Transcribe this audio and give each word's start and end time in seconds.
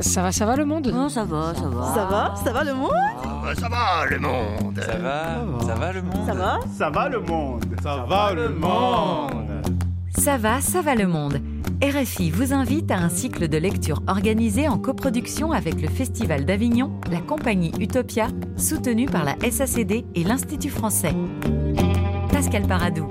Ça 0.00 0.22
va, 0.22 0.32
ça 0.32 0.46
va 0.46 0.56
le 0.56 0.64
monde 0.64 0.88
Non, 0.88 1.08
ça 1.08 1.24
va, 1.24 1.54
ça 1.54 1.68
va. 1.68 1.94
Ça 1.94 2.04
va 2.06 2.34
Ça 2.42 2.52
va 2.52 2.64
le 2.64 2.74
monde 2.74 2.90
Ah, 3.22 3.54
ça 3.58 3.68
va 3.68 4.06
le 4.08 4.18
monde 4.18 4.80
Ça 4.80 4.96
va 4.98 5.44
Ça 5.66 5.74
va 5.74 5.92
le 5.92 6.02
monde 6.02 6.24
Ça 6.26 6.34
va 6.34 6.58
Ça 6.78 6.90
va 6.90 7.08
le 7.08 7.20
monde 7.20 7.64
Ça 7.82 7.96
va 8.08 8.32
le 8.34 8.48
monde 8.48 9.62
Ça 10.16 10.38
va, 10.38 10.60
ça 10.60 10.82
va 10.82 10.94
le 10.94 11.06
monde. 11.06 11.40
RFI 11.82 12.30
vous 12.30 12.54
invite 12.54 12.90
à 12.92 12.96
un 12.98 13.08
cycle 13.08 13.48
de 13.48 13.58
lecture 13.58 14.02
organisé 14.06 14.68
en 14.68 14.78
coproduction 14.78 15.50
avec 15.52 15.82
le 15.82 15.88
Festival 15.88 16.44
d'Avignon, 16.44 16.92
la 17.10 17.20
compagnie 17.20 17.72
Utopia, 17.80 18.28
soutenue 18.56 19.06
par 19.06 19.24
la 19.24 19.34
SACD 19.50 20.04
et 20.14 20.24
l'Institut 20.24 20.70
français. 20.70 21.14
Pascal 22.32 22.66
Paradou. 22.68 23.08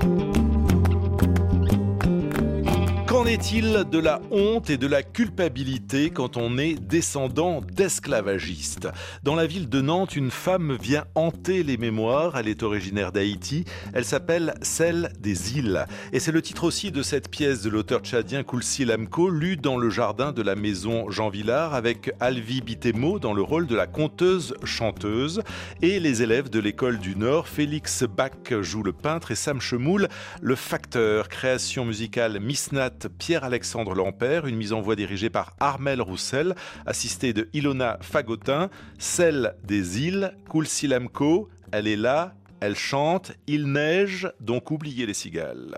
Qu'en 3.22 3.28
est-il 3.28 3.84
de 3.92 4.00
la 4.00 4.20
honte 4.32 4.72
et 4.72 4.78
de 4.78 4.88
la 4.88 5.04
culpabilité 5.04 6.10
quand 6.10 6.38
on 6.38 6.58
est 6.58 6.74
descendant 6.74 7.62
d'esclavagistes? 7.62 8.88
Dans 9.22 9.36
la 9.36 9.46
ville 9.46 9.70
de 9.70 9.80
Nantes, 9.80 10.16
une 10.16 10.32
femme 10.32 10.76
vient 10.82 11.06
hanter 11.14 11.62
les 11.62 11.78
mémoires. 11.78 12.36
Elle 12.36 12.48
est 12.48 12.64
originaire 12.64 13.12
d'Haïti. 13.12 13.64
Elle 13.94 14.06
s'appelle 14.06 14.56
Celle 14.64 15.14
des 15.20 15.56
îles. 15.56 15.86
Et 16.14 16.20
c'est 16.20 16.32
le 16.32 16.42
titre 16.42 16.64
aussi 16.64 16.92
de 16.92 17.04
cette 17.04 17.30
pièce 17.30 17.62
de 17.62 17.70
l'auteur 17.70 18.00
tchadien 18.00 18.42
Koulsi 18.42 18.86
Lamko, 18.86 19.30
lue 19.30 19.56
dans 19.56 19.78
le 19.78 19.92
jardin 19.92 20.32
de 20.32 20.42
la 20.42 20.56
maison 20.56 21.12
Jean 21.12 21.30
Villard 21.30 21.76
avec 21.76 22.12
Alvi 22.20 22.62
Bitemo 22.62 23.20
dans 23.20 23.36
le 23.36 23.44
rôle 23.44 23.68
de 23.68 23.76
la 23.76 23.86
conteuse 23.86 24.56
chanteuse. 24.64 25.44
Et 25.84 26.00
les 26.00 26.24
élèves 26.24 26.50
de 26.50 26.60
l'école 26.60 26.98
du 26.98 27.16
Nord, 27.16 27.48
Félix 27.48 28.04
Bach 28.04 28.32
joue 28.62 28.82
le 28.82 28.94
peintre 28.94 29.30
et 29.30 29.36
Sam 29.36 29.62
Chemoul 29.62 30.08
le 30.42 30.56
facteur. 30.56 31.30
Création 31.30 31.86
musicale 31.86 32.40
Misnat 32.40 33.11
Pierre-Alexandre 33.18 33.96
Lampère, 33.96 34.48
une 34.48 34.56
mise 34.56 34.74
en 34.74 34.82
voix 34.82 34.96
dirigée 34.96 35.30
par 35.30 35.56
Armel 35.60 36.02
Roussel, 36.02 36.56
assistée 36.86 37.34
de 37.34 37.50
Ilona 37.54 37.98
Fagotin, 38.02 38.70
celle 38.98 39.56
des 39.64 40.02
îles, 40.02 40.36
Koulsilamko, 40.50 41.50
elle 41.72 41.88
est 41.88 41.96
là, 41.96 42.34
elle 42.60 42.76
chante, 42.76 43.32
il 43.48 43.72
neige, 43.72 44.32
donc 44.40 44.72
oubliez 44.72 45.06
les 45.06 45.14
cigales. 45.14 45.78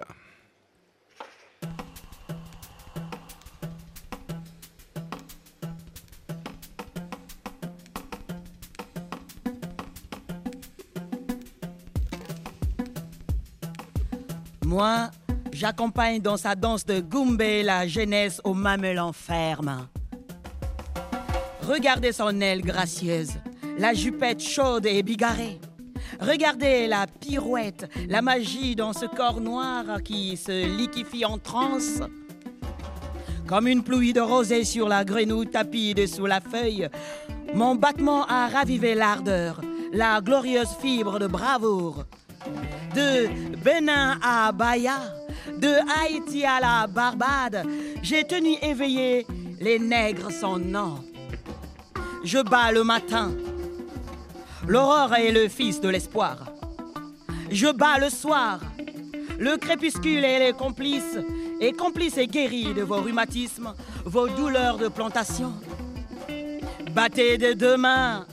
Moi, 14.66 15.12
j'accompagne 15.54 16.22
dans 16.22 16.38
sa 16.38 16.56
danse 16.56 16.86
de 16.86 17.00
Goumbé 17.00 17.64
la 17.64 17.88
jeunesse 17.88 18.42
au 18.44 18.54
mamelon 18.54 19.14
ferme. 19.14 19.88
Regardez 21.68 22.12
son 22.12 22.42
aile 22.42 22.62
gracieuse, 22.62 23.34
la 23.78 23.94
jupette 23.94 24.42
chaude 24.42 24.86
et 24.86 25.02
bigarrée. 25.04 25.60
Regardez 26.20 26.88
la 26.88 27.08
pirouette, 27.08 27.90
la 28.08 28.22
magie 28.22 28.76
dans 28.76 28.94
ce 28.94 29.06
corps 29.06 29.42
noir 29.42 30.04
qui 30.04 30.38
se 30.38 30.78
liquifie 30.78 31.26
en 31.26 31.38
transe. 31.38 32.02
Comme 33.48 33.68
une 33.68 33.84
pluie 33.84 34.14
de 34.14 34.22
rosée 34.22 34.64
sur 34.64 34.88
la 34.88 35.04
grenouille 35.04 35.50
tapide 35.50 36.08
sous 36.08 36.26
la 36.26 36.42
feuille, 36.42 36.90
mon 37.54 37.76
battement 37.76 38.26
a 38.26 38.48
ravivé 38.48 38.96
l'ardeur, 38.96 39.62
la 39.92 40.22
glorieuse 40.22 40.76
fibre 40.82 41.20
de 41.20 41.28
bravoure. 41.28 42.06
De 42.96 43.28
Bénin 43.64 44.20
à 44.22 44.52
Bahia, 44.52 45.00
de 45.58 45.74
Haïti 46.00 46.46
à 46.46 46.60
la 46.60 46.88
Barbade, 46.88 47.66
j'ai 48.02 48.24
tenu 48.24 48.56
éveillé 48.62 49.26
les 49.60 49.80
nègres 49.80 50.32
sans 50.32 50.58
nom. 50.58 51.04
Je 52.24 52.40
bats 52.40 52.72
le 52.72 52.84
matin. 52.84 53.32
L'aurore 54.68 55.14
est 55.16 55.32
le 55.32 55.50
fils 55.50 55.82
de 55.82 55.90
l'espoir. 55.90 56.38
Je 57.52 57.68
bats 57.68 58.00
le 58.00 58.10
soir. 58.10 58.60
Le 59.40 59.58
crépuscule 59.58 60.24
est 60.24 60.40
les 60.40 60.54
complices, 60.54 61.18
et 61.60 61.74
complices 61.74 62.18
et 62.18 62.28
guéris 62.28 62.74
de 62.74 62.82
vos 62.82 63.02
rhumatismes, 63.02 63.74
vos 64.06 64.28
douleurs 64.28 64.78
de 64.78 64.88
plantation. 64.88 65.54
Battez 66.92 67.38
des 67.38 67.56
deux 67.56 67.78
mains, 67.78 68.26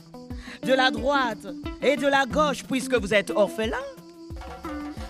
de 0.63 0.73
la 0.73 0.91
droite 0.91 1.47
et 1.81 1.97
de 1.97 2.07
la 2.07 2.25
gauche, 2.25 2.63
puisque 2.63 2.95
vous 2.95 3.13
êtes 3.13 3.31
orphelin. 3.31 3.77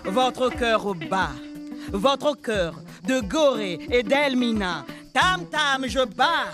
Votre 0.04 0.48
cœur 0.48 0.94
bas, 0.94 1.30
votre 1.92 2.34
cœur 2.34 2.74
de 3.06 3.20
Gorée 3.20 3.78
et 3.90 4.02
d'Elmina. 4.02 4.84
Tam 5.12 5.46
tam, 5.46 5.86
je 5.86 6.04
bats. 6.04 6.50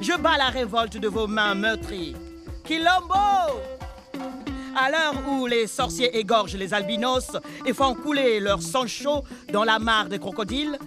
Je 0.00 0.16
bats 0.18 0.36
la 0.36 0.48
révolte 0.48 0.98
de 0.98 1.08
vos 1.08 1.26
mains 1.26 1.54
meurtries. 1.54 2.14
Quilombo 2.64 3.14
À 4.76 4.90
l'heure 4.90 5.14
où 5.30 5.46
les 5.46 5.66
sorciers 5.66 6.16
égorgent 6.16 6.56
les 6.56 6.74
albinos 6.74 7.36
et 7.66 7.72
font 7.72 7.94
couler 7.94 8.40
leur 8.40 8.62
sang 8.62 8.86
chaud 8.86 9.22
dans 9.52 9.64
la 9.64 9.78
mare 9.78 10.08
des 10.08 10.18
crocodiles, 10.18 10.78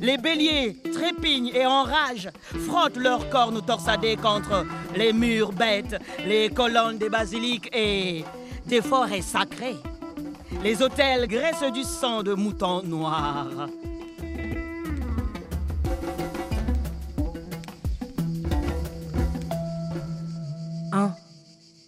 les 0.00 0.18
béliers 0.18 0.76
trépignent 0.92 1.52
et 1.54 1.64
enragent, 1.64 2.30
frottent 2.66 2.96
leurs 2.96 3.28
cornes 3.30 3.62
torsadées 3.64 4.16
contre 4.16 4.66
les 4.96 5.12
murs 5.12 5.52
bêtes, 5.52 5.96
les 6.26 6.50
colonnes 6.50 6.98
des 6.98 7.08
basiliques 7.08 7.70
et 7.72 8.24
des 8.66 8.82
forêts 8.82 9.22
sacrées. 9.22 9.76
Les 10.60 10.80
hôtels 10.80 11.26
graissent 11.26 11.72
du 11.72 11.82
sang 11.82 12.22
de 12.22 12.34
moutons 12.34 12.82
noirs. 12.82 13.68
Un, 20.92 21.14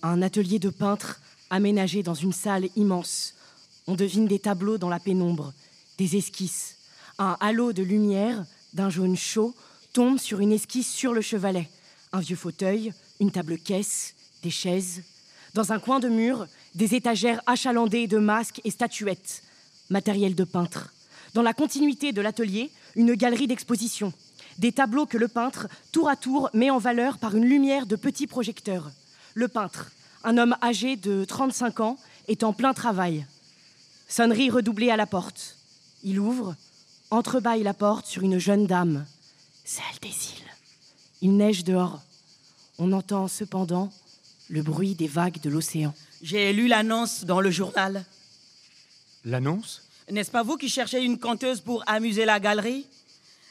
un 0.02 0.22
atelier 0.22 0.58
de 0.58 0.70
peintre 0.70 1.20
aménagé 1.50 2.02
dans 2.02 2.14
une 2.14 2.32
salle 2.32 2.68
immense. 2.74 3.34
On 3.86 3.94
devine 3.94 4.26
des 4.26 4.38
tableaux 4.40 4.78
dans 4.78 4.88
la 4.88 4.98
pénombre, 4.98 5.52
des 5.98 6.16
esquisses. 6.16 6.78
Un 7.18 7.36
halo 7.40 7.72
de 7.72 7.82
lumière, 7.82 8.44
d'un 8.72 8.90
jaune 8.90 9.16
chaud, 9.16 9.54
tombe 9.92 10.18
sur 10.18 10.40
une 10.40 10.52
esquisse 10.52 10.90
sur 10.90 11.12
le 11.12 11.20
chevalet. 11.20 11.68
Un 12.12 12.20
vieux 12.20 12.36
fauteuil, 12.36 12.92
une 13.20 13.30
table-caisse, 13.30 14.14
des 14.42 14.50
chaises. 14.50 15.02
Dans 15.54 15.72
un 15.72 15.78
coin 15.78 16.00
de 16.00 16.08
mur, 16.08 16.48
des 16.74 16.94
étagères 16.94 17.40
achalandées 17.46 18.06
de 18.06 18.18
masques 18.18 18.60
et 18.64 18.70
statuettes. 18.70 19.42
Matériel 19.90 20.34
de 20.34 20.44
peintre. 20.44 20.92
Dans 21.34 21.42
la 21.42 21.52
continuité 21.52 22.12
de 22.12 22.20
l'atelier, 22.20 22.70
une 22.96 23.14
galerie 23.14 23.46
d'exposition. 23.46 24.12
Des 24.58 24.72
tableaux 24.72 25.06
que 25.06 25.18
le 25.18 25.28
peintre, 25.28 25.68
tour 25.92 26.08
à 26.08 26.16
tour, 26.16 26.48
met 26.54 26.70
en 26.70 26.78
valeur 26.78 27.18
par 27.18 27.36
une 27.36 27.44
lumière 27.44 27.86
de 27.86 27.96
petits 27.96 28.26
projecteurs. 28.26 28.90
Le 29.34 29.48
peintre, 29.48 29.90
un 30.22 30.38
homme 30.38 30.56
âgé 30.62 30.96
de 30.96 31.24
35 31.24 31.80
ans, 31.80 31.98
est 32.28 32.44
en 32.44 32.52
plein 32.52 32.72
travail. 32.72 33.26
Sonnerie 34.08 34.50
redoublée 34.50 34.90
à 34.90 34.96
la 34.96 35.06
porte. 35.06 35.56
Il 36.02 36.20
ouvre, 36.20 36.54
entrebâille 37.10 37.62
la 37.62 37.74
porte 37.74 38.06
sur 38.06 38.22
une 38.22 38.38
jeune 38.38 38.66
dame, 38.66 39.06
celle 39.64 39.84
des 40.02 40.08
îles. 40.08 40.52
Il 41.20 41.36
neige 41.36 41.64
dehors. 41.64 42.02
On 42.78 42.92
entend 42.92 43.28
cependant 43.28 43.92
le 44.48 44.62
bruit 44.62 44.94
des 44.94 45.08
vagues 45.08 45.40
de 45.40 45.50
l'océan. 45.50 45.94
J'ai 46.24 46.54
lu 46.54 46.68
l'annonce 46.68 47.26
dans 47.26 47.42
le 47.42 47.50
journal. 47.50 48.02
L'annonce? 49.26 49.82
N'est-ce 50.10 50.30
pas 50.30 50.42
vous 50.42 50.56
qui 50.56 50.70
cherchez 50.70 51.02
une 51.02 51.18
conteuse 51.18 51.60
pour 51.60 51.84
amuser 51.86 52.24
la 52.24 52.40
galerie? 52.40 52.86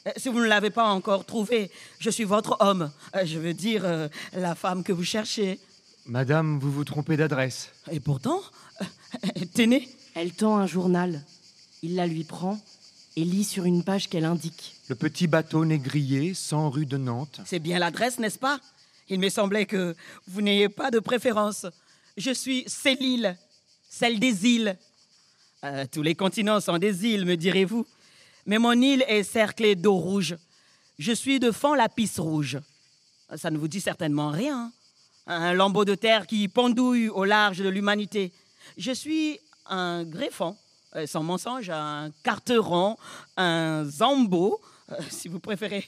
Euh, 0.08 0.12
Si 0.18 0.28
vous 0.30 0.40
ne 0.40 0.48
l'avez 0.48 0.72
pas 0.72 0.86
encore 0.90 1.24
trouvée, 1.24 1.70
je 2.00 2.10
suis 2.10 2.24
votre 2.24 2.58
homme. 2.62 2.92
Euh, 3.16 3.28
Je 3.28 3.38
veux 3.38 3.54
dire, 3.54 3.86
euh, 3.86 4.08
la 4.34 4.56
femme 4.56 4.82
que 4.84 4.92
vous 4.92 5.04
cherchez. 5.04 5.60
Madame, 6.08 6.58
vous 6.58 6.72
vous 6.72 6.84
trompez 6.84 7.16
d'adresse. 7.16 7.70
Et 7.92 8.00
pourtant, 8.00 8.42
tenez, 9.54 9.88
Elle 10.16 10.32
tend 10.34 10.58
un 10.58 10.66
journal. 10.66 11.22
Il 11.84 11.94
la 11.94 12.08
lui 12.08 12.24
prend 12.24 12.60
et 13.16 13.24
lit 13.24 13.44
sur 13.44 13.66
une 13.66 13.84
page 13.84 14.10
qu'elle 14.10 14.26
indique. 14.26 14.74
Le 14.90 14.96
petit 14.96 15.28
bateau 15.28 15.64
négrier, 15.64 16.34
100 16.34 16.72
rue 16.72 16.88
de 16.88 16.98
Nantes. 16.98 17.40
c'est 17.46 17.60
bien 17.60 17.78
l'adresse, 17.78 18.18
n'est-ce 18.18 18.40
pas? 18.40 18.60
Il 19.10 19.20
me 19.20 19.30
semblait 19.30 19.68
que 19.68 19.96
vous 20.28 20.42
n'ayez 20.42 20.70
pas 20.70 20.90
de 20.90 20.98
préférence. 20.98 21.68
Je 22.16 22.32
suis 22.32 22.64
Célile, 22.68 23.38
celle 23.90 24.20
des 24.20 24.46
îles. 24.46 24.78
Euh, 25.64 25.86
tous 25.92 26.04
les 26.04 26.14
continents 26.14 26.60
sont 26.60 26.78
des 26.78 27.06
îles, 27.08 27.26
me 27.26 27.36
direz-vous. 27.36 27.88
Mais 28.46 28.60
mon 28.60 28.74
île 28.74 29.04
est 29.08 29.24
cerclée 29.24 29.76
d'eau 29.76 29.96
rouge. 29.96 30.36
Je 31.00 31.12
suis 31.12 31.40
de 31.40 31.52
fond 31.52 31.74
la 31.74 31.90
pisse 31.90 32.20
rouge. 32.20 32.60
Ça 33.36 33.50
ne 33.50 33.58
vous 33.58 33.68
dit 33.68 33.82
certainement 33.82 34.30
rien. 34.30 34.72
Un 35.26 35.54
lambeau 35.54 35.86
de 35.86 35.96
terre 35.96 36.28
qui 36.28 36.48
pendouille 36.48 37.10
au 37.10 37.26
large 37.26 37.60
de 37.60 37.70
l'humanité. 37.70 38.32
Je 38.78 38.92
suis 38.92 39.40
un 39.66 40.04
greffon, 40.04 40.56
euh, 40.96 41.08
sans 41.08 41.24
mensonge, 41.24 41.72
un 41.72 42.12
carteron, 42.24 42.96
un 43.38 43.86
zambo, 43.86 44.62
euh, 44.92 44.96
si 45.10 45.30
vous 45.30 45.40
préférez. 45.40 45.88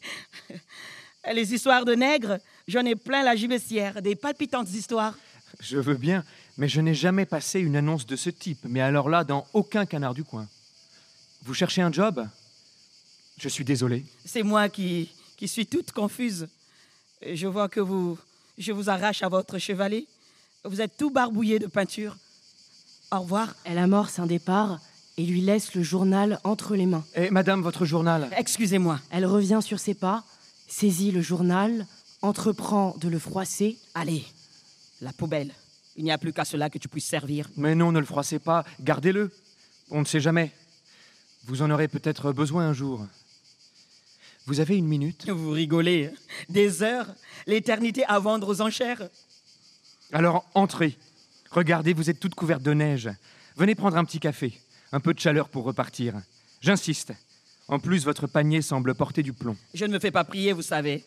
Les 1.34 1.54
histoires 1.54 1.86
de 1.86 1.94
nègres, 1.94 2.38
j'en 2.68 2.86
ai 2.86 2.96
plein 2.96 3.24
la 3.24 3.36
gibecière, 3.36 4.02
des 4.02 4.16
palpitantes 4.16 4.72
histoires. 4.72 5.16
Je 5.60 5.78
veux 5.78 5.96
bien, 5.96 6.24
mais 6.58 6.68
je 6.68 6.82
n'ai 6.82 6.94
jamais 6.94 7.26
passé 7.26 7.60
une 7.60 7.76
annonce 7.76 8.06
de 8.06 8.16
ce 8.16 8.30
type. 8.30 8.60
Mais 8.64 8.82
alors 8.82 9.10
là, 9.10 9.24
dans 9.24 9.46
aucun 9.54 9.86
canard 9.86 10.14
du 10.14 10.24
coin. 10.24 10.48
Vous 11.44 11.54
cherchez 11.54 11.82
un 11.82 11.92
job? 11.92 12.28
Je 13.38 13.50
suis 13.50 13.66
désolé. 13.66 14.06
C'est 14.26 14.44
moi 14.44 14.70
qui, 14.70 15.10
qui 15.38 15.48
suis 15.48 15.66
toute 15.68 15.92
confuse. 15.92 16.48
Je 17.22 17.48
vois 17.48 17.70
que 17.70 17.80
vous, 17.80 18.18
je 18.58 18.72
vous 18.72 18.90
arrache 18.90 19.24
à 19.24 19.30
votre 19.30 19.58
chevalet. 19.58 20.08
Vous 20.64 20.82
êtes 20.82 20.98
tout 20.98 21.12
barbouillé 21.12 21.60
de 21.60 21.68
peinture. 21.68 22.18
Au 23.12 23.20
revoir. 23.20 23.56
Elle 23.64 23.78
amorce 23.78 24.20
un 24.20 24.26
départ 24.26 24.80
et 25.18 25.26
lui 25.26 25.42
laisse 25.42 25.76
le 25.76 25.84
journal 25.84 26.40
entre 26.44 26.76
les 26.76 26.86
mains. 26.86 27.06
Eh, 27.16 27.30
madame, 27.30 27.62
votre 27.62 27.86
journal. 27.86 28.30
Excusez-moi. 28.36 29.00
Elle 29.12 29.26
revient 29.26 29.60
sur 29.62 29.80
ses 29.80 29.94
pas, 29.94 30.24
saisit 30.68 31.12
le 31.12 31.22
journal, 31.22 31.86
entreprend 32.22 32.96
de 33.00 33.08
le 33.08 33.20
froisser. 33.20 33.78
Allez, 33.94 34.26
la 35.02 35.14
poubelle. 35.14 35.54
Il 35.96 36.04
n'y 36.04 36.12
a 36.12 36.18
plus 36.18 36.34
qu'à 36.34 36.46
cela 36.46 36.70
que 36.70 36.78
tu 36.78 36.90
puisses 36.90 37.06
servir. 37.08 37.50
Mais 37.56 37.76
non, 37.76 37.92
ne 37.92 38.00
le 38.00 38.06
froissez 38.06 38.40
pas. 38.40 38.66
Gardez-le. 38.82 39.32
On 39.90 40.02
ne 40.02 40.06
sait 40.06 40.20
jamais. 40.20 40.52
Vous 41.46 41.62
en 41.62 41.70
aurez 41.70 41.88
peut-être 41.88 42.32
besoin 42.34 42.68
un 42.68 42.74
jour. 42.74 43.06
Vous 44.46 44.60
avez 44.60 44.78
une 44.78 44.88
minute? 44.88 45.30
Vous 45.30 45.52
rigolez. 45.52 46.12
Des 46.50 46.84
heures, 46.84 47.08
l'éternité 47.48 48.04
à 48.06 48.20
vendre 48.20 48.48
aux 48.50 48.62
enchères. 48.62 49.10
Alors 50.12 50.46
entrez. 50.54 50.98
Regardez, 51.52 51.94
vous 51.94 52.10
êtes 52.10 52.20
toute 52.20 52.36
couverte 52.36 52.62
de 52.62 52.74
neige. 52.74 53.10
Venez 53.56 53.76
prendre 53.76 53.98
un 53.98 54.06
petit 54.06 54.20
café. 54.20 54.60
Un 54.92 55.00
peu 55.00 55.14
de 55.14 55.20
chaleur 55.20 55.50
pour 55.50 55.64
repartir. 55.64 56.16
J'insiste. 56.62 57.14
En 57.68 57.80
plus, 57.80 58.06
votre 58.06 58.28
panier 58.28 58.62
semble 58.62 58.94
porter 58.94 59.24
du 59.24 59.34
plomb. 59.34 59.58
Je 59.74 59.86
ne 59.86 59.94
me 59.94 60.00
fais 60.00 60.12
pas 60.12 60.24
prier, 60.24 60.54
vous 60.54 60.62
savez. 60.62 61.04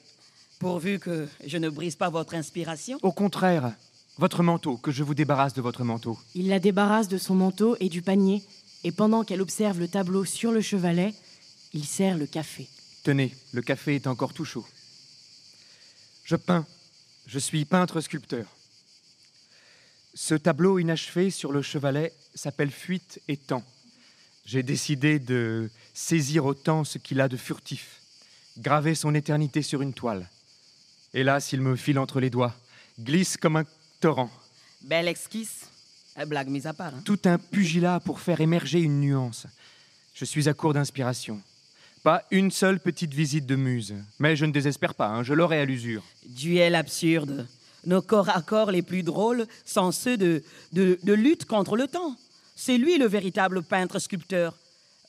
Pourvu 0.59 0.99
que 0.99 1.29
je 1.47 1.57
ne 1.57 1.69
brise 1.69 1.95
pas 1.95 2.11
votre 2.11 2.35
inspiration. 2.35 2.99
Au 3.03 3.13
contraire, 3.13 3.75
votre 4.19 4.43
manteau, 4.43 4.77
que 4.77 4.91
je 4.91 5.05
vous 5.05 5.15
débarrasse 5.15 5.55
de 5.55 5.63
votre 5.63 5.85
manteau. 5.85 6.19
Il 6.35 6.49
la 6.49 6.59
débarrasse 6.59 7.07
de 7.07 7.19
son 7.19 7.37
manteau 7.37 7.77
et 7.79 7.89
du 7.89 8.03
panier, 8.03 8.43
et 8.83 8.91
pendant 8.91 9.23
qu'elle 9.23 9.41
observe 9.41 9.79
le 9.79 9.87
tableau 9.87 10.25
sur 10.25 10.51
le 10.51 10.61
chevalet, 10.61 11.15
il 11.73 11.85
sert 11.85 12.19
le 12.19 12.27
café. 12.27 12.69
Tenez, 13.05 13.33
le 13.53 13.63
café 13.63 13.95
est 13.95 14.09
encore 14.09 14.35
tout 14.35 14.45
chaud. 14.45 14.67
Je 16.25 16.35
peins. 16.35 16.67
Je 17.27 17.39
suis 17.39 17.65
peintre-sculpteur. 17.65 18.47
Ce 20.15 20.35
tableau 20.35 20.81
inachevé 20.81 21.31
sur 21.31 21.53
le 21.53 21.63
chevalet 21.63 22.13
s'appelle 22.35 22.73
Fuite 22.73 23.21
et 23.29 23.37
temps. 23.37 23.65
J'ai 24.45 24.65
décidé 24.65 25.21
de 25.21 25.71
saisir 25.95 26.45
au 26.45 26.55
temps 26.55 26.83
ce 26.83 26.99
qu'il 26.99 27.21
a 27.21 27.29
de 27.29 27.37
furtif, 27.37 28.01
graver 28.57 28.95
son 28.95 29.15
éternité 29.15 29.63
sur 29.63 29.83
une 29.83 29.95
toile. 29.95 30.29
Hélas, 31.15 31.53
il 31.53 31.61
me 31.61 31.77
file 31.77 31.99
entre 31.99 32.21
les 32.21 32.31
doigts, 32.31 32.55
glisse 33.01 33.37
comme 33.37 33.57
un 33.57 33.65
torrent. 34.01 34.31
Belle 34.83 35.09
esquisse. 35.09 35.69
Euh, 36.19 36.25
Blague 36.27 36.49
mise 36.49 36.67
à 36.67 36.75
part. 36.75 36.95
hein. 36.95 37.03
Tout 37.05 37.21
un 37.25 37.39
pugilat 37.39 38.01
pour 38.01 38.21
faire 38.21 38.41
émerger 38.41 38.81
une 38.81 39.01
nuance. 39.01 39.47
Je 40.15 40.25
suis 40.25 40.49
à 40.49 40.55
court 40.55 40.75
d'inspiration. 40.75 41.41
Pas 42.03 42.25
une 42.31 42.51
seule 42.51 42.79
petite 42.79 43.15
visite 43.15 43.47
de 43.47 43.57
muse. 43.57 43.95
Mais 44.19 44.37
je 44.37 44.45
ne 44.45 44.53
désespère 44.53 44.95
pas, 44.95 45.09
hein, 45.09 45.23
je 45.23 45.35
l'aurai 45.35 45.61
à 45.61 45.65
l'usure. 45.65 46.03
Duel 46.27 46.75
absurde. 46.75 47.47
Nos 47.87 48.03
corps 48.03 48.29
à 48.29 48.43
corps 48.43 48.71
les 48.71 48.83
plus 48.83 49.03
drôles 49.03 49.47
sont 49.65 49.93
ceux 49.93 50.17
de, 50.17 50.43
de, 50.73 50.99
de 51.03 51.13
lutte 51.13 51.45
contre 51.45 51.77
le 51.77 51.87
temps. 51.87 52.17
C'est 52.55 52.77
lui 52.77 52.99
le 52.99 53.07
véritable 53.07 53.63
peintre-sculpteur. 53.63 54.55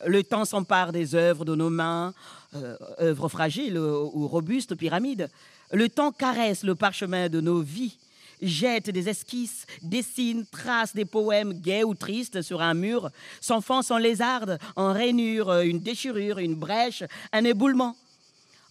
Le 0.05 0.23
temps 0.23 0.45
s'empare 0.45 0.91
des 0.93 1.13
œuvres 1.15 1.43
de 1.45 1.55
nos 1.55 1.69
mains, 1.69 2.13
euh, 2.55 2.77
œuvres 3.01 3.27
fragiles 3.27 3.77
ou 3.77 4.27
robustes 4.27 4.75
pyramides. 4.75 5.29
Le 5.71 5.87
temps 5.87 6.11
caresse 6.11 6.63
le 6.63 6.75
parchemin 6.75 7.29
de 7.29 7.41
nos 7.41 7.61
vies, 7.61 7.97
jette 8.41 8.89
des 8.89 9.07
esquisses, 9.07 9.65
dessine, 9.81 10.45
trace 10.51 10.95
des 10.95 11.05
poèmes 11.05 11.53
gais 11.53 11.83
ou 11.83 11.93
tristes 11.93 12.41
sur 12.41 12.61
un 12.61 12.73
mur, 12.73 13.09
s'enfonce 13.39 13.91
en 13.91 13.97
lézarde, 13.97 14.57
en 14.75 14.93
rainure, 14.93 15.59
une 15.59 15.79
déchirure, 15.79 16.39
une 16.39 16.55
brèche, 16.55 17.03
un 17.31 17.43
éboulement. 17.43 17.95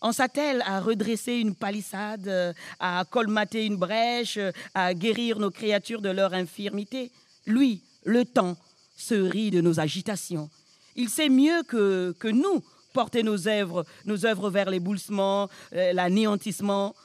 On 0.00 0.12
s'attelle 0.12 0.62
à 0.66 0.80
redresser 0.80 1.34
une 1.34 1.54
palissade, 1.54 2.54
à 2.78 3.04
colmater 3.10 3.66
une 3.66 3.76
brèche, 3.76 4.38
à 4.74 4.94
guérir 4.94 5.38
nos 5.38 5.50
créatures 5.50 6.02
de 6.02 6.08
leur 6.08 6.34
infirmité. 6.34 7.10
Lui, 7.46 7.82
le 8.04 8.24
temps, 8.24 8.56
se 8.96 9.14
rit 9.14 9.50
de 9.50 9.60
nos 9.60 9.78
agitations. 9.78 10.50
Il 10.96 11.08
sait 11.08 11.28
mieux 11.28 11.62
que, 11.62 12.14
que 12.18 12.28
nous 12.28 12.64
porter 12.98 13.22
nos 13.22 13.46
œuvres, 13.46 13.86
nos 14.06 14.26
œuvres 14.26 14.50
vers 14.50 14.68
l'éboulement, 14.68 15.48
euh, 15.72 15.92
l'anéantissement. 15.92 16.96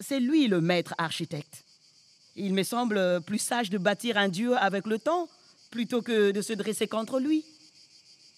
C'est 0.00 0.18
lui 0.18 0.48
le 0.48 0.60
maître 0.60 0.94
architecte. 0.98 1.62
Il 2.34 2.54
me 2.54 2.64
semble 2.64 3.20
plus 3.20 3.38
sage 3.38 3.70
de 3.70 3.78
bâtir 3.78 4.16
un 4.16 4.28
dieu 4.28 4.56
avec 4.56 4.88
le 4.88 4.98
temps 4.98 5.28
plutôt 5.70 6.02
que 6.02 6.32
de 6.32 6.42
se 6.42 6.52
dresser 6.54 6.88
contre 6.88 7.20
lui. 7.20 7.44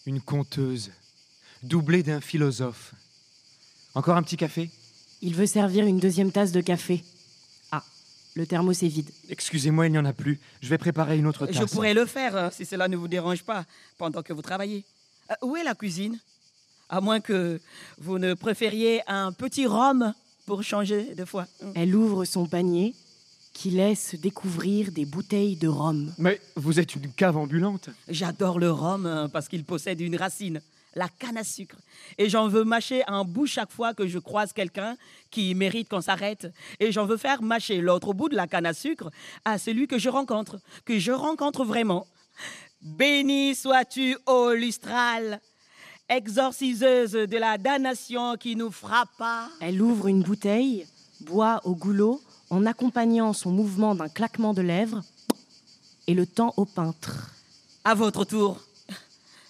Une 0.04 0.20
conteuse, 0.20 0.90
doublée 1.62 2.02
d'un 2.02 2.20
philosophe. 2.20 2.92
Encore 3.94 4.18
un 4.18 4.22
petit 4.22 4.36
café? 4.36 4.70
Il 5.22 5.34
veut 5.34 5.46
servir 5.46 5.86
une 5.86 6.00
deuxième 6.00 6.32
tasse 6.32 6.52
de 6.52 6.60
café. 6.60 7.02
Ah, 7.70 7.82
le 8.34 8.46
thermos 8.46 8.82
est 8.82 8.88
vide. 8.88 9.10
Excusez-moi, 9.30 9.86
il 9.86 9.92
n'y 9.92 9.98
en 9.98 10.04
a 10.04 10.12
plus. 10.12 10.38
Je 10.60 10.68
vais 10.68 10.76
préparer 10.76 11.16
une 11.16 11.26
autre 11.26 11.46
tasse. 11.46 11.56
Je 11.56 11.64
pourrais 11.64 11.94
le 11.94 12.04
faire 12.04 12.36
hein, 12.36 12.50
si 12.52 12.66
cela 12.66 12.88
ne 12.88 12.96
vous 12.98 13.08
dérange 13.08 13.42
pas 13.42 13.64
pendant 13.96 14.22
que 14.22 14.34
vous 14.34 14.42
travaillez. 14.42 14.84
Euh, 15.30 15.46
où 15.46 15.56
est 15.56 15.64
la 15.64 15.74
cuisine? 15.74 16.18
À 16.92 17.00
moins 17.00 17.20
que 17.20 17.58
vous 17.96 18.18
ne 18.18 18.34
préfériez 18.34 19.00
un 19.06 19.32
petit 19.32 19.66
rhum 19.66 20.12
pour 20.44 20.62
changer 20.62 21.14
de 21.14 21.24
fois. 21.24 21.46
Elle 21.74 21.96
ouvre 21.96 22.26
son 22.26 22.46
panier, 22.46 22.94
qui 23.54 23.70
laisse 23.70 24.14
découvrir 24.16 24.92
des 24.92 25.06
bouteilles 25.06 25.56
de 25.56 25.68
rhum. 25.68 26.12
Mais 26.18 26.38
vous 26.54 26.80
êtes 26.80 26.94
une 26.94 27.10
cave 27.10 27.38
ambulante. 27.38 27.88
J'adore 28.08 28.58
le 28.58 28.70
rhum 28.70 29.06
hein, 29.06 29.30
parce 29.32 29.48
qu'il 29.48 29.64
possède 29.64 30.02
une 30.02 30.16
racine, 30.16 30.60
la 30.94 31.08
canne 31.08 31.38
à 31.38 31.44
sucre. 31.44 31.78
Et 32.18 32.28
j'en 32.28 32.46
veux 32.46 32.64
mâcher 32.64 33.02
un 33.06 33.24
bout 33.24 33.46
chaque 33.46 33.72
fois 33.72 33.94
que 33.94 34.06
je 34.06 34.18
croise 34.18 34.52
quelqu'un 34.52 34.98
qui 35.30 35.54
mérite 35.54 35.88
qu'on 35.88 36.02
s'arrête. 36.02 36.52
Et 36.78 36.92
j'en 36.92 37.06
veux 37.06 37.16
faire 37.16 37.40
mâcher 37.40 37.80
l'autre 37.80 38.12
bout 38.12 38.28
de 38.28 38.36
la 38.36 38.46
canne 38.46 38.66
à 38.66 38.74
sucre 38.74 39.10
à 39.46 39.56
celui 39.56 39.86
que 39.86 39.98
je 39.98 40.10
rencontre, 40.10 40.58
que 40.84 40.98
je 40.98 41.12
rencontre 41.12 41.64
vraiment. 41.64 42.06
Béni 42.82 43.54
sois-tu, 43.54 44.18
ô 44.26 44.52
lustral, 44.52 45.40
exorciseuse 46.08 47.12
de 47.12 47.36
la 47.36 47.58
damnation 47.58 48.36
qui 48.36 48.56
nous 48.56 48.70
frappa. 48.70 49.48
Elle 49.60 49.80
ouvre 49.80 50.08
une 50.08 50.22
bouteille, 50.22 50.86
boit 51.20 51.60
au 51.64 51.74
goulot, 51.74 52.20
en 52.50 52.66
accompagnant 52.66 53.32
son 53.32 53.50
mouvement 53.50 53.94
d'un 53.94 54.08
claquement 54.08 54.54
de 54.54 54.62
lèvres, 54.62 55.02
et 56.06 56.14
le 56.14 56.26
temps 56.26 56.52
au 56.56 56.64
peintre. 56.64 57.30
À 57.84 57.94
votre 57.94 58.24
tour. 58.24 58.60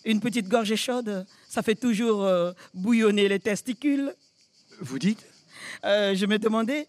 Une 0.05 0.21
petite 0.21 0.49
gorgée 0.49 0.77
chaude, 0.77 1.27
ça 1.49 1.63
fait 1.63 1.75
toujours 1.75 2.23
euh, 2.23 2.53
bouillonner 2.75 3.29
les 3.29 3.41
testicules. 3.41 4.15
Vous 4.81 4.99
dites? 4.99 5.25
Euh, 5.85 6.15
je 6.15 6.27
me 6.27 6.39
demandais 6.39 6.87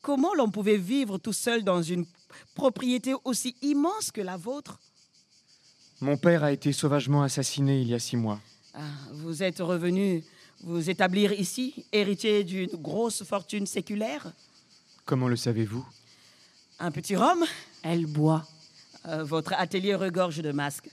comment 0.00 0.34
l'on 0.34 0.50
pouvait 0.50 0.76
vivre 0.76 1.18
tout 1.18 1.32
seul 1.32 1.64
dans 1.64 1.82
une 1.82 2.06
propriété 2.54 3.14
aussi 3.24 3.56
immense 3.62 4.10
que 4.10 4.20
la 4.20 4.36
vôtre. 4.36 4.78
Mon 6.00 6.16
père 6.16 6.44
a 6.44 6.52
été 6.52 6.72
sauvagement 6.72 7.22
assassiné 7.22 7.80
il 7.80 7.88
y 7.88 7.94
a 7.94 7.98
six 7.98 8.16
mois. 8.16 8.40
Ah, 8.78 8.82
vous 9.12 9.42
êtes 9.42 9.60
revenu 9.60 10.22
vous 10.62 10.90
établir 10.90 11.32
ici, 11.32 11.86
héritier 11.92 12.44
d'une 12.44 12.68
grosse 12.74 13.24
fortune 13.24 13.66
séculaire? 13.66 14.32
Comment 15.06 15.28
le 15.28 15.36
savez-vous? 15.36 15.86
Un 16.78 16.90
petit 16.90 17.16
rhum? 17.16 17.42
Elle 17.82 18.04
boit. 18.04 18.46
Euh, 19.06 19.24
Votre 19.24 19.54
atelier 19.54 19.94
regorge 19.94 20.42
de 20.42 20.52
masques. 20.52 20.90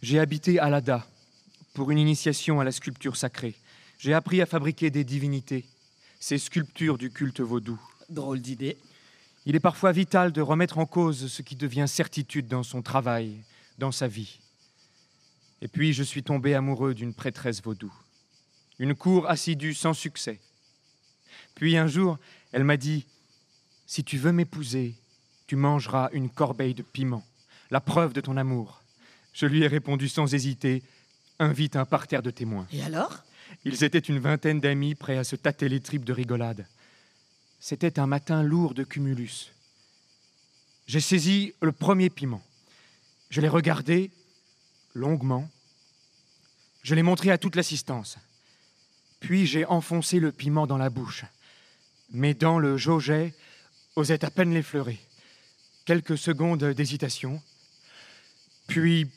J'ai 0.00 0.20
habité 0.20 0.60
à 0.60 0.70
Lada 0.70 1.04
pour 1.74 1.90
une 1.90 1.98
initiation 1.98 2.60
à 2.60 2.64
la 2.64 2.70
sculpture 2.70 3.16
sacrée. 3.16 3.56
J'ai 3.98 4.14
appris 4.14 4.40
à 4.40 4.46
fabriquer 4.46 4.90
des 4.90 5.02
divinités, 5.02 5.64
ces 6.20 6.38
sculptures 6.38 6.98
du 6.98 7.10
culte 7.10 7.40
vaudou. 7.40 7.80
Drôle 8.08 8.40
d'idée. 8.40 8.76
Il 9.44 9.56
est 9.56 9.60
parfois 9.60 9.90
vital 9.90 10.30
de 10.30 10.40
remettre 10.40 10.78
en 10.78 10.86
cause 10.86 11.26
ce 11.26 11.42
qui 11.42 11.56
devient 11.56 11.86
certitude 11.88 12.46
dans 12.46 12.62
son 12.62 12.80
travail, 12.80 13.38
dans 13.78 13.90
sa 13.90 14.06
vie. 14.06 14.38
Et 15.62 15.68
puis 15.68 15.92
je 15.92 16.02
suis 16.02 16.22
tombé 16.22 16.54
amoureux 16.54 16.94
d'une 16.94 17.14
prêtresse 17.14 17.62
vaudou. 17.62 17.92
Une 18.78 18.94
cour 18.94 19.28
assidue 19.28 19.74
sans 19.74 19.94
succès. 19.94 20.40
Puis 21.54 21.76
un 21.76 21.86
jour, 21.86 22.18
elle 22.52 22.64
m'a 22.64 22.76
dit 22.76 23.06
Si 23.86 24.04
tu 24.04 24.18
veux 24.18 24.32
m'épouser, 24.32 24.94
tu 25.46 25.56
mangeras 25.56 26.10
une 26.12 26.30
corbeille 26.30 26.74
de 26.74 26.82
piment, 26.82 27.26
la 27.70 27.80
preuve 27.80 28.12
de 28.12 28.20
ton 28.20 28.36
amour. 28.36 28.82
Je 29.32 29.46
lui 29.46 29.62
ai 29.62 29.66
répondu 29.66 30.08
sans 30.08 30.32
hésiter 30.34 30.82
Invite 31.40 31.76
un 31.76 31.84
parterre 31.84 32.22
de 32.22 32.30
témoins. 32.30 32.66
Et 32.72 32.82
alors? 32.82 33.22
Ils 33.64 33.84
étaient 33.84 33.98
une 33.98 34.18
vingtaine 34.18 34.60
d'amis 34.60 34.96
prêts 34.96 35.18
à 35.18 35.24
se 35.24 35.36
tâter 35.36 35.68
les 35.68 35.80
tripes 35.80 36.04
de 36.04 36.12
rigolade. 36.12 36.66
C'était 37.60 38.00
un 38.00 38.06
matin 38.06 38.42
lourd 38.42 38.74
de 38.74 38.82
cumulus. 38.82 39.52
J'ai 40.86 41.00
saisi 41.00 41.54
le 41.60 41.70
premier 41.70 42.10
piment. 42.10 42.42
Je 43.30 43.40
l'ai 43.40 43.48
regardé 43.48 44.10
longuement. 44.98 45.48
Je 46.82 46.94
l'ai 46.94 47.02
montré 47.02 47.30
à 47.30 47.38
toute 47.38 47.56
l'assistance. 47.56 48.18
Puis 49.20 49.46
j'ai 49.46 49.64
enfoncé 49.64 50.20
le 50.20 50.32
piment 50.32 50.66
dans 50.66 50.78
la 50.78 50.90
bouche. 50.90 51.24
Mes 52.10 52.34
dents 52.34 52.58
le 52.58 52.76
jaugeaient, 52.76 53.34
osaient 53.96 54.24
à 54.24 54.30
peine 54.30 54.54
l'effleurer. 54.54 54.98
Quelques 55.84 56.18
secondes 56.18 56.64
d'hésitation. 56.64 57.40
Puis 58.66 59.08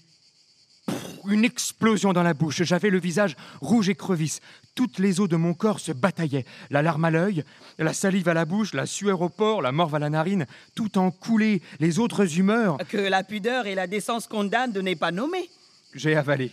Une 1.30 1.46
explosion 1.46 2.14
dans 2.14 2.24
la 2.24 2.34
bouche. 2.34 2.64
J'avais 2.64 2.90
le 2.90 3.00
visage 3.00 3.36
rouge 3.62 3.90
et 3.90 3.96
crevisse. 3.96 4.42
Toutes 4.74 4.98
les 4.98 5.20
os 5.20 5.30
de 5.30 5.36
mon 5.36 5.54
corps 5.54 5.80
se 5.80 5.92
bataillaient. 5.92 6.46
La 6.72 6.82
larme 6.82 7.06
à 7.06 7.12
l'œil, 7.12 7.44
la 7.78 7.94
salive 7.94 8.28
à 8.28 8.34
la 8.34 8.46
bouche, 8.46 8.74
la 8.74 8.88
sueur 8.88 9.22
au 9.22 9.30
port, 9.30 9.62
la 9.62 9.72
morve 9.72 9.94
à 9.96 10.00
la 10.00 10.10
narine, 10.10 10.48
tout 10.74 10.98
en 10.98 11.12
coulé. 11.12 11.62
Les 11.80 12.00
autres 12.00 12.40
humeurs. 12.40 12.78
Que 12.90 12.98
la 12.98 13.24
pudeur 13.24 13.68
et 13.68 13.76
la 13.76 13.86
décence 13.86 14.28
condamnent 14.28 14.72
de 14.72 14.82
n'est 14.82 14.96
pas 14.96 15.12
nommé. 15.12 15.50
J'ai 15.94 16.16
avalé. 16.16 16.52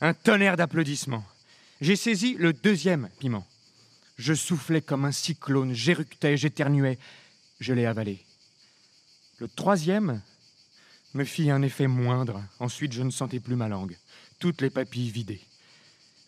Un 0.00 0.14
tonnerre 0.14 0.56
d'applaudissements. 0.56 1.24
J'ai 1.80 1.96
saisi 1.96 2.34
le 2.38 2.52
deuxième 2.52 3.08
piment. 3.18 3.46
Je 4.16 4.34
soufflais 4.34 4.80
comme 4.82 5.04
un 5.04 5.12
cyclone, 5.12 5.72
j'éructais, 5.72 6.36
j'éternuais. 6.36 6.98
Je 7.58 7.72
l'ai 7.72 7.86
avalé. 7.86 8.24
Le 9.38 9.48
troisième 9.48 10.20
me 11.14 11.24
fit 11.24 11.50
un 11.50 11.62
effet 11.62 11.86
moindre. 11.86 12.42
Ensuite, 12.58 12.92
je 12.92 13.02
ne 13.02 13.10
sentais 13.10 13.40
plus 13.40 13.56
ma 13.56 13.68
langue. 13.68 13.96
Toutes 14.38 14.60
les 14.62 14.70
papilles 14.70 15.10
vidées. 15.10 15.40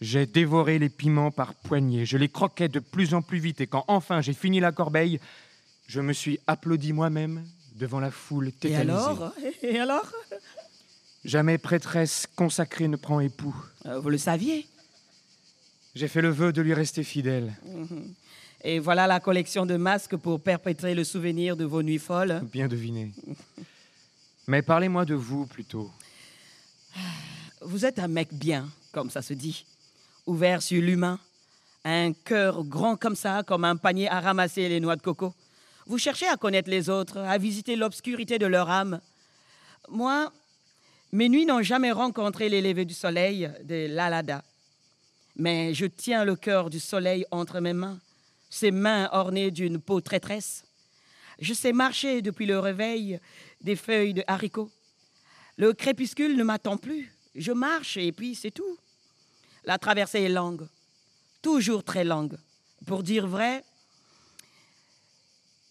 J'ai 0.00 0.26
dévoré 0.26 0.78
les 0.78 0.88
piments 0.88 1.30
par 1.30 1.54
poignées. 1.54 2.06
Je 2.06 2.16
les 2.18 2.28
croquais 2.28 2.68
de 2.68 2.80
plus 2.80 3.14
en 3.14 3.22
plus 3.22 3.38
vite. 3.38 3.60
Et 3.60 3.66
quand 3.66 3.84
enfin 3.88 4.20
j'ai 4.20 4.32
fini 4.32 4.58
la 4.58 4.72
corbeille, 4.72 5.20
je 5.86 6.00
me 6.00 6.12
suis 6.12 6.40
applaudi 6.46 6.92
moi-même 6.92 7.44
devant 7.76 8.00
la 8.00 8.10
foule 8.10 8.48
Et 8.48 8.52
tétanisée. 8.52 8.90
alors? 8.90 9.32
Et 9.62 9.78
alors? 9.78 10.12
Jamais 11.24 11.58
prêtresse 11.58 12.26
consacrée 12.34 12.88
ne 12.88 12.96
prend 12.96 13.20
époux. 13.20 13.54
Euh, 13.86 14.00
Vous 14.00 14.10
le 14.10 14.18
saviez 14.18 14.66
J'ai 15.94 16.08
fait 16.08 16.22
le 16.22 16.30
vœu 16.30 16.52
de 16.52 16.60
lui 16.62 16.74
rester 16.74 17.04
fidèle. 17.04 17.52
Et 18.64 18.78
voilà 18.80 19.06
la 19.06 19.20
collection 19.20 19.64
de 19.66 19.76
masques 19.76 20.16
pour 20.16 20.40
perpétrer 20.40 20.94
le 20.94 21.04
souvenir 21.04 21.56
de 21.56 21.64
vos 21.64 21.82
nuits 21.82 21.98
folles. 21.98 22.40
Bien 22.52 22.66
deviné. 22.68 23.12
Mais 24.48 24.62
parlez-moi 24.62 25.04
de 25.04 25.14
vous 25.14 25.46
plutôt. 25.46 25.90
Vous 27.64 27.84
êtes 27.84 28.00
un 28.00 28.08
mec 28.08 28.34
bien, 28.34 28.68
comme 28.90 29.08
ça 29.08 29.22
se 29.22 29.34
dit. 29.34 29.64
Ouvert 30.26 30.60
sur 30.62 30.82
l'humain. 30.82 31.20
Un 31.84 32.12
cœur 32.12 32.64
grand 32.64 32.96
comme 32.96 33.14
ça, 33.14 33.44
comme 33.44 33.64
un 33.64 33.76
panier 33.76 34.08
à 34.08 34.20
ramasser 34.20 34.68
les 34.68 34.80
noix 34.80 34.96
de 34.96 35.02
coco. 35.02 35.32
Vous 35.86 35.98
cherchez 35.98 36.26
à 36.26 36.36
connaître 36.36 36.68
les 36.68 36.90
autres, 36.90 37.18
à 37.18 37.38
visiter 37.38 37.76
l'obscurité 37.76 38.38
de 38.40 38.46
leur 38.46 38.68
âme. 38.68 39.00
Moi, 39.88 40.32
mes 41.12 41.28
nuits 41.28 41.44
n'ont 41.44 41.62
jamais 41.62 41.92
rencontré 41.92 42.48
les 42.48 42.62
levées 42.62 42.86
du 42.86 42.94
soleil 42.94 43.50
de 43.64 43.86
l'Alada. 43.88 44.42
Mais 45.36 45.74
je 45.74 45.84
tiens 45.84 46.24
le 46.24 46.36
cœur 46.36 46.70
du 46.70 46.80
soleil 46.80 47.26
entre 47.30 47.60
mes 47.60 47.74
mains, 47.74 48.00
ses 48.48 48.70
mains 48.70 49.10
ornées 49.12 49.50
d'une 49.50 49.78
peau 49.78 50.00
traîtresse. 50.00 50.64
Je 51.38 51.52
sais 51.52 51.72
marcher 51.72 52.22
depuis 52.22 52.46
le 52.46 52.58
réveil 52.58 53.20
des 53.60 53.76
feuilles 53.76 54.14
de 54.14 54.24
haricots. 54.26 54.70
Le 55.58 55.74
crépuscule 55.74 56.36
ne 56.36 56.44
m'attend 56.44 56.78
plus. 56.78 57.12
Je 57.34 57.52
marche 57.52 57.98
et 57.98 58.12
puis 58.12 58.34
c'est 58.34 58.50
tout. 58.50 58.78
La 59.64 59.78
traversée 59.78 60.22
est 60.22 60.28
longue, 60.28 60.66
toujours 61.42 61.84
très 61.84 62.04
longue. 62.04 62.36
Pour 62.86 63.02
dire 63.02 63.26
vrai, 63.26 63.64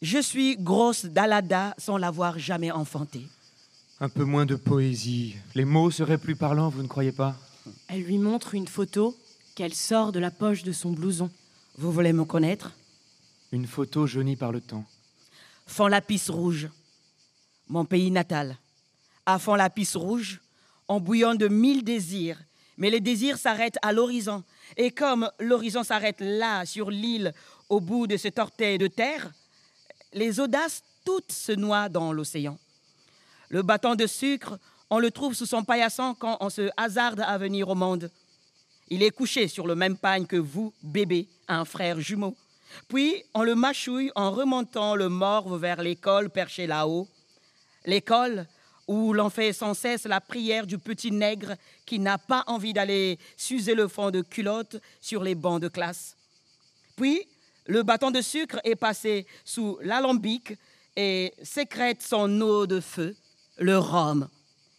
je 0.01 0.19
suis 0.19 0.55
grosse 0.55 1.05
d'Alada 1.05 1.73
sans 1.77 1.97
l'avoir 1.97 2.39
jamais 2.39 2.71
enfantée. 2.71 3.27
Un 4.03 4.09
peu 4.09 4.23
moins 4.23 4.47
de 4.47 4.55
poésie. 4.55 5.35
Les 5.53 5.63
mots 5.63 5.91
seraient 5.91 6.17
plus 6.17 6.35
parlants, 6.35 6.69
vous 6.69 6.81
ne 6.81 6.87
croyez 6.87 7.11
pas? 7.11 7.35
Elle 7.87 8.01
lui 8.01 8.17
montre 8.17 8.55
une 8.55 8.67
photo 8.67 9.15
qu'elle 9.53 9.75
sort 9.75 10.11
de 10.11 10.17
la 10.17 10.31
poche 10.31 10.63
de 10.63 10.71
son 10.71 10.89
blouson. 10.89 11.29
Vous 11.77 11.91
voulez 11.91 12.11
me 12.11 12.25
connaître? 12.25 12.71
Une 13.51 13.67
photo 13.67 14.07
jaunie 14.07 14.35
par 14.35 14.51
le 14.51 14.59
temps. 14.59 14.85
Fond 15.67 15.85
Lapis 15.85 16.23
Rouge, 16.29 16.69
mon 17.67 17.85
pays 17.85 18.09
natal. 18.09 18.57
À 19.27 19.37
Fond 19.37 19.53
Lapis 19.53 19.89
Rouge, 19.93 20.41
en 20.87 20.99
bouillant 20.99 21.35
de 21.35 21.47
mille 21.47 21.83
désirs. 21.83 22.39
Mais 22.77 22.89
les 22.89 23.01
désirs 23.01 23.37
s'arrêtent 23.37 23.77
à 23.83 23.93
l'horizon. 23.93 24.43
Et 24.77 24.89
comme 24.89 25.29
l'horizon 25.39 25.83
s'arrête 25.83 26.21
là, 26.21 26.65
sur 26.65 26.89
l'île, 26.89 27.35
au 27.69 27.79
bout 27.79 28.07
de 28.07 28.17
cet 28.17 28.39
orteil 28.39 28.79
de 28.79 28.87
terre, 28.87 29.31
les 30.11 30.39
audaces 30.39 30.81
toutes 31.05 31.31
se 31.31 31.51
noient 31.51 31.87
dans 31.87 32.11
l'océan. 32.11 32.57
Le 33.51 33.63
bâton 33.63 33.95
de 33.95 34.07
sucre, 34.07 34.57
on 34.89 34.97
le 34.97 35.11
trouve 35.11 35.33
sous 35.33 35.45
son 35.45 35.65
paillasson 35.65 36.15
quand 36.17 36.37
on 36.39 36.49
se 36.49 36.69
hasarde 36.77 37.19
à 37.19 37.37
venir 37.37 37.67
au 37.67 37.75
monde. 37.75 38.09
Il 38.87 39.03
est 39.03 39.11
couché 39.11 39.49
sur 39.49 39.67
le 39.67 39.75
même 39.75 39.97
pagne 39.97 40.25
que 40.25 40.37
vous, 40.37 40.73
bébé, 40.81 41.27
un 41.49 41.65
frère 41.65 41.99
jumeau. 41.99 42.37
Puis 42.87 43.25
on 43.33 43.43
le 43.43 43.53
mâchouille 43.53 44.09
en 44.15 44.31
remontant 44.31 44.95
le 44.95 45.09
morve 45.09 45.59
vers 45.59 45.81
l'école 45.81 46.29
perchée 46.29 46.65
là-haut. 46.65 47.09
L'école 47.85 48.47
où 48.87 49.11
l'on 49.11 49.29
fait 49.29 49.51
sans 49.51 49.73
cesse 49.73 50.05
la 50.05 50.21
prière 50.21 50.65
du 50.65 50.77
petit 50.77 51.11
nègre 51.11 51.57
qui 51.85 51.99
n'a 51.99 52.17
pas 52.17 52.45
envie 52.47 52.71
d'aller 52.71 53.19
s'user 53.35 53.75
le 53.75 53.89
fond 53.89 54.11
de 54.11 54.21
culotte 54.21 54.77
sur 55.01 55.23
les 55.23 55.35
bancs 55.35 55.61
de 55.61 55.67
classe. 55.67 56.15
Puis 56.95 57.27
le 57.65 57.83
bâton 57.83 58.11
de 58.11 58.21
sucre 58.21 58.61
est 58.63 58.75
passé 58.77 59.27
sous 59.43 59.77
l'alambic 59.81 60.53
et 60.95 61.33
sécrète 61.43 62.01
son 62.01 62.39
eau 62.39 62.65
de 62.65 62.79
feu, 62.79 63.13
le 63.57 63.77
rhum. 63.77 64.27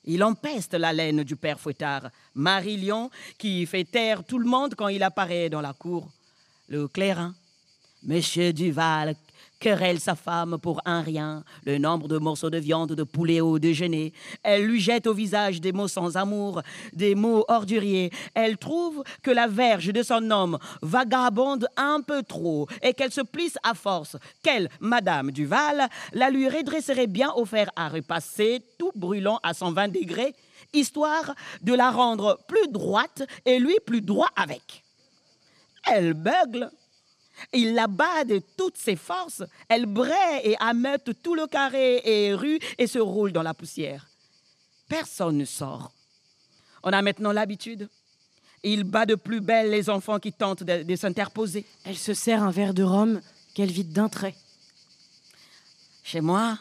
Il 0.04 0.24
empeste 0.24 0.74
la 0.74 0.92
laine 0.92 1.22
du 1.22 1.36
père 1.36 1.60
Fouettard, 1.60 2.10
Marie-Lion, 2.34 3.10
qui 3.38 3.64
fait 3.66 3.84
taire 3.84 4.24
tout 4.24 4.38
le 4.38 4.48
monde 4.48 4.74
quand 4.74 4.88
il 4.88 5.02
apparaît 5.02 5.48
dans 5.48 5.60
la 5.60 5.72
cour. 5.72 6.08
Le 6.68 6.88
clairin. 6.88 7.34
Monsieur 8.02 8.52
Duval 8.52 9.14
querelle 9.62 10.00
sa 10.00 10.16
femme 10.16 10.58
pour 10.60 10.80
un 10.84 11.02
rien, 11.02 11.44
le 11.64 11.78
nombre 11.78 12.08
de 12.08 12.18
morceaux 12.18 12.50
de 12.50 12.58
viande 12.58 12.94
de 12.96 13.04
poulet 13.04 13.40
au 13.40 13.60
déjeuner. 13.60 14.12
Elle 14.42 14.64
lui 14.64 14.80
jette 14.80 15.06
au 15.06 15.14
visage 15.14 15.60
des 15.60 15.70
mots 15.70 15.86
sans 15.86 16.16
amour, 16.16 16.62
des 16.92 17.14
mots 17.14 17.44
orduriers. 17.46 18.10
Elle 18.34 18.58
trouve 18.58 19.04
que 19.22 19.30
la 19.30 19.46
verge 19.46 19.92
de 19.92 20.02
son 20.02 20.32
homme 20.32 20.58
vagabonde 20.82 21.68
un 21.76 22.00
peu 22.04 22.24
trop 22.24 22.66
et 22.82 22.92
qu'elle 22.92 23.12
se 23.12 23.20
plisse 23.20 23.56
à 23.62 23.74
force. 23.74 24.16
Qu'elle, 24.42 24.68
Madame 24.80 25.30
Duval, 25.30 25.88
la 26.12 26.30
lui 26.30 26.48
redresserait 26.48 27.06
bien 27.06 27.30
au 27.34 27.44
fer 27.44 27.70
à 27.76 27.88
repasser, 27.88 28.64
tout 28.80 28.90
brûlant 28.96 29.38
à 29.44 29.54
120 29.54 29.92
degrés, 29.92 30.34
histoire 30.72 31.36
de 31.62 31.72
la 31.72 31.92
rendre 31.92 32.36
plus 32.48 32.66
droite 32.66 33.22
et 33.46 33.60
lui 33.60 33.76
plus 33.86 34.00
droit 34.00 34.30
avec. 34.34 34.82
Elle 35.88 36.14
beugle. 36.14 36.68
Il 37.52 37.74
la 37.74 37.86
bat 37.86 38.24
de 38.24 38.40
toutes 38.56 38.78
ses 38.78 38.96
forces. 38.96 39.42
Elle 39.68 39.86
braie 39.86 40.40
et 40.44 40.56
ameute 40.60 41.10
tout 41.22 41.34
le 41.34 41.46
carré 41.46 42.02
et 42.04 42.34
rue 42.34 42.58
et 42.78 42.86
se 42.86 42.98
roule 42.98 43.32
dans 43.32 43.42
la 43.42 43.54
poussière. 43.54 44.08
Personne 44.88 45.38
ne 45.38 45.44
sort. 45.44 45.92
On 46.82 46.92
a 46.92 47.02
maintenant 47.02 47.32
l'habitude. 47.32 47.88
Il 48.62 48.84
bat 48.84 49.06
de 49.06 49.14
plus 49.14 49.40
belle 49.40 49.70
les 49.70 49.90
enfants 49.90 50.18
qui 50.18 50.32
tentent 50.32 50.62
de, 50.62 50.82
de 50.82 50.96
s'interposer. 50.96 51.64
Elle 51.84 51.96
se 51.96 52.14
sert 52.14 52.42
un 52.42 52.50
verre 52.50 52.74
de 52.74 52.82
rhum 52.82 53.20
qu'elle 53.54 53.70
vide 53.70 53.92
d'un 53.92 54.08
trait. 54.08 54.34
Chez 56.04 56.20
moi, 56.20 56.58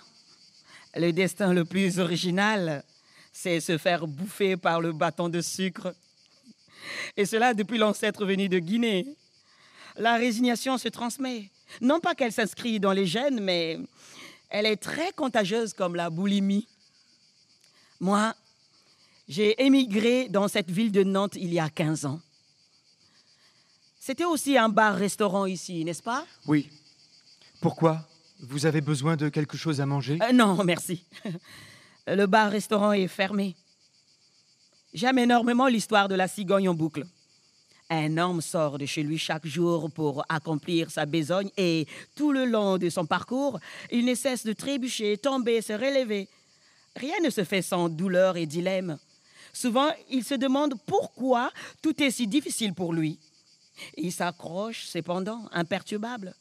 le 0.95 1.11
destin 1.11 1.53
le 1.53 1.65
plus 1.65 1.99
original, 1.99 2.83
c'est 3.31 3.59
se 3.59 3.77
faire 3.77 4.07
bouffer 4.07 4.57
par 4.57 4.81
le 4.81 4.91
bâton 4.91 5.29
de 5.29 5.41
sucre. 5.41 5.93
Et 7.17 7.25
cela 7.25 7.53
depuis 7.53 7.77
l'ancêtre 7.77 8.25
venu 8.25 8.49
de 8.49 8.59
Guinée. 8.59 9.05
La 10.01 10.15
résignation 10.15 10.79
se 10.79 10.87
transmet. 10.87 11.51
Non 11.79 11.99
pas 11.99 12.15
qu'elle 12.15 12.31
s'inscrit 12.33 12.79
dans 12.79 12.91
les 12.91 13.05
gènes, 13.05 13.39
mais 13.39 13.77
elle 14.49 14.65
est 14.65 14.77
très 14.77 15.11
contagieuse 15.11 15.73
comme 15.73 15.93
la 15.93 16.09
boulimie. 16.09 16.67
Moi, 17.99 18.33
j'ai 19.29 19.63
émigré 19.63 20.27
dans 20.27 20.47
cette 20.47 20.71
ville 20.71 20.91
de 20.91 21.03
Nantes 21.03 21.35
il 21.35 21.53
y 21.53 21.59
a 21.59 21.69
15 21.69 22.05
ans. 22.05 22.19
C'était 23.99 24.25
aussi 24.25 24.57
un 24.57 24.69
bar-restaurant 24.69 25.45
ici, 25.45 25.85
n'est-ce 25.85 26.01
pas? 26.01 26.25
Oui. 26.47 26.67
Pourquoi? 27.61 28.07
Vous 28.39 28.65
avez 28.65 28.81
besoin 28.81 29.15
de 29.15 29.29
quelque 29.29 29.55
chose 29.55 29.81
à 29.81 29.85
manger? 29.85 30.17
Euh, 30.23 30.31
Non, 30.31 30.63
merci. 30.63 31.05
Le 32.07 32.25
bar-restaurant 32.25 32.93
est 32.93 33.07
fermé. 33.07 33.55
J'aime 34.95 35.19
énormément 35.19 35.67
l'histoire 35.67 36.09
de 36.09 36.15
la 36.15 36.27
cigogne 36.27 36.67
en 36.67 36.73
boucle. 36.73 37.05
Un 37.93 38.17
homme 38.17 38.39
sort 38.39 38.77
de 38.77 38.85
chez 38.85 39.03
lui 39.03 39.17
chaque 39.17 39.45
jour 39.45 39.91
pour 39.91 40.23
accomplir 40.29 40.89
sa 40.89 41.05
besogne 41.05 41.49
et 41.57 41.85
tout 42.15 42.31
le 42.31 42.45
long 42.45 42.77
de 42.77 42.89
son 42.89 43.05
parcours, 43.05 43.59
il 43.91 44.05
ne 44.05 44.15
cesse 44.15 44.45
de 44.45 44.53
trébucher, 44.53 45.17
tomber, 45.17 45.61
se 45.61 45.73
relever. 45.73 46.29
Rien 46.95 47.19
ne 47.21 47.29
se 47.29 47.43
fait 47.43 47.61
sans 47.61 47.89
douleur 47.89 48.37
et 48.37 48.45
dilemme. 48.45 48.97
Souvent, 49.51 49.89
il 50.09 50.23
se 50.23 50.35
demande 50.35 50.75
pourquoi 50.85 51.51
tout 51.81 52.01
est 52.01 52.11
si 52.11 52.27
difficile 52.27 52.73
pour 52.73 52.93
lui. 52.93 53.19
Il 53.97 54.13
s'accroche 54.13 54.85
cependant, 54.85 55.49
imperturbable. 55.51 56.33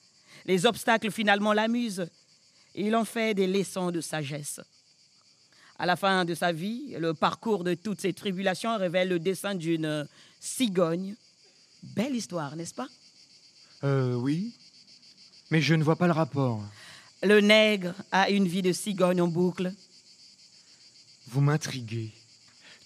Les 0.46 0.66
obstacles 0.66 1.10
finalement 1.10 1.52
l'amusent. 1.52 2.06
Il 2.76 2.94
en 2.94 3.04
fait 3.04 3.34
des 3.34 3.48
leçons 3.48 3.90
de 3.90 4.00
sagesse. 4.00 4.60
À 5.80 5.86
la 5.86 5.96
fin 5.96 6.24
de 6.24 6.34
sa 6.36 6.52
vie, 6.52 6.94
le 6.96 7.12
parcours 7.12 7.64
de 7.64 7.74
toutes 7.74 8.02
ces 8.02 8.12
tribulations 8.12 8.76
révèle 8.76 9.08
le 9.08 9.18
dessin 9.18 9.56
d'une 9.56 10.06
cigogne. 10.38 11.16
Belle 11.82 12.14
histoire, 12.14 12.56
n'est-ce 12.56 12.74
pas? 12.74 12.88
Euh, 13.84 14.14
oui. 14.14 14.52
Mais 15.50 15.60
je 15.60 15.74
ne 15.74 15.82
vois 15.82 15.96
pas 15.96 16.06
le 16.06 16.12
rapport. 16.12 16.62
Le 17.22 17.40
nègre 17.40 17.94
a 18.12 18.30
une 18.30 18.46
vie 18.46 18.62
de 18.62 18.72
cigogne 18.72 19.20
en 19.20 19.28
boucle. 19.28 19.72
Vous 21.28 21.40
m'intriguez. 21.40 22.12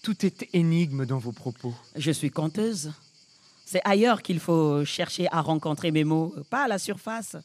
Tout 0.01 0.25
est 0.25 0.47
énigme 0.53 1.05
dans 1.05 1.17
vos 1.17 1.31
propos. 1.31 1.73
Je 1.95 2.11
suis 2.11 2.29
conteuse. 2.31 2.91
C'est 3.65 3.81
ailleurs 3.83 4.21
qu'il 4.21 4.39
faut 4.39 4.85
chercher 4.85 5.27
à 5.31 5.41
rencontrer 5.41 5.91
mes 5.91 6.03
mots, 6.03 6.35
pas 6.49 6.65
à 6.65 6.67
la 6.67 6.77
surface. 6.77 7.35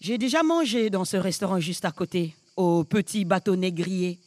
J'ai 0.00 0.18
déjà 0.18 0.42
mangé 0.42 0.90
dans 0.90 1.04
ce 1.04 1.16
restaurant 1.16 1.60
juste 1.60 1.84
à 1.84 1.90
côté, 1.92 2.34
au 2.56 2.84
petit 2.84 3.24
bateau 3.24 3.56
négrier, 3.56 4.20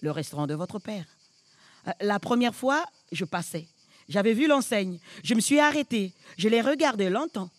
le 0.00 0.10
restaurant 0.10 0.46
de 0.46 0.54
votre 0.54 0.78
père. 0.78 1.06
Euh, 1.86 1.92
La 2.00 2.18
première 2.18 2.54
fois, 2.54 2.84
je 3.12 3.24
passais. 3.24 3.66
J'avais 4.08 4.32
vu 4.32 4.46
l'enseigne. 4.46 4.98
Je 5.22 5.34
me 5.34 5.40
suis 5.40 5.60
arrêtée. 5.60 6.12
Je 6.38 6.48
l'ai 6.48 6.60
regardée 6.60 7.10
longtemps. 7.10 7.50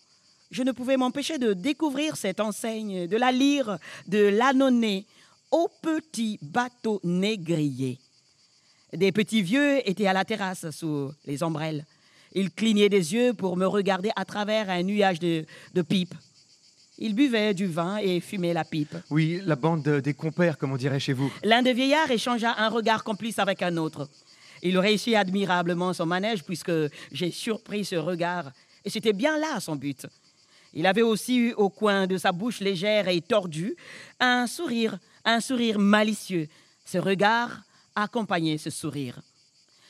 Je 0.50 0.62
ne 0.62 0.72
pouvais 0.72 0.96
m'empêcher 0.96 1.38
de 1.38 1.52
découvrir 1.52 2.16
cette 2.16 2.40
enseigne, 2.40 3.06
de 3.06 3.16
la 3.16 3.30
lire, 3.30 3.78
de 4.08 4.18
l'annonner 4.18 5.06
au 5.52 5.68
petit 5.80 6.38
bateau 6.42 7.00
négrier. 7.04 7.98
Des 8.92 9.12
petits 9.12 9.42
vieux 9.42 9.88
étaient 9.88 10.08
à 10.08 10.12
la 10.12 10.24
terrasse 10.24 10.68
sous 10.70 11.12
les 11.24 11.44
ombrelles. 11.44 11.86
Ils 12.32 12.50
clignaient 12.50 12.88
des 12.88 13.14
yeux 13.14 13.32
pour 13.32 13.56
me 13.56 13.66
regarder 13.66 14.10
à 14.16 14.24
travers 14.24 14.70
un 14.70 14.82
nuage 14.82 15.20
de, 15.20 15.44
de 15.74 15.82
pipes. 15.82 16.14
Ils 16.98 17.14
buvaient 17.14 17.54
du 17.54 17.66
vin 17.66 17.96
et 17.98 18.20
fumaient 18.20 18.52
la 18.52 18.64
pipe. 18.64 18.94
Oui, 19.08 19.40
la 19.46 19.56
bande 19.56 19.88
des 19.88 20.14
compères, 20.14 20.58
comme 20.58 20.72
on 20.72 20.76
dirait 20.76 21.00
chez 21.00 21.12
vous. 21.12 21.32
L'un 21.44 21.62
des 21.62 21.72
vieillards 21.72 22.10
échangea 22.10 22.54
un 22.58 22.68
regard 22.68 23.04
complice 23.04 23.38
avec 23.38 23.62
un 23.62 23.76
autre. 23.76 24.08
Il 24.62 24.78
réussit 24.78 25.14
admirablement 25.14 25.92
son 25.92 26.06
manège 26.06 26.44
puisque 26.44 26.72
j'ai 27.12 27.30
surpris 27.30 27.84
ce 27.84 27.96
regard. 27.96 28.52
Et 28.84 28.90
c'était 28.90 29.12
bien 29.12 29.38
là 29.38 29.60
son 29.60 29.76
but. 29.76 30.06
Il 30.72 30.86
avait 30.86 31.02
aussi 31.02 31.36
eu 31.36 31.52
au 31.54 31.68
coin 31.68 32.06
de 32.06 32.16
sa 32.16 32.32
bouche 32.32 32.60
légère 32.60 33.08
et 33.08 33.20
tordue 33.20 33.76
un 34.20 34.46
sourire, 34.46 34.98
un 35.24 35.40
sourire 35.40 35.78
malicieux. 35.78 36.48
Ce 36.84 36.98
regard 36.98 37.62
accompagnait 37.94 38.58
ce 38.58 38.70
sourire. 38.70 39.20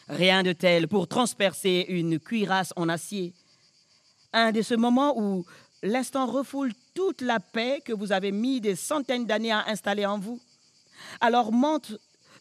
Rien 0.08 0.42
de 0.42 0.52
tel 0.52 0.88
pour 0.88 1.06
transpercer 1.06 1.86
une 1.88 2.18
cuirasse 2.18 2.72
en 2.76 2.88
acier. 2.88 3.32
Un 4.32 4.52
de 4.52 4.62
ces 4.62 4.76
moments 4.76 5.18
où 5.18 5.44
l'instant 5.82 6.26
refoule 6.26 6.72
toute 6.94 7.20
la 7.20 7.40
paix 7.40 7.82
que 7.84 7.92
vous 7.92 8.12
avez 8.12 8.32
mis 8.32 8.60
des 8.60 8.74
centaines 8.74 9.26
d'années 9.26 9.52
à 9.52 9.66
installer 9.68 10.06
en 10.06 10.18
vous. 10.18 10.40
Alors 11.20 11.52
monte 11.52 11.92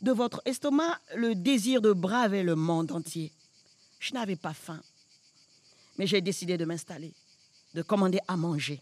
de 0.02 0.12
votre 0.12 0.42
estomac 0.46 1.00
le 1.16 1.36
désir 1.36 1.82
de 1.82 1.94
braver 1.94 2.44
le 2.44 2.56
monde 2.56 2.92
entier. 2.92 3.32
Je 4.00 4.14
n'avais 4.14 4.36
pas 4.36 4.54
faim, 4.54 4.82
mais 5.98 6.08
j'ai 6.08 6.22
décidé 6.22 6.58
de 6.58 6.66
m'installer, 6.66 7.14
de 7.74 7.82
commander 7.82 8.20
à 8.28 8.38
manger. 8.38 8.82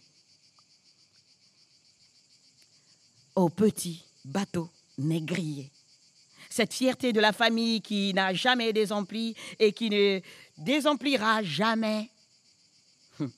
Au 3.34 3.48
petit 3.48 4.04
bateau 4.24 4.70
négrier. 4.98 5.70
Cette 6.50 6.72
fierté 6.72 7.12
de 7.12 7.20
la 7.20 7.32
famille 7.32 7.80
qui 7.80 8.12
n'a 8.14 8.32
jamais 8.34 8.72
désempli 8.72 9.34
et 9.58 9.72
qui 9.72 9.90
ne 9.90 10.20
désemplira 10.56 11.42
jamais. 11.42 12.10
Hum. 13.20 13.30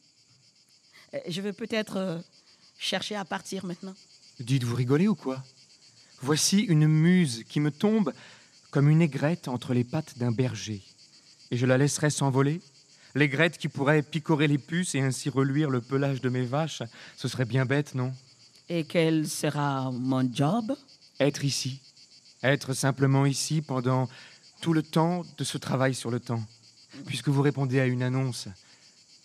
Euh, 1.15 1.19
Je 1.29 1.41
vais 1.41 1.53
peut-être 1.53 1.97
euh, 1.97 2.19
chercher 2.79 3.17
à 3.17 3.25
partir 3.25 3.67
maintenant. 3.67 3.95
Dites, 4.39 4.65
vous 4.65 4.75
rigolez 4.77 5.09
ou 5.09 5.15
quoi? 5.15 5.43
Voici 6.21 6.61
une 6.61 6.87
muse 6.87 7.45
qui 7.49 7.61
me 7.61 7.71
tombe 7.71 8.13
comme 8.71 8.89
une 8.89 9.03
aigrette 9.03 9.49
entre 9.49 9.75
les 9.75 9.85
pattes 9.85 10.19
d'un 10.19 10.33
berger. 10.33 10.83
Et 11.51 11.57
je 11.57 11.67
la 11.67 11.79
laisserai 11.79 12.11
s'envoler 12.11 12.61
L'aigrette 13.15 13.59
qui 13.59 13.69
pourrait 13.69 14.03
picorer 14.03 14.47
les 14.47 14.59
puces 14.59 14.95
et 14.95 15.01
ainsi 15.01 15.31
reluire 15.31 15.69
le 15.69 15.81
pelage 15.81 16.21
de 16.21 16.29
mes 16.29 16.45
vaches, 16.45 16.83
ce 17.17 17.27
serait 17.27 17.45
bien 17.45 17.65
bête, 17.65 17.95
non? 17.95 18.13
Et 18.69 18.85
quel 18.85 19.29
sera 19.29 19.91
mon 19.91 20.33
job? 20.33 20.77
Être 21.19 21.45
ici. 21.45 21.81
Être 22.43 22.73
simplement 22.73 23.27
ici 23.27 23.63
pendant 23.63 24.09
tout 24.61 24.73
le 24.73 24.83
temps 24.83 25.25
de 25.39 25.45
ce 25.45 25.59
travail 25.59 25.95
sur 25.95 26.11
le 26.11 26.21
temps. 26.21 26.43
Puisque 27.07 27.29
vous 27.29 27.43
répondez 27.43 27.81
à 27.81 27.87
une 27.87 28.03
annonce, 28.03 28.47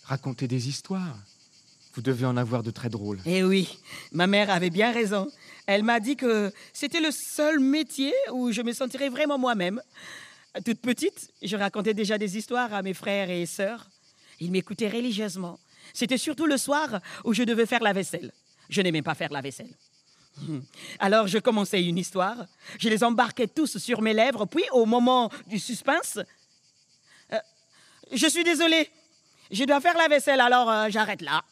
racontez 0.04 0.48
des 0.48 0.68
histoires. 0.68 1.16
Vous 1.94 2.02
devez 2.02 2.26
en 2.26 2.36
avoir 2.36 2.62
de 2.62 2.70
très 2.70 2.88
drôles. 2.88 3.20
Eh 3.24 3.44
oui, 3.44 3.78
ma 4.12 4.26
mère 4.26 4.50
avait 4.50 4.70
bien 4.70 4.92
raison. 4.92 5.30
Elle 5.66 5.82
m'a 5.82 6.00
dit 6.00 6.16
que 6.16 6.52
c'était 6.72 7.00
le 7.00 7.10
seul 7.10 7.58
métier 7.58 8.14
où 8.32 8.52
je 8.52 8.62
me 8.62 8.72
sentirais 8.72 9.08
vraiment 9.08 9.38
moi-même. 9.38 9.82
Toute 10.64 10.80
petite, 10.80 11.30
je 11.42 11.56
racontais 11.56 11.92
déjà 11.92 12.18
des 12.18 12.38
histoires 12.38 12.72
à 12.72 12.82
mes 12.82 12.94
frères 12.94 13.30
et 13.30 13.44
sœurs. 13.46 13.90
Ils 14.40 14.50
m'écoutaient 14.50 14.88
religieusement. 14.88 15.58
C'était 15.92 16.18
surtout 16.18 16.46
le 16.46 16.56
soir 16.56 17.00
où 17.24 17.34
je 17.34 17.42
devais 17.42 17.66
faire 17.66 17.82
la 17.82 17.92
vaisselle. 17.92 18.32
Je 18.68 18.80
n'aimais 18.80 19.02
pas 19.02 19.14
faire 19.14 19.32
la 19.32 19.40
vaisselle. 19.40 19.74
Hmm. 20.38 20.60
Alors 20.98 21.26
je 21.26 21.38
commençais 21.38 21.82
une 21.82 21.96
histoire, 21.96 22.46
je 22.78 22.90
les 22.90 23.02
embarquais 23.02 23.46
tous 23.46 23.78
sur 23.78 24.02
mes 24.02 24.12
lèvres, 24.12 24.44
puis 24.44 24.64
au 24.72 24.84
moment 24.84 25.30
du 25.46 25.58
suspense, 25.58 26.18
euh, 27.32 27.38
je 28.12 28.26
suis 28.26 28.44
désolée, 28.44 28.90
je 29.50 29.64
dois 29.64 29.80
faire 29.80 29.96
la 29.96 30.08
vaisselle, 30.08 30.40
alors 30.40 30.70
euh, 30.70 30.88
j'arrête 30.90 31.22
là. 31.22 31.42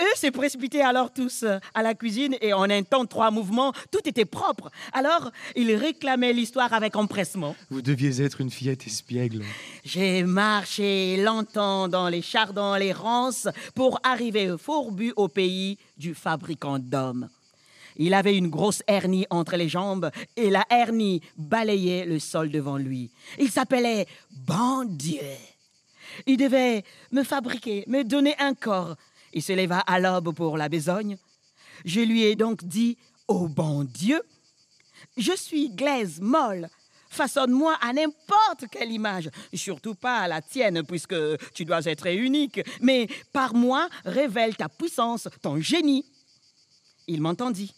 Eux 0.00 0.16
se 0.16 0.28
précipitaient 0.28 0.80
alors 0.80 1.12
tous 1.12 1.44
à 1.74 1.82
la 1.82 1.94
cuisine 1.94 2.36
et 2.40 2.52
en 2.52 2.68
un 2.70 2.82
temps 2.82 3.04
trois 3.04 3.30
mouvements, 3.30 3.72
tout 3.90 4.00
était 4.06 4.24
propre. 4.24 4.70
Alors, 4.92 5.30
ils 5.54 5.74
réclamaient 5.74 6.32
l'histoire 6.32 6.72
avec 6.72 6.96
empressement. 6.96 7.54
Vous 7.70 7.82
deviez 7.82 8.22
être 8.22 8.40
une 8.40 8.50
fillette 8.50 8.86
espiègle. 8.86 9.44
J'ai 9.84 10.24
marché 10.24 11.22
longtemps 11.22 11.88
dans 11.88 12.08
les 12.08 12.22
chardons, 12.22 12.74
les 12.74 12.92
ronces, 12.92 13.48
pour 13.74 14.00
arriver 14.02 14.56
fourbu 14.58 15.12
au 15.16 15.28
pays 15.28 15.78
du 15.98 16.14
fabricant 16.14 16.78
d'hommes. 16.78 17.28
Il 17.96 18.14
avait 18.14 18.36
une 18.36 18.48
grosse 18.48 18.82
hernie 18.86 19.26
entre 19.30 19.56
les 19.56 19.68
jambes 19.68 20.10
et 20.36 20.48
la 20.48 20.64
hernie 20.70 21.20
balayait 21.36 22.06
le 22.06 22.18
sol 22.18 22.50
devant 22.50 22.78
lui. 22.78 23.10
Il 23.38 23.50
s'appelait 23.50 24.06
Bon 24.30 24.84
Dieu. 24.84 25.20
Il 26.26 26.36
devait 26.36 26.84
me 27.10 27.22
fabriquer, 27.22 27.84
me 27.86 28.02
donner 28.02 28.34
un 28.38 28.54
corps. 28.54 28.96
Il 29.32 29.42
se 29.42 29.52
leva 29.52 29.80
à 29.80 29.98
l'aube 29.98 30.34
pour 30.34 30.56
la 30.56 30.68
besogne. 30.68 31.16
Je 31.84 32.00
lui 32.00 32.22
ai 32.24 32.36
donc 32.36 32.64
dit 32.64 32.96
Ô 33.28 33.48
bon 33.48 33.84
Dieu, 33.84 34.22
je 35.16 35.34
suis 35.34 35.70
glaise 35.70 36.20
molle. 36.20 36.68
Façonne-moi 37.08 37.76
à 37.82 37.92
n'importe 37.92 38.64
quelle 38.70 38.90
image, 38.90 39.28
surtout 39.52 39.94
pas 39.94 40.20
à 40.20 40.28
la 40.28 40.40
tienne, 40.40 40.82
puisque 40.82 41.14
tu 41.52 41.66
dois 41.66 41.84
être 41.84 42.06
unique, 42.06 42.60
mais 42.80 43.06
par 43.34 43.54
moi, 43.54 43.90
révèle 44.06 44.56
ta 44.56 44.70
puissance, 44.70 45.28
ton 45.42 45.60
génie. 45.60 46.06
Il 47.06 47.20
m'entendit. 47.20 47.74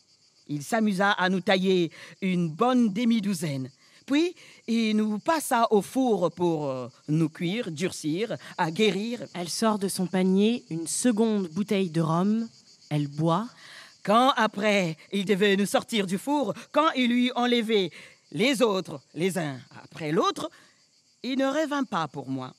Il 0.46 0.62
s'amusa 0.62 1.10
à 1.10 1.28
nous 1.28 1.40
tailler 1.40 1.90
une 2.20 2.48
bonne 2.48 2.92
demi-douzaine. 2.92 3.70
Puis, 4.06 4.34
il 4.66 4.96
nous 4.96 5.18
passa 5.18 5.66
au 5.70 5.80
four 5.80 6.30
pour 6.30 6.66
euh, 6.66 6.88
nous 7.08 7.28
cuire, 7.28 7.70
durcir, 7.70 8.36
à 8.58 8.70
guérir. 8.70 9.20
Elle 9.34 9.48
sort 9.48 9.78
de 9.78 9.88
son 9.88 10.06
panier 10.06 10.64
une 10.70 10.86
seconde 10.86 11.48
bouteille 11.48 11.90
de 11.90 12.00
rhum. 12.00 12.48
Elle 12.90 13.08
boit. 13.08 13.48
Quand 14.02 14.32
après 14.36 14.98
il 15.12 15.24
devait 15.24 15.56
nous 15.56 15.66
sortir 15.66 16.06
du 16.06 16.18
four, 16.18 16.52
quand 16.72 16.90
il 16.94 17.08
lui 17.08 17.32
enlevait 17.34 17.90
les 18.32 18.60
autres, 18.60 19.00
les 19.14 19.38
uns 19.38 19.58
après 19.82 20.12
l'autre, 20.12 20.50
il 21.22 21.38
ne 21.38 21.46
revint 21.46 21.84
pas 21.84 22.06
pour 22.06 22.28
moi. 22.28 22.52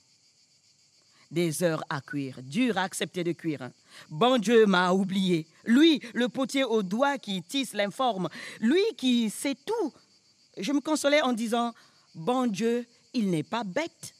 Des 1.29 1.63
heures 1.63 1.83
à 1.89 2.01
cuire, 2.01 2.39
dur 2.41 2.77
à 2.77 2.83
accepter 2.83 3.23
de 3.23 3.31
cuire. 3.31 3.69
Bon 4.09 4.39
Dieu 4.39 4.65
m'a 4.65 4.91
oublié. 4.91 5.45
Lui, 5.65 6.01
le 6.13 6.29
potier 6.29 6.63
au 6.63 6.81
doigt 6.81 7.19
qui 7.19 7.43
tisse 7.43 7.73
l'informe, 7.73 8.29
lui 8.59 8.83
qui 8.97 9.29
sait 9.29 9.57
tout. 9.65 9.93
Je 10.57 10.71
me 10.71 10.79
consolais 10.79 11.21
en 11.21 11.33
disant, 11.33 11.73
bon 12.13 12.47
Dieu, 12.47 12.85
il 13.13 13.29
n'est 13.29 13.43
pas 13.43 13.63
bête. 13.63 14.15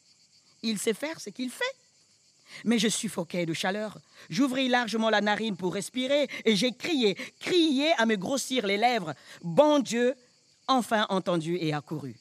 Il 0.63 0.80
sait 0.80 0.93
faire 0.93 1.19
ce 1.19 1.30
qu'il 1.30 1.50
fait. 1.50 1.63
Mais 2.63 2.80
je 2.80 2.88
suffoquais 2.88 3.45
de 3.45 3.54
chaleur. 3.54 4.00
J'ouvris 4.30 4.67
largement 4.67 5.10
la 5.10 5.21
narine 5.21 5.58
pour 5.58 5.74
respirer 5.74 6.28
et 6.45 6.56
j'ai 6.56 6.71
crié, 6.71 7.15
crié 7.39 7.91
à 7.98 8.06
me 8.06 8.15
grossir 8.15 8.65
les 8.65 8.78
lèvres. 8.78 9.13
Bon 9.41 9.80
Dieu, 9.80 10.15
enfin 10.67 11.06
entendu 11.10 11.58
et 11.60 11.74
accouru. 11.74 12.15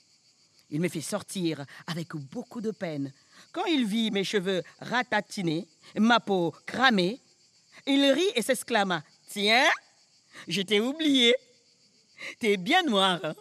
Il 0.70 0.80
me 0.80 0.88
fit 0.88 1.02
sortir 1.02 1.64
avec 1.86 2.14
beaucoup 2.16 2.60
de 2.60 2.70
peine. 2.70 3.12
Quand 3.52 3.64
il 3.66 3.86
vit 3.86 4.10
mes 4.10 4.24
cheveux 4.24 4.62
ratatinés, 4.80 5.68
ma 5.96 6.20
peau 6.20 6.54
cramée, 6.66 7.20
il 7.86 8.04
rit 8.12 8.32
et 8.34 8.42
s'exclama 8.42 9.02
Tiens, 9.28 9.68
je 10.48 10.62
t'ai 10.62 10.80
oublié. 10.80 11.34
T'es 12.38 12.56
bien 12.56 12.82
noir, 12.82 13.20
hein? 13.22 13.34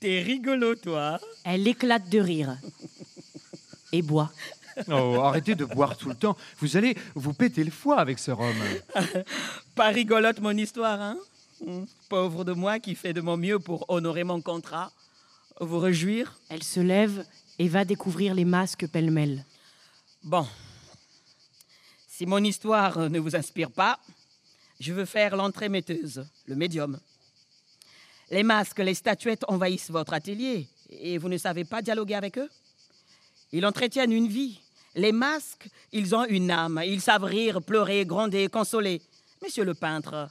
T'es 0.00 0.22
rigolo, 0.22 0.74
toi. 0.74 1.18
Elle 1.44 1.66
éclate 1.66 2.08
de 2.08 2.18
rire. 2.18 2.58
Et 3.92 4.02
boit. 4.02 4.30
Oh, 4.88 5.20
arrêtez 5.20 5.54
de 5.54 5.64
boire 5.64 5.96
tout 5.96 6.08
le 6.08 6.14
temps. 6.14 6.36
Vous 6.58 6.76
allez 6.76 6.96
vous 7.14 7.34
péter 7.34 7.62
le 7.62 7.70
foie 7.70 7.98
avec 7.98 8.18
ce 8.18 8.30
rhum. 8.30 8.56
Pas 9.74 9.88
rigolote 9.88 10.40
mon 10.40 10.56
histoire, 10.56 11.00
hein 11.00 11.18
Hmm. 11.64 11.84
Pauvre 12.08 12.44
de 12.44 12.52
moi 12.52 12.80
qui 12.80 12.96
fais 12.96 13.12
de 13.12 13.20
mon 13.20 13.36
mieux 13.36 13.60
pour 13.60 13.84
honorer 13.88 14.24
mon 14.24 14.40
contrat. 14.40 14.90
Vous 15.60 15.78
réjouir 15.78 16.40
Elle 16.48 16.64
se 16.64 16.80
lève 16.80 17.24
et 17.60 17.68
va 17.68 17.84
découvrir 17.84 18.34
les 18.34 18.44
masques 18.44 18.88
pêle-mêle. 18.88 19.44
Bon. 20.24 20.44
Si 22.08 22.26
mon 22.26 22.42
histoire 22.42 23.08
ne 23.08 23.18
vous 23.20 23.36
inspire 23.36 23.70
pas, 23.70 24.00
je 24.80 24.92
veux 24.92 25.04
faire 25.04 25.36
l'entremetteuse, 25.36 26.26
le 26.46 26.56
médium. 26.56 26.98
Les 28.32 28.42
masques, 28.42 28.78
les 28.78 28.94
statuettes 28.94 29.44
envahissent 29.46 29.90
votre 29.90 30.14
atelier 30.14 30.66
et 30.88 31.18
vous 31.18 31.28
ne 31.28 31.36
savez 31.36 31.64
pas 31.64 31.82
dialoguer 31.82 32.14
avec 32.14 32.38
eux 32.38 32.48
Ils 33.52 33.66
entretiennent 33.66 34.10
une 34.10 34.26
vie. 34.26 34.58
Les 34.94 35.12
masques, 35.12 35.68
ils 35.92 36.14
ont 36.14 36.24
une 36.24 36.50
âme. 36.50 36.80
Ils 36.82 37.02
savent 37.02 37.24
rire, 37.24 37.60
pleurer, 37.60 38.06
gronder, 38.06 38.48
consoler. 38.48 39.02
Monsieur 39.42 39.64
le 39.64 39.74
peintre, 39.74 40.30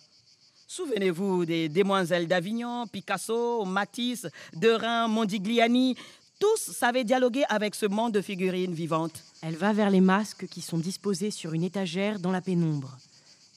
souvenez-vous 0.68 1.46
des 1.46 1.70
demoiselles 1.70 2.28
d'Avignon, 2.28 2.88
Picasso, 2.88 3.66
Matisse, 3.66 4.26
Derain, 4.54 5.08
Mondigliani. 5.08 5.96
Tous 6.40 6.72
savaient 6.72 7.04
dialoguer 7.04 7.44
avec 7.50 7.76
ce 7.76 7.86
monde 7.86 8.14
de 8.14 8.22
figurines 8.22 8.74
vivantes. 8.74 9.24
Elle 9.44 9.58
va 9.58 9.74
vers 9.74 9.92
les 9.92 10.02
masques 10.02 10.48
qui 10.48 10.62
sont 10.62 10.80
disposés 10.80 11.30
sur 11.30 11.54
une 11.54 11.64
étagère 11.64 12.18
dans 12.18 12.32
la 12.32 12.42
pénombre. 12.42 12.98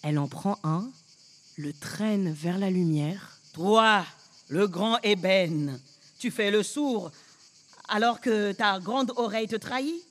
Elle 0.02 0.18
en 0.18 0.28
prend 0.28 0.58
un, 0.64 0.86
le 1.56 1.72
traîne 1.72 2.30
vers 2.30 2.58
la 2.58 2.68
lumière. 2.68 3.38
Toi, 3.54 4.04
le 4.48 4.66
grand 4.66 4.98
ébène, 5.02 5.80
tu 6.18 6.30
fais 6.30 6.50
le 6.50 6.62
sourd 6.62 7.10
alors 7.88 8.20
que 8.20 8.52
ta 8.52 8.78
grande 8.78 9.12
oreille 9.16 9.48
te 9.48 9.56
trahit? 9.56 10.02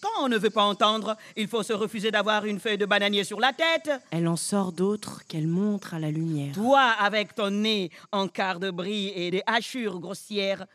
Quand 0.00 0.24
on 0.24 0.28
ne 0.28 0.38
veut 0.38 0.50
pas 0.50 0.62
entendre, 0.62 1.16
il 1.36 1.48
faut 1.48 1.64
se 1.64 1.72
refuser 1.72 2.12
d'avoir 2.12 2.44
une 2.44 2.60
feuille 2.60 2.78
de 2.78 2.86
bananier 2.86 3.24
sur 3.24 3.40
la 3.40 3.52
tête. 3.52 3.90
Elle 4.12 4.28
en 4.28 4.36
sort 4.36 4.70
d'autres 4.70 5.26
qu'elle 5.26 5.48
montre 5.48 5.94
à 5.94 5.98
la 5.98 6.12
lumière. 6.12 6.54
Toi, 6.54 6.80
avec 6.80 7.34
ton 7.34 7.50
nez 7.50 7.90
en 8.12 8.28
quart 8.28 8.60
de 8.60 8.70
bris 8.70 9.08
et 9.08 9.32
des 9.32 9.42
hachures 9.46 9.98
grossières, 9.98 10.66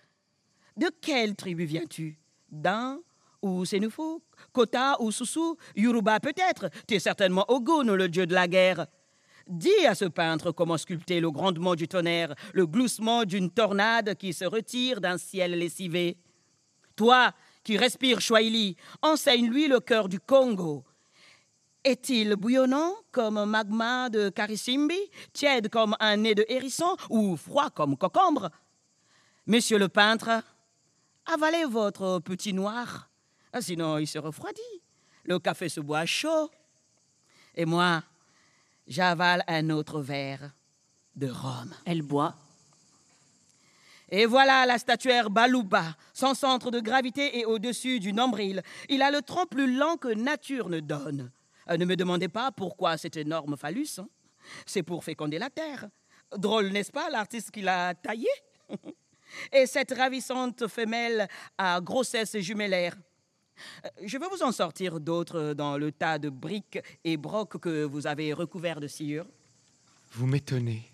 de 0.75 0.91
quelle 1.01 1.35
tribu 1.35 1.63
viens-tu? 1.63 2.19
D'un 2.51 2.99
ou 3.41 3.63
Sénoufou? 3.63 4.21
Kota 4.51 4.97
ou 4.99 5.09
Soussou? 5.11 5.57
Yoruba 5.77 6.19
peut-être? 6.19 6.69
Tu 6.85 6.95
es 6.95 6.99
certainement 6.99 7.45
Ogun, 7.47 7.95
le 7.95 8.09
dieu 8.09 8.25
de 8.25 8.33
la 8.33 8.49
guerre. 8.49 8.87
Dis 9.47 9.85
à 9.85 9.93
ce 9.93 10.05
peintre 10.05 10.51
comment 10.51 10.77
sculpter 10.77 11.19
le 11.19 11.29
grondement 11.29 11.75
du 11.75 11.87
tonnerre, 11.87 12.33
le 12.53 12.65
gloussement 12.65 13.25
d'une 13.25 13.49
tornade 13.49 14.15
qui 14.15 14.33
se 14.33 14.45
retire 14.45 15.01
d'un 15.01 15.17
ciel 15.17 15.57
lessivé. 15.57 16.17
Toi 16.95 17.33
qui 17.63 17.77
respires 17.77 18.21
Swahili, 18.21 18.77
enseigne-lui 19.01 19.67
le 19.67 19.79
cœur 19.79 20.07
du 20.07 20.19
Congo. 20.19 20.85
Est-il 21.83 22.35
bouillonnant 22.35 22.93
comme 23.11 23.37
un 23.37 23.45
magma 23.45 24.09
de 24.09 24.29
Karisimbi, 24.29 24.99
tiède 25.33 25.69
comme 25.69 25.95
un 25.99 26.15
nez 26.17 26.35
de 26.35 26.45
hérisson 26.47 26.95
ou 27.09 27.35
froid 27.35 27.69
comme 27.69 27.97
cocombre? 27.97 28.49
Monsieur 29.45 29.77
le 29.77 29.89
peintre, 29.89 30.41
avalez 31.25 31.65
votre 31.65 32.19
petit 32.19 32.53
noir, 32.53 33.09
sinon 33.59 33.97
il 33.97 34.07
se 34.07 34.19
refroidit. 34.19 34.61
Le 35.25 35.39
café 35.39 35.67
se 35.67 35.81
boit 35.81 36.05
chaud. 36.05 36.49
Et 37.55 37.65
moi, 37.65 38.01
j'avale 38.87 39.43
un 39.47 39.69
autre 39.69 40.01
verre 40.01 40.51
de 41.15 41.27
rhum. 41.27 41.73
Elle 41.85 42.01
boit. 42.01 42.35
Et 44.09 44.25
voilà 44.25 44.65
la 44.65 44.77
statuaire 44.77 45.29
Balouba, 45.29 45.95
sans 46.13 46.35
centre 46.35 46.69
de 46.69 46.79
gravité 46.79 47.39
et 47.39 47.45
au-dessus 47.45 47.99
du 47.99 48.13
nombril. 48.13 48.61
Il 48.89 49.01
a 49.01 49.09
le 49.09 49.21
tronc 49.21 49.47
plus 49.47 49.75
lent 49.75 49.97
que 49.97 50.13
nature 50.13 50.69
ne 50.69 50.79
donne. 50.79 51.31
Euh, 51.69 51.77
ne 51.77 51.85
me 51.85 51.95
demandez 51.95 52.27
pas 52.27 52.51
pourquoi 52.51 52.97
cet 52.97 53.17
énorme 53.17 53.57
phallus. 53.57 53.99
hein. 53.99 54.07
C'est 54.65 54.83
pour 54.83 55.03
féconder 55.03 55.39
la 55.39 55.49
terre. 55.49 55.87
Drôle, 56.35 56.69
n'est-ce 56.69 56.91
pas, 56.91 57.09
l'artiste 57.09 57.51
qui 57.51 57.61
l'a 57.61 57.93
taillé? 57.95 58.29
Et 59.51 59.65
cette 59.65 59.93
ravissante 59.93 60.67
femelle 60.67 61.27
à 61.57 61.79
grossesse 61.81 62.37
jumellaire. 62.37 62.95
Euh, 63.85 63.89
Je 64.05 64.17
veux 64.17 64.27
vous 64.27 64.43
en 64.43 64.51
sortir 64.51 64.99
d'autres 64.99 65.53
dans 65.53 65.77
le 65.77 65.91
tas 65.91 66.19
de 66.19 66.29
briques 66.29 66.79
et 67.03 67.17
brocs 67.17 67.59
que 67.59 67.83
vous 67.83 68.07
avez 68.07 68.33
recouverts 68.33 68.79
de 68.79 68.87
sciure. 68.87 69.25
Vous 70.13 70.27
m'étonnez. 70.27 70.89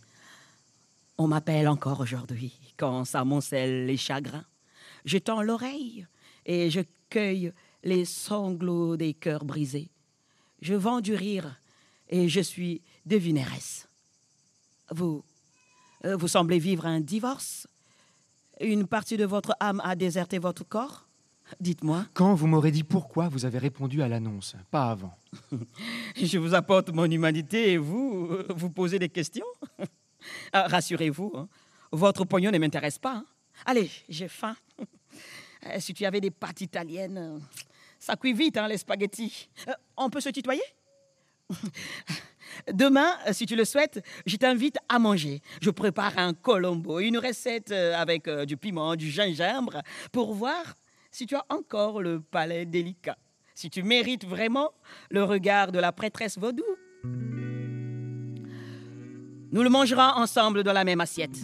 On 1.18 1.28
m'appelle 1.28 1.68
encore 1.68 2.00
aujourd'hui 2.00 2.54
quand 2.78 3.04
s'amoncellent 3.04 3.86
les 3.86 3.98
chagrins. 3.98 4.46
Je 5.04 5.18
tends 5.18 5.42
l'oreille 5.42 6.08
et 6.46 6.70
je 6.70 6.82
cueille 7.10 7.52
les 7.84 8.06
sanglots 8.06 8.96
des 8.96 9.14
cœurs 9.14 9.44
brisés. 9.44 9.90
Je 10.62 10.76
vends 10.76 11.02
du 11.02 11.14
rire 11.16 11.60
et 12.08 12.30
je 12.30 12.40
suis 12.40 12.82
devineresse. 13.06 13.90
Vous, 14.92 15.24
euh, 16.06 16.16
vous 16.16 16.28
semblez 16.30 16.60
vivre 16.60 16.86
un 16.86 17.02
divorce 17.02 17.68
Une 18.62 18.88
partie 18.88 19.18
de 19.18 19.26
votre 19.26 19.56
âme 19.60 19.82
a 19.84 19.96
déserté 19.96 20.40
votre 20.40 20.64
corps 20.64 21.09
Dites-moi. 21.60 22.06
Quand 22.14 22.34
vous 22.36 22.48
m'aurez 22.48 22.72
dit 22.72 22.84
pourquoi, 22.84 23.28
vous 23.30 23.46
avez 23.46 23.58
répondu 23.58 24.02
à 24.02 24.08
l'annonce, 24.08 24.56
pas 24.72 24.92
avant. 24.92 25.14
Je 26.16 26.38
vous 26.38 26.54
apporte 26.54 26.90
mon 26.90 27.06
humanité 27.10 27.72
et 27.74 27.78
vous, 27.78 28.28
euh, 28.32 28.46
vous 28.56 28.70
posez 28.70 29.00
des 29.00 29.10
questions 29.10 29.46
Ah, 30.54 30.68
Rassurez-vous, 30.68 31.32
hein, 31.36 31.48
votre 31.92 32.26
pognon 32.26 32.52
ne 32.52 32.58
m'intéresse 32.58 33.00
pas. 33.00 33.16
hein. 33.16 33.26
Allez, 33.66 33.90
j'ai 34.10 34.28
faim. 34.28 34.56
Euh, 35.66 35.78
Si 35.82 35.94
tu 35.94 36.06
avais 36.06 36.22
des 36.22 36.32
pâtes 36.32 36.62
italiennes, 36.62 37.18
euh, 37.18 37.38
ça 38.00 38.16
cuit 38.16 38.32
vite, 38.32 38.56
hein, 38.56 38.70
les 38.70 38.78
spaghettis. 38.78 39.50
On 39.98 40.10
peut 40.10 40.22
se 40.22 40.30
tutoyer? 40.30 40.62
Demain, 42.72 43.12
si 43.34 43.46
tu 43.46 43.58
le 43.58 43.66
souhaites, 43.66 44.02
je 44.26 44.38
t'invite 44.38 44.78
à 44.88 45.00
manger. 45.00 45.42
Je 45.62 45.70
prépare 45.70 46.18
un 46.18 46.34
colombo, 46.34 47.00
une 47.00 47.18
recette 47.18 47.72
avec 47.72 48.30
du 48.30 48.56
piment, 48.56 48.96
du 48.96 49.10
gingembre, 49.12 49.82
pour 50.14 50.34
voir 50.34 50.64
si 51.12 51.26
tu 51.26 51.36
as 51.36 51.46
encore 51.50 52.02
le 52.02 52.20
palais 52.20 52.66
délicat, 52.66 53.18
si 53.56 53.70
tu 53.70 53.84
mérites 53.84 54.26
vraiment 54.26 54.72
le 55.10 55.24
regard 55.24 55.72
de 55.72 55.80
la 55.80 55.92
prêtresse 55.92 56.38
vaudou. 56.38 56.64
Nous 59.52 59.64
le 59.64 59.70
mangerons 59.70 60.02
ensemble 60.16 60.64
dans 60.64 60.74
la 60.74 60.84
même 60.84 61.02
assiette. 61.02 61.38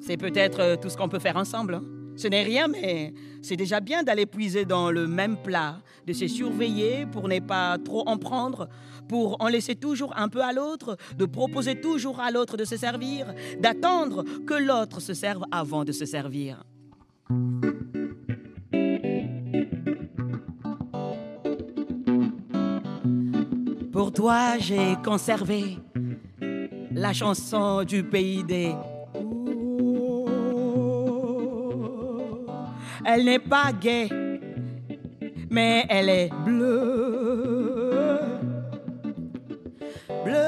C'est 0.00 0.16
peut-être 0.16 0.60
euh, 0.60 0.76
tout 0.76 0.88
ce 0.88 0.96
qu'on 0.96 1.08
peut 1.08 1.18
faire 1.18 1.36
ensemble. 1.36 1.74
hein. 1.74 1.84
Ce 2.16 2.28
n'est 2.28 2.42
rien, 2.42 2.68
mais 2.68 3.14
c'est 3.40 3.56
déjà 3.56 3.80
bien 3.80 4.02
d'aller 4.02 4.26
puiser 4.26 4.64
dans 4.64 4.90
le 4.90 5.06
même 5.06 5.36
plat, 5.36 5.80
de 6.06 6.12
se 6.12 6.26
surveiller 6.28 7.06
pour 7.06 7.28
ne 7.28 7.38
pas 7.40 7.78
trop 7.78 8.06
en 8.06 8.18
prendre, 8.18 8.68
pour 9.08 9.36
en 9.40 9.48
laisser 9.48 9.74
toujours 9.76 10.12
un 10.16 10.28
peu 10.28 10.42
à 10.42 10.52
l'autre, 10.52 10.96
de 11.16 11.24
proposer 11.24 11.80
toujours 11.80 12.20
à 12.20 12.30
l'autre 12.30 12.56
de 12.56 12.64
se 12.64 12.76
servir, 12.76 13.32
d'attendre 13.60 14.24
que 14.46 14.54
l'autre 14.54 15.00
se 15.00 15.14
serve 15.14 15.44
avant 15.50 15.84
de 15.84 15.92
se 15.92 16.04
servir. 16.04 16.64
Toi, 24.14 24.58
j'ai 24.58 24.96
conservé 25.02 25.78
la 26.92 27.12
chanson 27.14 27.82
du 27.82 28.02
pays 28.04 28.44
des... 28.44 28.74
Elle 33.04 33.24
n'est 33.24 33.38
pas 33.38 33.72
gaie, 33.72 34.08
mais 35.50 35.86
elle 35.88 36.08
est 36.08 36.30
bleue. 36.44 38.20
Bleue, 40.24 40.38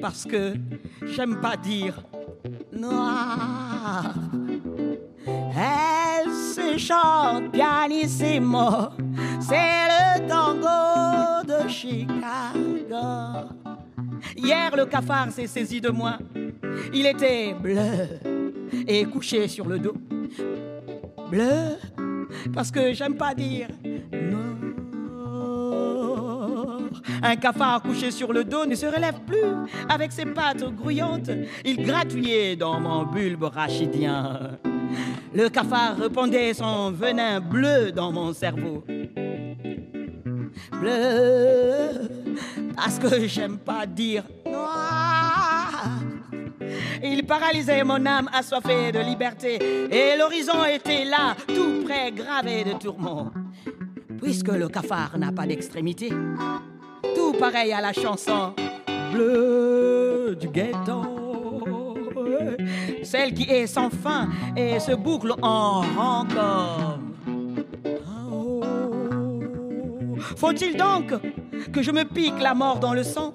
parce 0.00 0.24
que 0.24 0.54
j'aime 1.04 1.38
pas 1.40 1.56
dire 1.56 2.02
noir. 2.72 4.14
Elle 5.26 6.30
se 6.32 6.78
chante 6.78 7.52
pianissimo, 7.52 8.88
c'est 9.38 9.91
Hier, 14.36 14.76
le 14.76 14.86
cafard 14.86 15.30
s'est 15.30 15.46
saisi 15.46 15.80
de 15.80 15.90
moi. 15.90 16.18
Il 16.92 17.06
était 17.06 17.54
bleu 17.54 18.08
et 18.86 19.04
couché 19.04 19.48
sur 19.48 19.66
le 19.66 19.78
dos. 19.78 19.94
Bleu, 21.30 21.78
parce 22.52 22.70
que 22.70 22.92
j'aime 22.92 23.16
pas 23.16 23.34
dire 23.34 23.68
noir. 24.12 24.52
Un 27.22 27.36
cafard 27.36 27.82
couché 27.82 28.10
sur 28.10 28.32
le 28.32 28.44
dos 28.44 28.66
ne 28.66 28.74
se 28.74 28.86
relève 28.86 29.20
plus. 29.26 29.38
Avec 29.88 30.12
ses 30.12 30.26
pattes 30.26 30.64
grouillantes, 30.74 31.30
il 31.64 31.84
gratouillait 31.84 32.56
dans 32.56 32.80
mon 32.80 33.04
bulbe 33.04 33.44
rachidien. 33.44 34.58
Le 35.34 35.48
cafard 35.48 35.96
répandait 35.96 36.52
son 36.52 36.90
venin 36.90 37.40
bleu 37.40 37.92
dans 37.92 38.12
mon 38.12 38.32
cerveau. 38.34 38.84
Parce 42.76 42.98
que 42.98 43.26
j'aime 43.26 43.58
pas 43.58 43.86
dire 43.86 44.24
noir. 44.46 45.84
Il 47.02 47.24
paralysait 47.26 47.84
mon 47.84 48.04
âme 48.06 48.28
assoiffée 48.32 48.92
de 48.92 49.00
liberté, 49.00 49.58
et 49.90 50.16
l'horizon 50.16 50.64
était 50.64 51.04
là, 51.04 51.36
tout 51.48 51.82
près, 51.84 52.12
gravé 52.12 52.64
de 52.64 52.72
tourments. 52.78 53.30
Puisque 54.20 54.48
le 54.48 54.68
cafard 54.68 55.18
n'a 55.18 55.32
pas 55.32 55.46
d'extrémité, 55.46 56.10
tout 57.14 57.32
pareil 57.32 57.72
à 57.72 57.80
la 57.80 57.92
chanson 57.92 58.54
bleue 59.12 60.36
du 60.40 60.48
ghetto, 60.48 61.02
celle 63.02 63.34
qui 63.34 63.50
est 63.50 63.66
sans 63.66 63.90
fin 63.90 64.28
et 64.56 64.78
se 64.78 64.92
boucle 64.92 65.34
en 65.42 65.80
rang 65.80 66.24
comme 66.26 67.11
Faut-il 70.36 70.76
donc 70.76 71.12
que 71.72 71.82
je 71.82 71.90
me 71.90 72.04
pique 72.04 72.40
la 72.40 72.54
mort 72.54 72.78
dans 72.78 72.94
le 72.94 73.02
sang? 73.02 73.32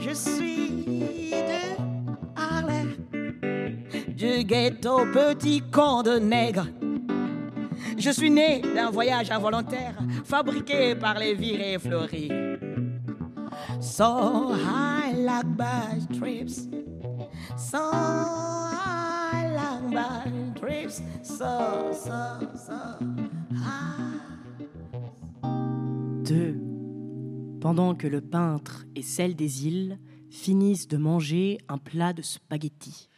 Je 0.00 0.10
suis 0.10 1.30
de 1.30 1.72
du 4.14 4.44
ghetto, 4.44 5.06
petit 5.12 5.62
con 5.70 6.02
de 6.02 6.18
nègre. 6.18 6.66
Je 7.98 8.10
suis 8.10 8.30
né 8.30 8.62
d'un 8.74 8.90
voyage 8.90 9.30
involontaire 9.30 9.94
fabriqué 10.24 10.94
par 10.94 11.18
les 11.18 11.34
virées 11.34 11.78
fleuries. 11.78 12.30
So 13.80 14.54
I 14.54 15.12
like 15.16 15.56
bad 15.56 16.06
trips. 16.18 16.68
So 17.56 17.78
I 17.92 19.50
like 19.54 19.90
bad 19.92 20.56
trips. 20.56 21.02
So, 21.22 21.92
so, 21.92 22.48
so. 22.54 23.21
Deux. 26.32 26.56
Pendant 27.60 27.94
que 27.94 28.06
le 28.06 28.20
peintre 28.22 28.84
et 28.96 29.02
celle 29.02 29.36
des 29.36 29.66
îles 29.66 29.98
finissent 30.30 30.88
de 30.88 30.96
manger 30.96 31.58
un 31.68 31.76
plat 31.78 32.12
de 32.14 32.22
spaghettis. 32.22 33.08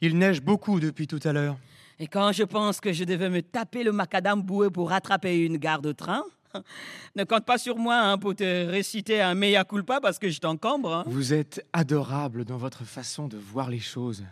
Il 0.00 0.16
neige 0.16 0.40
beaucoup 0.42 0.80
depuis 0.80 1.06
tout 1.06 1.20
à 1.24 1.32
l'heure. 1.32 1.56
Et 1.98 2.06
quand 2.06 2.32
je 2.32 2.42
pense 2.44 2.80
que 2.80 2.92
je 2.92 3.04
devais 3.04 3.28
me 3.28 3.42
taper 3.42 3.84
le 3.84 3.92
macadam 3.92 4.42
boueux 4.42 4.70
pour 4.70 4.88
rattraper 4.88 5.44
une 5.44 5.58
gare 5.58 5.82
de 5.82 5.92
train, 5.92 6.24
ne 7.16 7.24
compte 7.24 7.44
pas 7.44 7.58
sur 7.58 7.76
moi 7.76 7.96
hein, 8.00 8.16
pour 8.18 8.34
te 8.34 8.66
réciter 8.66 9.20
un 9.20 9.34
mea 9.34 9.64
culpa 9.64 10.00
parce 10.00 10.18
que 10.18 10.30
je 10.30 10.40
t'encombre. 10.40 10.92
hein. 10.94 11.04
Vous 11.06 11.34
êtes 11.34 11.64
adorable 11.74 12.44
dans 12.46 12.56
votre 12.56 12.84
façon 12.84 13.28
de 13.28 13.36
voir 13.36 13.68
les 13.70 13.78
choses. 13.80 14.24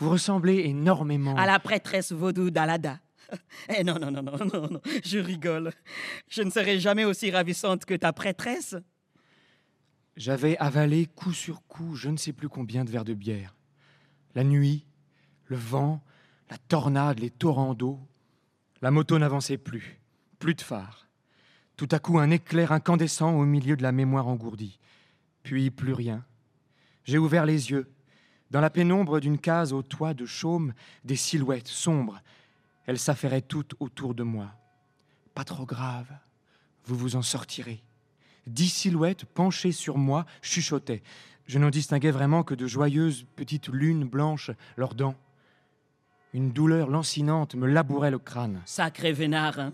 Vous 0.00 0.10
ressemblez 0.10 0.64
énormément. 0.64 1.36
À 1.36 1.46
la 1.46 1.58
prêtresse 1.60 2.10
vaudou 2.12 2.50
d'Alada. 2.50 2.98
Eh 3.76 3.84
non, 3.84 3.98
non, 3.98 4.10
non, 4.10 4.22
non, 4.22 4.38
non, 4.52 4.68
non, 4.70 4.80
je 5.04 5.18
rigole. 5.18 5.72
Je 6.28 6.42
ne 6.42 6.50
serai 6.50 6.78
jamais 6.78 7.04
aussi 7.04 7.30
ravissante 7.30 7.84
que 7.84 7.94
ta 7.94 8.12
prêtresse. 8.12 8.76
J'avais 10.16 10.56
avalé 10.58 11.06
coup 11.06 11.32
sur 11.32 11.66
coup 11.66 11.94
je 11.94 12.08
ne 12.08 12.16
sais 12.16 12.32
plus 12.32 12.48
combien 12.48 12.84
de 12.84 12.90
verres 12.90 13.04
de 13.04 13.14
bière. 13.14 13.54
La 14.34 14.44
nuit, 14.44 14.86
le 15.46 15.56
vent, 15.56 16.02
la 16.50 16.58
tornade, 16.58 17.20
les 17.20 17.30
torrents 17.30 17.74
d'eau. 17.74 17.98
La 18.82 18.90
moto 18.90 19.18
n'avançait 19.18 19.58
plus. 19.58 20.00
Plus 20.38 20.54
de 20.54 20.62
phare. 20.62 21.06
Tout 21.76 21.88
à 21.90 21.98
coup, 21.98 22.18
un 22.18 22.30
éclair 22.30 22.72
incandescent 22.72 23.34
au 23.34 23.44
milieu 23.44 23.76
de 23.76 23.82
la 23.82 23.92
mémoire 23.92 24.28
engourdie. 24.28 24.78
Puis 25.42 25.70
plus 25.70 25.92
rien. 25.92 26.24
J'ai 27.04 27.18
ouvert 27.18 27.46
les 27.46 27.70
yeux. 27.70 27.90
Dans 28.50 28.60
la 28.60 28.70
pénombre 28.70 29.20
d'une 29.20 29.38
case 29.38 29.72
au 29.72 29.82
toit 29.82 30.12
de 30.12 30.26
chaume, 30.26 30.74
des 31.04 31.16
silhouettes 31.16 31.68
sombres. 31.68 32.20
Elles 32.90 32.98
s'affairaient 32.98 33.40
toutes 33.40 33.74
autour 33.78 34.16
de 34.16 34.24
moi. 34.24 34.48
Pas 35.32 35.44
trop 35.44 35.64
grave. 35.64 36.08
Vous 36.86 36.96
vous 36.96 37.14
en 37.14 37.22
sortirez. 37.22 37.84
Dix 38.48 38.68
silhouettes 38.68 39.26
penchées 39.26 39.70
sur 39.70 39.96
moi 39.96 40.26
chuchotaient. 40.42 41.04
Je 41.46 41.60
n'en 41.60 41.70
distinguais 41.70 42.10
vraiment 42.10 42.42
que 42.42 42.56
de 42.56 42.66
joyeuses 42.66 43.26
petites 43.36 43.68
lunes 43.68 44.02
blanches, 44.02 44.50
leurs 44.76 44.96
dents. 44.96 45.14
Une 46.34 46.50
douleur 46.50 46.88
lancinante 46.88 47.54
me 47.54 47.68
labourait 47.68 48.10
le 48.10 48.18
crâne. 48.18 48.60
Sacré 48.64 49.12
vénard. 49.12 49.60
hein. 49.60 49.72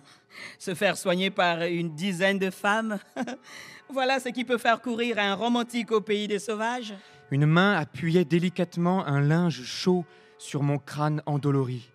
Se 0.59 0.75
faire 0.75 0.99
soigner 0.99 1.31
par 1.31 1.63
une 1.63 1.95
dizaine 1.95 2.39
de 2.39 2.51
femmes. 2.51 2.99
voilà 3.89 4.21
ce 4.21 4.29
qui 4.29 4.45
peut 4.45 4.59
faire 4.59 4.83
courir 4.83 5.19
un 5.19 5.33
romantique 5.33 5.91
au 5.91 6.03
pays 6.03 6.29
des 6.29 6.39
sauvages. 6.39 6.93
Une 7.31 7.47
main 7.47 7.79
appuyait 7.79 8.27
délicatement 8.27 9.07
un 9.07 9.23
linge 9.23 9.63
chaud 9.63 10.05
sur 10.37 10.63
mon 10.63 10.77
crâne 10.77 11.23
endolori. 11.25 11.91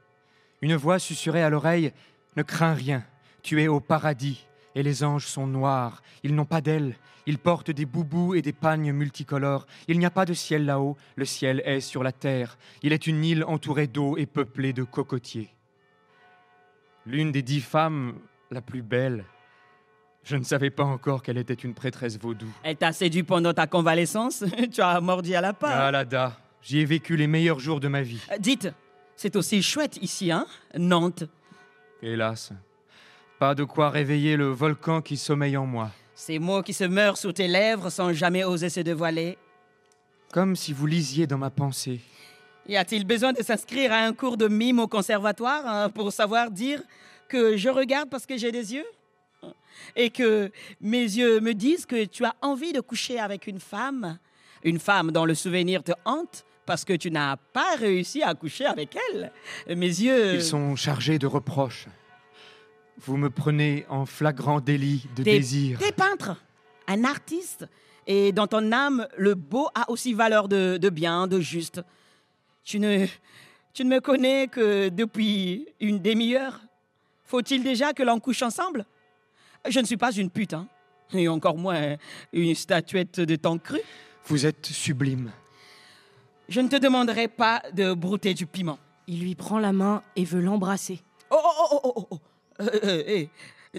Une 0.62 0.76
voix 0.76 1.00
susurrait 1.00 1.43
à 1.43 1.50
l'oreille 1.50 1.91
Ne 2.38 2.43
crains 2.43 2.74
rien, 2.74 3.04
tu 3.41 3.62
es 3.62 3.67
au 3.67 3.80
paradis, 3.80 4.45
et 4.76 4.84
les 4.84 5.04
anges 5.04 5.26
sont 5.26 5.47
noirs, 5.47 6.02
ils 6.24 6.36
n'ont 6.36 6.45
pas 6.45 6.62
d'ailes, 6.62 6.95
ils 7.26 7.38
portent 7.38 7.71
des 7.71 7.86
boubous 7.86 8.36
et 8.36 8.41
des 8.41 8.54
pagnes 8.54 8.91
multicolores. 8.91 9.65
Il 9.88 10.00
n'y 10.00 10.06
a 10.06 10.12
pas 10.12 10.26
de 10.26 10.34
ciel 10.34 10.65
là-haut, 10.65 10.97
le 11.15 11.26
ciel 11.26 11.62
est 11.65 11.82
sur 11.82 12.04
la 12.04 12.12
terre. 12.12 12.58
Il 12.82 12.93
est 12.93 13.08
une 13.08 13.24
île 13.24 13.43
entourée 13.43 13.88
d'eau 13.88 14.17
et 14.17 14.26
peuplée 14.26 14.74
de 14.74 14.84
cocotiers. 14.84 15.50
L'une 17.06 17.32
des 17.32 17.41
dix 17.41 17.62
femmes, 17.62 18.15
la 18.52 18.62
plus 18.62 18.82
belle, 18.82 19.26
je 20.24 20.36
ne 20.36 20.43
savais 20.43 20.69
pas 20.69 20.84
encore 20.84 21.24
qu'elle 21.24 21.38
était 21.38 21.54
une 21.56 21.74
prêtresse 21.74 22.19
vaudou. 22.19 22.47
Elle 22.63 22.76
t'a 22.76 22.91
séduit 22.91 23.24
pendant 23.24 23.54
ta 23.54 23.65
convalescence? 23.65 24.43
tu 24.71 24.82
as 24.82 25.02
mordi 25.02 25.36
à 25.36 25.41
la 25.41 25.54
part. 25.54 25.71
Alada, 25.71 26.38
j'y 26.62 26.80
ai 26.80 26.86
vécu 26.86 27.15
les 27.17 27.28
meilleurs 27.28 27.60
jours 27.60 27.80
de 27.80 27.88
ma 27.88 28.04
vie. 28.04 28.21
Euh, 28.32 28.38
Dites, 28.38 28.69
c'est 29.22 29.36
aussi 29.36 29.62
chouette 29.62 30.00
ici, 30.02 30.32
hein 30.32 30.48
Nantes. 30.76 31.26
Hélas, 32.02 32.54
pas 33.38 33.54
de 33.54 33.64
quoi 33.64 33.92
réveiller 33.92 34.36
le 34.36 34.48
volcan 34.48 35.04
qui 35.04 35.16
sommeille 35.16 35.58
en 35.58 35.68
moi. 35.68 35.92
Ces 36.16 36.40
mots 36.40 36.64
qui 36.64 36.74
se 36.74 36.86
meurent 36.86 37.20
sous 37.20 37.32
tes 37.32 37.48
lèvres 37.48 37.92
sans 37.92 38.14
jamais 38.14 38.44
oser 38.44 38.70
se 38.70 38.80
dévoiler. 38.80 39.38
Comme 40.34 40.56
si 40.56 40.74
vous 40.74 40.88
lisiez 40.88 41.28
dans 41.28 41.38
ma 41.38 41.52
pensée. 41.52 42.02
Y 42.68 42.78
a-t-il 42.78 43.06
besoin 43.06 43.32
de 43.32 43.44
s'inscrire 43.44 43.94
à 43.94 43.98
un 43.98 44.14
cours 44.14 44.38
de 44.38 44.48
mime 44.48 44.80
au 44.80 44.88
conservatoire 44.88 45.68
hein, 45.68 45.90
pour 45.92 46.12
savoir 46.12 46.50
dire 46.50 46.82
que 47.30 47.58
je 47.58 47.70
regarde 47.70 48.10
parce 48.10 48.26
que 48.26 48.38
j'ai 48.38 48.52
des 48.52 48.74
yeux? 48.74 48.88
Et 49.96 50.10
que 50.10 50.52
mes 50.80 51.04
yeux 51.04 51.40
me 51.42 51.54
disent 51.54 51.86
que 51.86 52.06
tu 52.06 52.26
as 52.26 52.34
envie 52.42 52.74
de 52.74 52.82
coucher 52.82 53.20
avec 53.20 53.46
une 53.46 53.60
femme? 53.60 54.18
Une 54.64 54.80
femme 54.80 55.12
dont 55.12 55.26
le 55.26 55.36
souvenir 55.36 55.84
te 55.84 55.92
hante? 56.06 56.44
Parce 56.72 56.86
que 56.86 56.94
tu 56.94 57.12
n'as 57.12 57.36
pas 57.36 57.76
réussi 57.76 58.24
à 58.24 58.34
coucher 58.34 58.66
avec 58.66 58.96
elle 59.12 59.30
Mes 59.76 59.88
yeux... 59.88 60.36
Ils 60.36 60.42
sont 60.42 60.78
chargés 60.78 61.20
de 61.20 61.28
reproches. 61.28 61.88
Vous 62.98 63.18
me 63.18 63.30
prenez 63.30 63.86
en 63.90 64.06
flagrant 64.06 64.62
délit 64.62 65.06
de 65.18 65.22
T'es- 65.24 65.34
désir. 65.38 65.80
T'es 65.80 65.92
peintre, 65.92 66.42
un 66.88 67.04
artiste, 67.04 67.68
et 68.08 68.32
dans 68.32 68.48
ton 68.48 68.72
âme, 68.72 69.06
le 69.18 69.36
beau 69.36 69.68
a 69.76 69.92
aussi 69.92 70.14
valeur 70.14 70.48
de, 70.48 70.78
de 70.78 70.90
bien, 70.90 71.28
de 71.28 71.42
juste. 71.42 71.82
Tu 72.64 72.80
ne, 72.80 73.06
tu 73.74 73.84
ne 73.84 73.90
me 73.90 74.00
connais 74.00 74.48
que 74.48 74.88
depuis 74.88 75.68
une 75.82 76.00
demi-heure. 76.00 76.62
Faut-il 77.26 77.64
déjà 77.64 77.92
que 77.92 78.02
l'on 78.02 78.22
couche 78.22 78.44
ensemble? 78.44 78.86
Je 79.68 79.78
ne 79.82 79.86
suis 79.86 79.98
pas 79.98 80.14
une 80.14 80.30
pute, 80.30 80.54
hein, 80.54 80.70
et 81.12 81.28
encore 81.28 81.58
moins 81.58 81.98
une 82.32 82.56
statuette 82.56 83.20
de 83.20 83.36
temps 83.36 83.58
cru. 83.58 83.82
Vous 84.28 84.46
êtes 84.46 84.68
sublime. 84.68 85.34
Je 86.52 86.60
ne 86.60 86.68
te 86.68 86.76
demanderai 86.76 87.30
pas 87.30 87.64
de 87.72 87.94
brouter 87.94 88.34
du 88.34 88.46
piment. 88.46 88.78
Il 89.08 89.22
lui 89.22 89.36
prend 89.36 89.58
la 89.58 89.72
main 89.72 90.04
et 90.18 90.26
veut 90.26 90.42
l'embrasser. 90.42 91.02
Oh, 91.30 91.38
oh, 91.42 91.68
oh, 91.72 91.80
oh, 91.82 91.94
oh, 91.96 92.08
oh. 92.12 92.20
Euh, 92.60 92.70
euh, 92.84 93.04
eh, 93.08 93.30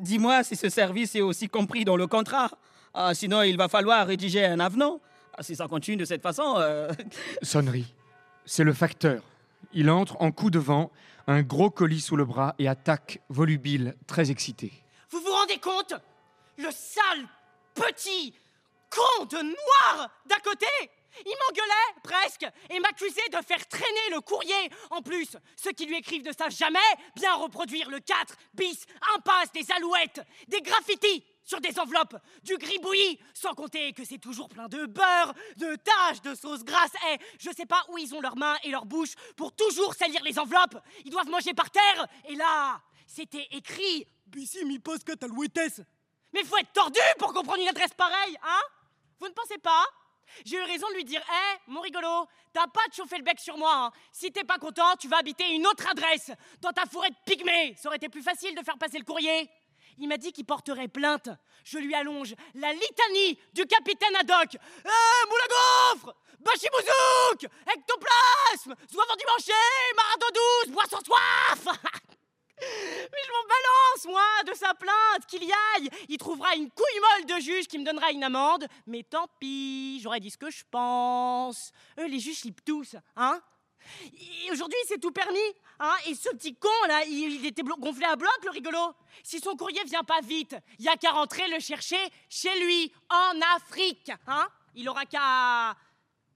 Dis-moi 0.01 0.43
si 0.43 0.57
ce 0.57 0.71
service 0.71 1.15
est 1.15 1.21
aussi 1.21 1.51
compris 1.51 1.85
dans 1.85 1.99
le 1.99 2.07
contrat. 2.07 2.51
Ah, 2.95 3.13
sinon, 3.13 3.43
il 3.43 3.59
va 3.59 3.69
falloir 3.69 4.07
rédiger 4.07 4.47
un 4.47 4.59
avenant. 4.59 5.01
Ah, 5.37 5.43
si 5.43 5.55
ça 5.55 5.69
continue 5.69 5.99
de 5.99 6.07
cette 6.07 6.23
façon, 6.23 6.55
euh, 6.57 6.91
Sonnerie. 7.43 7.93
C'est 8.47 8.65
le 8.65 8.73
facteur. 8.73 9.23
Il 9.75 9.91
entre 9.91 10.17
en 10.23 10.33
coup 10.33 10.49
de 10.49 10.59
vent, 10.59 10.91
un 11.27 11.43
gros 11.43 11.69
colis 11.69 12.01
sous 12.01 12.17
le 12.17 12.25
bras 12.25 12.55
et 12.59 12.69
attaque, 12.69 13.21
volubile, 13.29 13.97
très 14.07 14.31
excité. 14.31 14.73
Vous 15.11 15.21
vous 15.21 15.33
rendez 15.33 15.59
compte? 15.59 15.93
Le 16.57 16.71
sale, 16.71 17.29
petit, 17.75 18.33
con 18.89 19.27
de 19.27 19.43
noir 19.43 20.09
d'à 20.27 20.37
côté 20.37 20.67
Il 21.25 21.35
m'engueulait, 21.46 22.01
presque, 22.03 22.46
et 22.70 22.81
m'accusait 22.81 23.29
de 23.31 23.44
faire 23.44 23.66
traîner 23.68 24.11
le 24.11 24.20
courrier. 24.20 24.70
En 24.90 25.03
plus, 25.03 25.37
ceux 25.57 25.72
qui 25.72 25.87
lui 25.87 25.96
écrivent 25.96 26.25
ne 26.25 26.33
savent 26.33 26.55
jamais 26.55 26.79
bien 27.14 27.35
reproduire 27.35 27.90
le 27.90 28.01
4 28.01 28.37
bis, 28.55 28.87
impasse 29.14 29.53
des 29.53 29.70
alouettes, 29.72 30.20
des 30.48 30.61
graffitis 30.61 31.25
sur 31.44 31.61
des 31.61 31.79
enveloppes, 31.79 32.16
du 32.42 32.57
gribouillis, 32.57 33.18
sans 33.35 33.55
compter 33.55 33.92
que 33.92 34.05
c'est 34.05 34.18
toujours 34.18 34.48
plein 34.48 34.68
de 34.68 34.87
beurre, 34.87 35.35
de 35.57 35.77
taches 35.77 36.22
de 36.22 36.35
sauce 36.35 36.64
grasse. 36.64 36.92
Eh, 37.11 37.18
je 37.38 37.51
sais 37.51 37.66
pas 37.66 37.85
où 37.88 37.98
ils 37.98 38.14
ont 38.14 38.20
leurs 38.20 38.37
mains 38.37 38.57
et 38.62 38.70
leurs 38.70 38.87
bouches 38.87 39.14
pour 39.37 39.55
toujours 39.55 39.94
salir 39.94 40.22
les 40.22 40.38
enveloppes. 40.38 40.77
Ils 41.05 41.11
doivent 41.11 41.29
manger 41.29 41.53
par 41.55 41.70
terre. 41.70 42.07
Et 42.29 42.35
là, 42.37 42.81
c'était 43.07 43.48
écrit 43.51 44.07
Bissi 44.27 44.64
mi. 44.64 44.81
Mais 46.33 46.44
faut 46.44 46.57
être 46.57 46.72
tordu 46.72 47.01
pour 47.18 47.33
comprendre 47.35 47.61
une 47.61 47.68
adresse 47.68 47.92
pareille, 47.92 48.38
hein? 48.42 48.62
Vous 49.20 49.29
ne 49.29 49.33
pensez 49.33 49.59
pas? 49.59 49.85
J'ai 50.45 50.57
eu 50.57 50.62
raison 50.62 50.88
de 50.90 50.95
lui 50.95 51.05
dire 51.05 51.21
Hé, 51.21 51.59
mon 51.66 51.81
rigolo, 51.81 52.27
t'as 52.53 52.66
pas 52.66 52.87
de 52.88 52.95
chauffer 52.95 53.18
le 53.18 53.25
bec 53.25 53.38
sur 53.40 53.57
moi. 53.57 53.75
hein. 53.75 53.92
Si 54.12 54.31
t'es 54.33 54.45
pas 54.45 54.59
content, 54.59 54.97
tu 54.97 55.09
vas 55.09 55.18
habiter 55.18 55.49
une 55.55 55.66
autre 55.66 55.87
adresse, 55.88 56.31
dans 56.61 56.73
ta 56.73 56.87
forêt 56.87 57.11
de 57.11 57.16
pygmée. 57.27 57.75
Ça 57.79 57.88
aurait 57.88 57.97
été 57.97 58.09
plus 58.09 58.23
facile 58.23 58.55
de 58.55 58.62
faire 58.62 58.79
passer 58.79 58.99
le 58.99 59.05
courrier. 59.05 59.49
Il 59.99 60.09
m'a 60.09 60.16
dit 60.16 60.33
qu'il 60.33 60.47
porterait 60.47 60.88
plainte. 60.88 61.29
Je 61.64 61.79
lui 61.79 61.95
allonge 61.95 62.35
la 62.55 62.73
litanie 62.73 63.38
du 63.53 63.66
capitaine 63.66 64.16
Haddock. 64.16 64.55
Hé, 64.55 64.88
à 64.88 65.95
gaufre 65.95 66.14
Bachibouzouk 66.40 67.45
Ectoplasme 67.66 68.75
Zouave 68.90 69.16
du 69.16 69.25
manché 69.27 69.53
Marado 69.95 70.27
douce 70.35 70.73
Boisson 70.75 70.99
soif 71.05 71.77
Mais 73.12 73.18
je 73.27 73.33
m'en 73.33 73.48
balance, 73.48 74.07
moi, 74.07 74.44
de 74.46 74.55
sa 74.55 74.75
plainte, 74.75 75.27
qu'il 75.29 75.44
y 75.44 75.53
aille. 75.53 75.88
Il 76.09 76.18
trouvera 76.18 76.55
une 76.55 76.70
couille 76.70 77.01
molle 77.01 77.37
de 77.37 77.42
juge 77.42 77.66
qui 77.66 77.79
me 77.79 77.85
donnera 77.85 78.11
une 78.11 78.25
amende. 78.25 78.66
Mais 78.87 79.03
tant 79.03 79.27
pis, 79.40 80.01
j'aurais 80.03 80.20
dit 80.20 80.31
ce 80.31 80.38
que 80.38 80.51
je 80.51 80.64
pense. 80.70 81.72
Eux, 81.98 82.07
les 82.07 82.20
juges 82.20 82.40
flippent 82.40 82.64
tous, 82.64 82.96
hein 83.16 83.40
Aujourd'hui, 84.53 84.79
c'est 84.87 85.01
tout 85.01 85.11
permis, 85.11 85.38
hein 85.81 85.94
Et 86.07 86.14
ce 86.14 86.29
petit 86.31 86.55
con, 86.55 86.68
là, 86.87 87.05
il, 87.05 87.44
était 87.44 87.62
gonflé 87.62 88.05
à 88.05 88.16
bloc, 88.16 88.33
le 88.44 88.51
rigolo. 88.51 88.94
Si 89.22 89.40
son 89.40 89.57
courrier 89.57 89.83
vient 89.85 90.05
pas 90.05 90.20
vite, 90.20 90.57
il 90.79 90.85
y 90.85 90.88
a 90.88 90.96
qu'à 90.96 91.11
rentrer 91.11 91.48
le 91.48 91.59
chercher 91.59 91.98
chez 92.29 92.64
lui, 92.64 92.92
en 93.11 93.40
Afrique, 93.57 94.12
hein 94.27 94.46
Il 94.75 94.88
aura 94.88 95.05
qu'à 95.05 95.77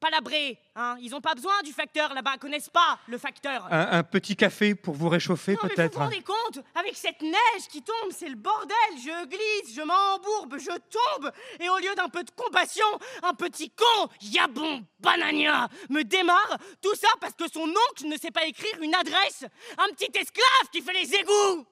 palabré, 0.00 0.58
hein. 0.74 0.96
Ils 1.00 1.14
ont 1.14 1.20
pas 1.20 1.34
besoin 1.34 1.60
du 1.62 1.72
facteur 1.72 2.12
là-bas, 2.14 2.36
connaissent 2.38 2.70
pas 2.70 2.98
le 3.08 3.18
facteur. 3.18 3.66
Un, 3.72 3.98
un 3.98 4.02
petit 4.02 4.36
café 4.36 4.74
pour 4.74 4.94
vous 4.94 5.08
réchauffer, 5.08 5.52
mais 5.62 5.68
vous 5.68 5.74
peut-être. 5.74 5.94
vous 5.94 6.00
rendez 6.00 6.22
compte 6.22 6.64
Avec 6.74 6.94
cette 6.96 7.20
neige 7.22 7.66
qui 7.70 7.82
tombe, 7.82 8.10
c'est 8.10 8.28
le 8.28 8.36
bordel. 8.36 8.76
Je 8.96 9.26
glisse, 9.26 9.74
je 9.74 9.82
m'embourbe, 9.82 10.58
je 10.58 10.70
tombe 10.70 11.32
Et 11.60 11.68
au 11.68 11.78
lieu 11.78 11.94
d'un 11.96 12.08
peu 12.08 12.22
de 12.24 12.30
compassion, 12.30 12.86
un 13.22 13.34
petit 13.34 13.70
con, 13.70 14.08
Yabon 14.20 14.84
Banania, 15.00 15.68
me 15.90 16.02
démarre. 16.04 16.58
Tout 16.82 16.94
ça 16.94 17.08
parce 17.20 17.34
que 17.34 17.48
son 17.50 17.62
oncle 17.68 18.06
ne 18.06 18.16
sait 18.16 18.30
pas 18.30 18.44
écrire 18.46 18.80
une 18.82 18.94
adresse. 18.94 19.44
Un 19.78 19.88
petit 19.94 20.10
esclave 20.18 20.70
qui 20.72 20.82
fait 20.82 20.92
les 20.92 21.14
égouts. 21.14 21.66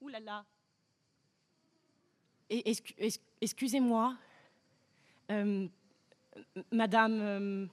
Ouh 0.00 0.08
là 0.08 0.20
là. 0.20 0.44
Et- 2.50 2.72
Excusez-moi, 3.40 4.14
Euh, 5.30 5.68
Madame... 6.72 7.20
euh, 7.20 7.66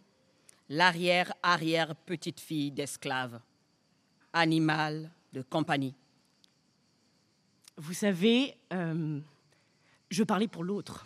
L'arrière-arrière 0.67 1.95
petite 1.95 2.39
fille 2.39 2.71
d'esclave. 2.71 3.39
Animal 4.33 5.11
de 5.31 5.43
compagnie. 5.43 5.93
Vous 7.77 7.93
savez, 7.93 8.55
euh, 8.73 9.19
je 10.09 10.23
parlais 10.23 10.47
pour 10.47 10.63
l'autre. 10.63 11.05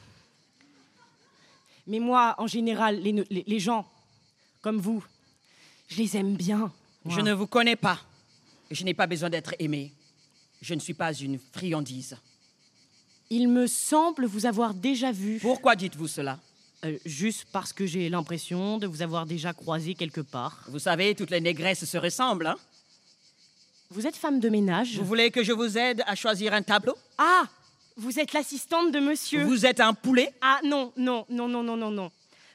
Mais 1.88 2.00
moi, 2.00 2.36
en 2.38 2.48
général, 2.48 3.02
les, 3.02 3.12
les- 3.30 3.44
les 3.46 3.60
gens 3.60 3.86
comme 4.62 4.78
vous, 4.78 5.04
je 5.90 5.98
les 5.98 6.16
aime 6.16 6.36
bien. 6.38 6.72
moi. 7.04 7.16
Je 7.16 7.20
ne 7.20 7.34
vous 7.34 7.48
connais 7.48 7.76
pas. 7.76 8.00
Je 8.72 8.84
n'ai 8.86 8.94
pas 8.94 9.08
besoin 9.08 9.30
d'être 9.30 9.56
aimé. 9.60 9.92
Je 10.62 10.74
ne 10.74 10.80
suis 10.80 10.94
pas 10.94 11.12
une 11.14 11.38
friandise. 11.52 12.16
Il 13.30 13.50
me 13.50 13.68
semble 13.68 14.26
vous 14.26 14.46
avoir 14.46 14.74
déjà 14.74 15.12
vu. 15.12 15.40
Pourquoi 15.42 15.76
dites-vous 15.76 16.08
cela? 16.08 16.40
Euh, 16.86 16.98
juste 17.06 17.46
parce 17.52 17.74
que 17.74 17.86
j'ai 17.86 18.10
l'impression 18.10 18.78
de 18.78 18.88
vous 18.88 19.02
avoir 19.02 19.26
déjà 19.26 19.52
croisé 19.54 19.96
quelque 19.96 20.22
part. 20.22 20.64
Vous 20.70 20.80
savez, 20.80 21.14
toutes 21.14 21.30
les 21.30 21.42
négresses 21.42 21.84
se 21.84 21.98
ressemblent. 21.98 22.48
Hein 22.48 22.58
Vous 23.90 24.08
êtes 24.08 24.16
femme 24.16 24.40
de 24.40 24.48
ménage 24.48 24.98
vous 24.98 25.04
voulez 25.04 25.30
que 25.30 25.44
je 25.44 25.52
vous 25.52 25.78
aide 25.78 26.02
à 26.08 26.16
choisir 26.16 26.54
un 26.54 26.62
tableau? 26.62 26.96
Ah 27.18 27.44
Vous 27.98 28.18
êtes 28.20 28.32
l'assistante 28.32 28.94
de 28.94 29.00
monsieur 29.00 29.44
Vous 29.44 29.66
êtes 29.66 29.82
un 29.82 29.94
poulet? 29.94 30.34
Ah 30.42 30.60
non, 30.64 30.94
non, 30.96 31.26
non, 31.30 31.50
non, 31.50 31.64
non, 31.64 31.76
non, 31.76 31.92
non. 31.92 32.12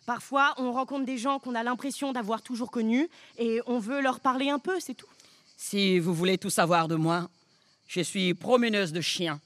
Parfois, 0.06 0.54
on 0.56 0.72
rencontre 0.72 1.04
des 1.04 1.18
gens 1.18 1.38
qu'on 1.38 1.54
a 1.54 1.62
l'impression 1.62 2.12
d'avoir 2.12 2.40
toujours 2.40 2.70
connus 2.70 3.08
et 3.38 3.60
on 3.66 3.78
veut 3.78 4.00
leur 4.00 4.20
parler 4.20 4.48
un 4.48 4.58
peu, 4.58 4.80
c'est 4.80 4.94
tout. 4.94 5.08
Si 5.56 5.98
vous 5.98 6.14
voulez 6.14 6.38
tout 6.38 6.50
savoir 6.50 6.88
de 6.88 6.94
moi, 6.94 7.28
je 7.86 8.00
suis 8.00 8.32
promeneuse 8.32 8.92
de 8.92 9.00
chiens. 9.02 9.40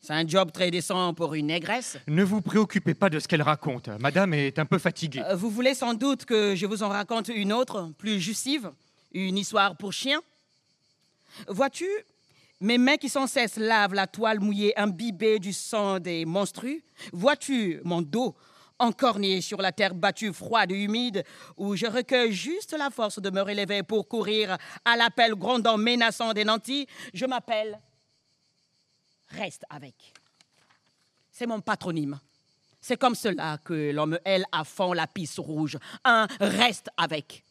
C'est 0.00 0.12
un 0.12 0.26
job 0.26 0.52
très 0.52 0.70
décent 0.70 1.12
pour 1.12 1.34
une 1.34 1.46
négresse. 1.48 1.98
Ne 2.06 2.22
vous 2.22 2.40
préoccupez 2.40 2.94
pas 2.94 3.10
de 3.10 3.18
ce 3.18 3.26
qu'elle 3.28 3.42
raconte. 3.42 3.88
Madame 4.00 4.32
est 4.34 4.58
un 4.58 4.64
peu 4.66 4.78
fatiguée. 4.78 5.22
Euh, 5.28 5.34
Vous 5.34 5.50
voulez 5.50 5.74
sans 5.74 5.94
doute 5.94 6.24
que 6.24 6.54
je 6.54 6.66
vous 6.66 6.82
en 6.82 6.88
raconte 6.88 7.28
une 7.28 7.52
autre, 7.52 7.90
plus 7.98 8.20
justive, 8.20 8.70
une 9.12 9.36
histoire 9.36 9.76
pour 9.76 9.92
chiens 9.92 10.20
Vois-tu, 11.48 11.86
mes 12.60 12.78
mains 12.78 12.96
qui 12.96 13.08
sans 13.08 13.26
cesse 13.26 13.56
lavent 13.56 13.94
la 13.94 14.06
toile 14.06 14.40
mouillée 14.40 14.78
imbibée 14.78 15.38
du 15.38 15.52
sang 15.52 15.98
des 15.98 16.24
monstrues 16.24 16.82
Vois-tu 17.12 17.80
mon 17.84 18.00
dos 18.02 18.34
encorné 18.80 19.40
sur 19.40 19.60
la 19.60 19.72
terre 19.72 19.94
battue 19.94 20.32
froide 20.32 20.70
et 20.70 20.76
humide, 20.84 21.24
où 21.56 21.74
je 21.74 21.86
recueille 21.86 22.32
juste 22.32 22.74
la 22.78 22.90
force 22.90 23.20
de 23.20 23.28
me 23.30 23.42
relever 23.42 23.82
pour 23.82 24.06
courir 24.06 24.56
à 24.84 24.96
l'appel 24.96 25.34
grondant 25.34 25.76
menaçant 25.76 26.32
des 26.32 26.44
nantis? 26.44 26.86
Je 27.12 27.26
m'appelle 27.26 27.78
Reste 29.30 29.64
avec. 29.68 30.12
C'est 31.30 31.46
mon 31.46 31.60
patronyme. 31.60 32.18
C'est 32.80 32.96
comme 32.96 33.14
cela 33.14 33.58
que 33.58 33.92
l'on 33.92 34.06
me 34.06 34.18
hèle 34.24 34.44
à 34.52 34.64
fond 34.64 34.92
la 34.92 35.06
pisse 35.06 35.38
rouge. 35.38 35.78
Un 36.04 36.26
reste 36.40 36.88
avec. 36.96 37.44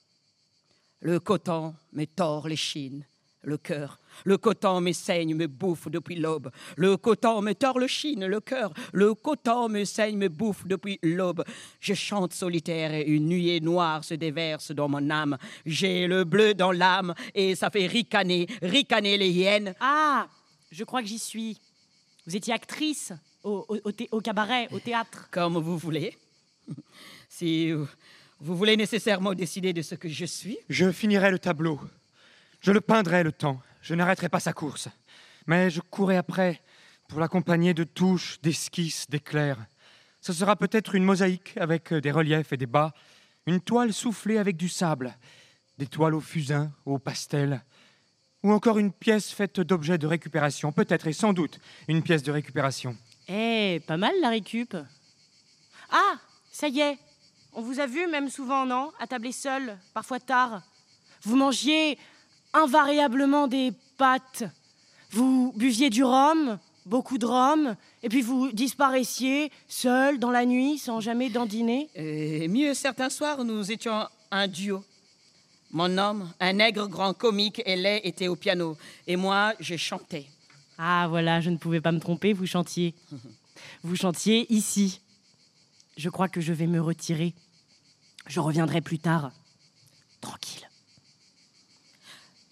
Le 1.02 1.20
coton 1.20 1.76
me 1.94 2.06
tord 2.06 2.48
les 2.48 2.56
chines, 2.56 3.06
le 3.44 3.58
cœur. 3.58 4.00
Le 4.24 4.38
coton 4.38 4.82
me 4.82 4.92
saigne, 4.94 5.36
me 5.36 5.48
bouffe 5.48 5.90
depuis 5.90 6.16
l'aube. 6.16 6.50
Le 6.76 6.98
coton 6.98 7.42
me 7.42 7.54
tord 7.54 7.78
le 7.78 7.88
chine, 7.88 8.26
le 8.26 8.40
cœur. 8.40 8.74
Le 8.94 9.14
coton 9.14 9.70
me 9.70 9.86
saigne, 9.86 10.18
me 10.18 10.28
bouffe 10.28 10.66
depuis 10.66 11.00
l'aube. 11.04 11.44
Je 11.80 11.94
chante 11.94 12.34
solitaire 12.34 12.94
et 12.94 13.04
une 13.04 13.28
nuée 13.28 13.60
noire 13.60 14.04
se 14.04 14.16
déverse 14.16 14.72
dans 14.72 14.90
mon 14.90 15.10
âme. 15.10 15.38
J'ai 15.66 16.08
le 16.08 16.24
bleu 16.24 16.56
dans 16.56 16.72
l'âme 16.72 17.14
et 17.36 17.54
ça 17.54 17.70
fait 17.70 17.86
ricaner, 17.86 18.48
ricaner 18.62 19.18
les 19.18 19.30
hyènes. 19.30 19.76
Ah 19.80 20.28
Je 20.72 20.84
crois 20.84 21.02
que 21.02 21.08
j'y 21.08 21.20
suis. 21.20 21.60
Vous 22.28 22.36
étiez 22.36 22.54
actrice 22.54 23.14
au, 23.44 23.66
au- 23.70 23.80
au 23.86 23.92
thé- 23.92 24.10
au 24.12 24.20
cabaret, 24.22 24.68
au 24.72 24.80
théâtre. 24.80 25.30
Comme 25.32 25.58
vous 25.58 25.78
voulez. 25.78 26.16
Si 27.30 27.72
vous 27.72 28.56
voulez 28.58 28.76
nécessairement 28.78 29.34
décider 29.34 29.74
de 29.74 29.82
ce 29.82 29.96
que 29.96 30.10
je 30.10 30.26
suis, 30.26 30.58
Je 30.70 30.92
finirai 30.92 31.32
le 31.32 31.40
tableau. 31.40 31.80
Je 32.62 32.72
le 32.72 32.82
peindrai 32.82 33.24
le 33.24 33.32
temps. 33.32 33.62
Je 33.82 33.96
n'arrêterai 33.96 34.28
pas 34.30 34.40
sa 34.40 34.54
course. 34.54 34.88
Mais 35.46 35.70
je 35.70 35.80
courrai 35.82 36.18
après 36.18 36.62
pour 37.08 37.20
l'accompagner 37.20 37.74
de 37.74 37.84
touches, 37.86 38.40
d'esquisses, 38.42 39.10
d'éclairs. 39.10 39.66
Ce 40.20 40.34
sera 40.34 40.56
peut-être 40.56 40.96
une 40.96 41.04
mosaïque 41.04 41.54
avec 41.58 41.94
des 41.94 42.12
reliefs 42.12 42.52
et 42.52 42.58
des 42.58 42.66
bas, 42.66 42.94
une 43.46 43.62
toile 43.62 43.94
soufflée 43.94 44.38
avec 44.38 44.58
du 44.58 44.68
sable, 44.68 45.16
des 45.78 45.88
toiles 45.88 46.16
au 46.16 46.20
fusain, 46.22 46.72
au 46.86 46.98
pastel, 47.00 47.64
ou 48.48 48.54
encore 48.54 48.78
une 48.78 48.94
pièce 48.94 49.32
faite 49.32 49.60
d'objets 49.60 49.98
de 49.98 50.08
récupération, 50.08 50.72
peut-être 50.72 51.06
et 51.08 51.12
sans 51.12 51.34
doute 51.34 51.60
une 51.90 52.02
pièce 52.02 52.24
de 52.24 52.32
récupération. 52.32 52.96
Eh, 53.28 53.82
pas 53.86 53.98
mal 53.98 54.14
la 54.22 54.30
récup. 54.30 54.74
Ah, 55.92 56.14
ça 56.50 56.70
y 56.70 56.80
est. 56.80 56.98
On 57.52 57.62
vous 57.62 57.82
a 57.82 57.88
vu 57.88 58.08
même 58.08 58.30
souvent, 58.30 58.66
non? 58.66 58.94
Attabler 59.02 59.34
seul, 59.34 59.78
parfois 59.94 60.22
tard. 60.22 60.62
Vous 61.24 61.36
mangiez 61.36 61.98
invariablement 62.54 63.50
des 63.50 63.74
pâtes. 63.98 64.46
Vous 65.12 65.52
buviez 65.58 65.90
du 65.90 66.06
rhum, 66.06 66.58
beaucoup 66.86 67.18
de 67.18 67.26
rhum, 67.26 67.76
et 68.02 68.08
puis 68.08 68.22
vous 68.22 68.54
disparaissiez 68.54 69.52
seul 69.68 70.20
dans 70.20 70.32
la 70.32 70.46
nuit 70.46 70.78
sans 70.78 71.02
jamais 71.02 71.30
dandiner. 71.30 71.90
et 71.96 72.48
mieux 72.48 72.74
certains 72.74 73.10
soirs, 73.10 73.44
nous 73.44 73.70
étions 73.74 74.08
un 74.32 74.48
duo. 74.48 74.86
Mon 75.72 75.98
homme, 75.98 76.32
un 76.40 76.54
nègre 76.54 76.88
grand 76.88 77.14
comique 77.14 77.62
et 77.66 77.76
laid, 77.76 78.02
était 78.04 78.28
au 78.28 78.36
piano, 78.36 78.78
et 79.06 79.16
moi, 79.16 79.54
je 79.60 79.76
chantais. 79.76 80.28
Ah 80.78 81.08
voilà, 81.10 81.42
je 81.42 81.50
ne 81.50 81.58
pouvais 81.58 81.82
pas 81.82 81.92
me 81.92 82.00
tromper, 82.00 82.34
vous 82.34 82.46
chantiez. 82.46 82.94
Vous 83.84 83.96
chantiez 83.96 84.46
ici. 84.54 85.02
Je 85.98 86.10
crois 86.10 86.30
que 86.30 86.42
je 86.42 86.54
vais 86.54 86.68
me 86.68 86.80
retirer. 86.80 87.34
Je 88.28 88.40
reviendrai 88.40 88.82
plus 88.82 89.00
tard. 89.00 89.32
Tranquille. 90.22 90.68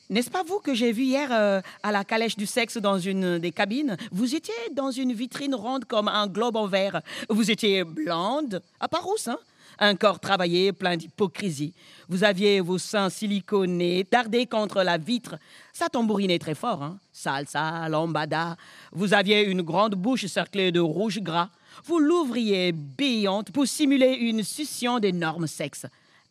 N'est-ce 0.10 0.30
pas 0.30 0.44
vous 0.44 0.60
que 0.60 0.74
j'ai 0.74 0.92
vu 0.92 1.04
hier 1.04 1.32
euh, 1.32 1.62
à 1.84 1.92
la 1.92 2.04
calèche 2.04 2.38
du 2.38 2.46
sexe 2.46 2.78
dans 2.78 3.00
une 3.00 3.40
des 3.40 3.52
cabines? 3.52 3.98
Vous 4.12 4.36
étiez 4.36 4.54
dans 4.74 4.92
une 4.92 5.14
vitrine 5.14 5.56
ronde 5.56 5.86
comme 5.86 6.08
un 6.08 6.28
globe 6.28 6.56
en 6.56 6.68
verre. 6.68 7.02
Vous 7.30 7.50
étiez 7.50 7.84
blonde, 7.84 8.62
à 8.80 8.88
part 8.88 9.04
rousse, 9.04 9.28
hein? 9.28 9.40
Un 9.80 9.96
corps 9.96 10.20
travaillé, 10.20 10.72
plein 10.72 10.98
d'hypocrisie. 10.98 11.74
Vous 12.08 12.24
aviez 12.24 12.62
vos 12.62 12.78
seins 12.78 13.10
siliconés, 13.10 14.06
dardés 14.10 14.46
contre 14.46 14.84
la 14.84 14.98
vitre. 14.98 15.36
Ça 15.74 15.90
tambourinait 15.90 16.40
très 16.40 16.56
fort, 16.56 16.84
hein 16.84 16.98
Salsa, 17.12 17.90
lambada. 17.90 18.56
Vous 18.92 19.14
aviez 19.14 19.44
une 19.44 19.62
grande 19.62 19.96
bouche 19.96 20.26
cerclée 20.28 20.72
de 20.72 20.80
rouge 20.80 21.20
gras. 21.20 21.50
Vous 21.86 22.00
l'ouvriez 22.00 22.72
béante 22.72 23.52
pour 23.52 23.68
simuler 23.68 24.14
une 24.14 24.44
succion 24.44 25.00
d'énormes 25.00 25.48
sexes. 25.48 25.88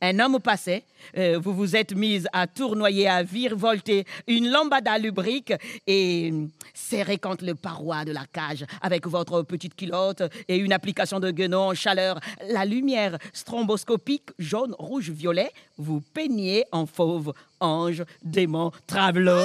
Un 0.06 0.18
homme 0.18 0.38
passait, 0.38 0.84
euh, 1.16 1.38
vous 1.42 1.54
vous 1.54 1.76
êtes 1.76 1.94
mise 1.94 2.28
à 2.34 2.46
tournoyer, 2.46 3.08
à 3.08 3.22
virevolter 3.22 4.04
une 4.26 4.50
lambada 4.50 4.98
lubrique 4.98 5.54
et 5.86 6.30
euh, 6.30 6.46
serré 6.74 7.16
contre 7.16 7.42
le 7.46 7.54
paroi 7.54 8.04
de 8.04 8.12
la 8.12 8.26
cage 8.30 8.66
avec 8.82 9.06
votre 9.06 9.40
petite 9.40 9.74
culotte 9.74 10.22
et 10.46 10.56
une 10.56 10.74
application 10.74 11.20
de 11.20 11.30
guenon 11.30 11.70
en 11.70 11.74
chaleur. 11.74 12.20
La 12.50 12.66
lumière 12.66 13.16
stromboscopique 13.32 14.28
jaune, 14.38 14.74
rouge, 14.78 15.08
violet, 15.08 15.50
vous 15.78 16.02
peignez 16.12 16.66
en 16.70 16.84
fauve, 16.84 17.32
ange, 17.60 18.04
démon, 18.22 18.72
travelot. 18.86 19.40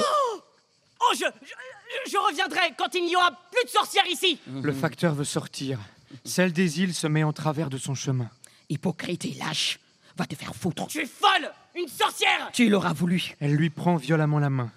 Oh, 1.00 1.14
je, 1.14 1.24
je, 1.24 2.10
je 2.10 2.16
reviendrai 2.18 2.74
quand 2.76 2.94
il 2.94 3.06
n'y 3.06 3.16
aura 3.16 3.30
plus 3.30 3.64
de 3.64 3.70
sorcières 3.70 4.06
ici. 4.10 4.38
Le 4.62 4.72
facteur 4.74 5.14
veut 5.14 5.24
sortir. 5.24 5.78
Celle 6.26 6.52
des 6.52 6.82
îles 6.82 6.92
se 6.92 7.06
met 7.06 7.24
en 7.24 7.32
travers 7.32 7.70
de 7.70 7.78
son 7.78 7.94
chemin. 7.94 8.28
Hypocrite 8.68 9.24
et 9.24 9.34
lâche, 9.38 9.80
va 10.20 10.26
te 10.26 10.34
faire 10.34 10.54
foutre. 10.54 10.86
Tu 10.86 11.00
es 11.00 11.06
folle 11.06 11.50
Une 11.74 11.88
sorcière 11.88 12.50
Tu 12.52 12.68
l'auras 12.68 12.92
voulu. 12.92 13.34
Elle 13.40 13.54
lui 13.54 13.70
prend 13.70 13.96
violemment 13.96 14.38
la 14.38 14.50
main. 14.50 14.70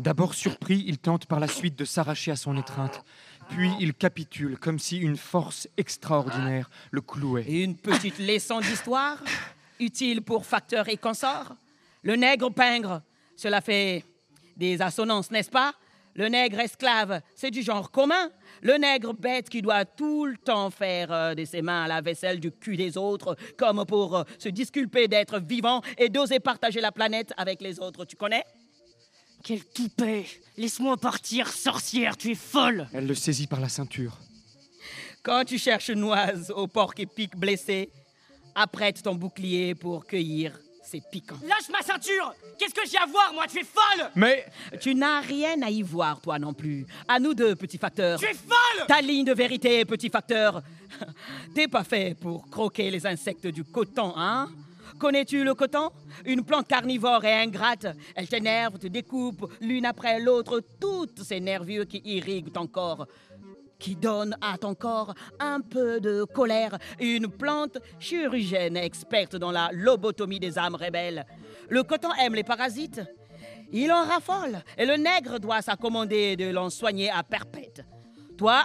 D'abord 0.00 0.34
surpris, 0.34 0.84
il 0.86 0.98
tente 0.98 1.26
par 1.26 1.38
la 1.38 1.46
suite 1.46 1.78
de 1.78 1.84
s'arracher 1.84 2.32
à 2.32 2.36
son 2.36 2.56
étreinte. 2.56 3.04
Puis 3.48 3.70
il 3.78 3.94
capitule, 3.94 4.58
comme 4.58 4.78
si 4.80 4.98
une 4.98 5.16
force 5.16 5.68
extraordinaire 5.76 6.68
le 6.90 7.00
clouait. 7.00 7.44
Et 7.46 7.62
une 7.62 7.76
petite 7.76 8.18
leçon 8.18 8.60
d'histoire, 8.60 9.18
utile 9.78 10.20
pour 10.20 10.44
facteurs 10.44 10.88
et 10.88 10.96
consorts. 10.96 11.54
Le 12.02 12.16
nègre 12.16 12.50
pingre, 12.50 13.00
cela 13.36 13.60
fait 13.60 14.04
des 14.56 14.82
assonances, 14.82 15.30
n'est-ce 15.30 15.50
pas? 15.50 15.74
Le 16.18 16.26
nègre 16.26 16.58
esclave, 16.58 17.22
c'est 17.36 17.52
du 17.52 17.62
genre 17.62 17.92
commun. 17.92 18.32
Le 18.60 18.76
nègre 18.76 19.14
bête 19.14 19.48
qui 19.48 19.62
doit 19.62 19.84
tout 19.84 20.26
le 20.26 20.36
temps 20.36 20.68
faire 20.68 21.12
euh, 21.12 21.34
de 21.36 21.44
ses 21.44 21.62
mains 21.62 21.86
la 21.86 22.00
vaisselle 22.00 22.40
du 22.40 22.50
cul 22.50 22.76
des 22.76 22.96
autres, 22.96 23.36
comme 23.56 23.84
pour 23.86 24.16
euh, 24.16 24.24
se 24.36 24.48
disculper 24.48 25.06
d'être 25.06 25.38
vivant 25.38 25.80
et 25.96 26.08
d'oser 26.08 26.40
partager 26.40 26.80
la 26.80 26.90
planète 26.90 27.32
avec 27.36 27.62
les 27.62 27.78
autres. 27.78 28.04
Tu 28.04 28.16
connais? 28.16 28.42
Quel 29.44 29.64
toupet 29.64 30.26
Laisse-moi 30.56 30.96
partir, 30.96 31.46
sorcière, 31.46 32.16
tu 32.16 32.32
es 32.32 32.34
folle 32.34 32.88
Elle 32.92 33.06
le 33.06 33.14
saisit 33.14 33.46
par 33.46 33.60
la 33.60 33.68
ceinture. 33.68 34.18
Quand 35.22 35.44
tu 35.44 35.56
cherches 35.56 35.90
noise 35.90 36.50
au 36.50 36.66
porc 36.66 36.94
épic 36.98 37.36
blessé, 37.36 37.92
apprête 38.56 39.04
ton 39.04 39.14
bouclier 39.14 39.76
pour 39.76 40.04
cueillir 40.04 40.58
ses 40.88 41.00
piquants. 41.00 41.36
Lâche 41.46 41.68
ma 41.70 41.82
ceinture 41.82 42.34
Qu'est-ce 42.58 42.74
que 42.74 42.88
j'ai 42.88 42.96
à 42.96 43.06
voir, 43.06 43.32
moi? 43.34 43.44
Tu 43.46 43.58
es 43.58 43.64
folle 43.64 44.10
Mais 44.16 44.46
Tu 44.80 44.94
n'as 44.94 45.20
rien 45.20 45.60
à 45.62 45.70
y 45.70 45.82
voir, 45.82 46.20
toi 46.20 46.38
non 46.38 46.54
plus. 46.54 46.86
À 47.06 47.20
nous 47.20 47.34
deux, 47.34 47.54
petit 47.54 47.78
facteur. 47.78 48.18
Tu 48.18 48.26
es 48.26 48.34
folle 48.34 48.86
Ta 48.86 49.00
ligne 49.00 49.24
de 49.24 49.34
vérité, 49.34 49.84
petit 49.84 50.08
facteur. 50.08 50.62
T'es 51.54 51.68
pas 51.68 51.84
fait 51.84 52.16
pour 52.18 52.48
croquer 52.50 52.90
les 52.90 53.06
insectes 53.06 53.46
du 53.46 53.64
coton, 53.64 54.12
hein? 54.16 54.48
Connais-tu 54.98 55.44
le 55.44 55.54
coton? 55.54 55.90
Une 56.24 56.42
plante 56.42 56.66
carnivore 56.66 57.24
et 57.24 57.34
ingrate. 57.34 57.86
Elle 58.16 58.26
t'énerve, 58.28 58.78
te 58.78 58.86
découpe 58.88 59.52
l'une 59.60 59.84
après 59.86 60.18
l'autre 60.18 60.62
toutes 60.80 61.22
ces 61.22 61.38
nervures 61.38 61.86
qui 61.86 62.00
irriguent 62.04 62.52
ton 62.52 62.66
corps 62.66 63.06
qui 63.78 63.96
donne 63.96 64.36
à 64.40 64.58
ton 64.58 64.74
corps 64.74 65.14
un 65.40 65.60
peu 65.60 66.00
de 66.00 66.24
colère, 66.24 66.78
une 67.00 67.28
plante 67.28 67.78
chirurgienne 67.98 68.76
experte 68.76 69.36
dans 69.36 69.52
la 69.52 69.70
lobotomie 69.72 70.40
des 70.40 70.58
âmes 70.58 70.74
rebelles. 70.74 71.24
Le 71.68 71.82
coton 71.82 72.08
aime 72.20 72.34
les 72.34 72.44
parasites. 72.44 73.00
Il 73.70 73.92
en 73.92 74.04
raffole 74.04 74.62
et 74.76 74.86
le 74.86 74.96
nègre 74.96 75.38
doit 75.38 75.62
s'accommoder 75.62 76.36
de 76.36 76.50
l'en 76.50 76.70
soigner 76.70 77.10
à 77.10 77.22
perpète. 77.22 77.84
Toi, 78.36 78.64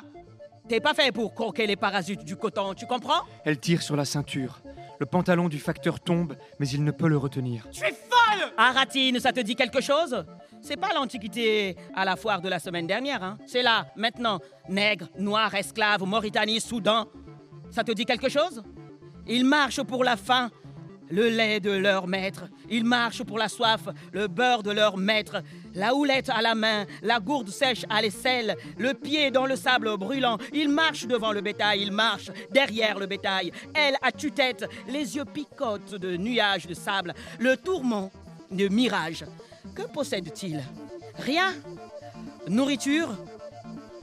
t'es 0.67 0.79
pas 0.79 0.93
fait 0.93 1.11
pour 1.11 1.33
croquer 1.33 1.67
les 1.67 1.75
parasites 1.75 2.23
du 2.23 2.35
coton, 2.37 2.73
tu 2.73 2.85
comprends? 2.85 3.21
Elle 3.43 3.59
tire 3.59 3.81
sur 3.81 3.95
la 3.95 4.05
ceinture. 4.05 4.61
Le 4.99 5.05
pantalon 5.05 5.49
du 5.49 5.59
facteur 5.59 5.99
tombe, 5.99 6.35
mais 6.59 6.67
il 6.69 6.83
ne 6.83 6.91
peut 6.91 7.07
le 7.07 7.17
retenir. 7.17 7.67
Tu 7.71 7.83
es 7.83 7.91
folle 7.91 8.51
Aratine, 8.57 9.19
ça 9.19 9.33
te 9.33 9.39
dit 9.39 9.55
quelque 9.55 9.81
chose? 9.81 10.25
C'est 10.61 10.77
pas 10.77 10.93
l'Antiquité 10.93 11.75
à 11.93 12.05
la 12.05 12.15
foire 12.15 12.41
de 12.41 12.47
la 12.47 12.59
semaine 12.59 12.87
dernière, 12.87 13.23
hein? 13.23 13.37
C'est 13.45 13.63
là, 13.63 13.87
maintenant. 13.95 14.39
Nègre, 14.69 15.09
noir, 15.19 15.53
esclave, 15.55 16.03
Mauritanie, 16.03 16.61
Soudan. 16.61 17.07
Ça 17.69 17.83
te 17.83 17.91
dit 17.91 18.05
quelque 18.05 18.29
chose? 18.29 18.63
Ils 19.27 19.45
marchent 19.45 19.83
pour 19.83 20.03
la 20.03 20.15
faim, 20.15 20.51
le 21.09 21.27
lait 21.27 21.59
de 21.59 21.71
leur 21.71 22.07
maître. 22.07 22.45
Ils 22.69 22.85
marchent 22.85 23.23
pour 23.23 23.37
la 23.37 23.49
soif, 23.49 23.81
le 24.11 24.27
beurre 24.27 24.63
de 24.63 24.71
leur 24.71 24.97
maître. 24.97 25.41
La 25.75 25.95
houlette 25.95 26.29
à 26.29 26.41
la 26.41 26.55
main, 26.55 26.85
la 27.01 27.19
gourde 27.19 27.49
sèche 27.49 27.85
à 27.89 28.01
l'aisselle, 28.01 28.55
le 28.77 28.93
pied 28.93 29.31
dans 29.31 29.45
le 29.45 29.55
sable 29.55 29.97
brûlant. 29.97 30.37
Ils 30.53 30.69
marchent 30.69 31.07
devant 31.07 31.31
le 31.31 31.41
bétail, 31.41 31.81
ils 31.81 31.91
marchent 31.91 32.31
derrière 32.51 32.99
le 32.99 33.07
bétail. 33.07 33.51
Elle 33.73 33.95
à 34.01 34.11
tue-tête, 34.11 34.65
les 34.87 35.15
yeux 35.15 35.25
picotent 35.25 35.95
de 35.95 36.15
nuages 36.15 36.67
de 36.67 36.73
sable, 36.73 37.13
le 37.39 37.57
tourment 37.57 38.11
de 38.51 38.67
mirage. 38.67 39.25
Que 39.75 39.83
possède-t-il? 39.83 40.61
Rien? 41.17 41.53
Nourriture, 42.47 43.09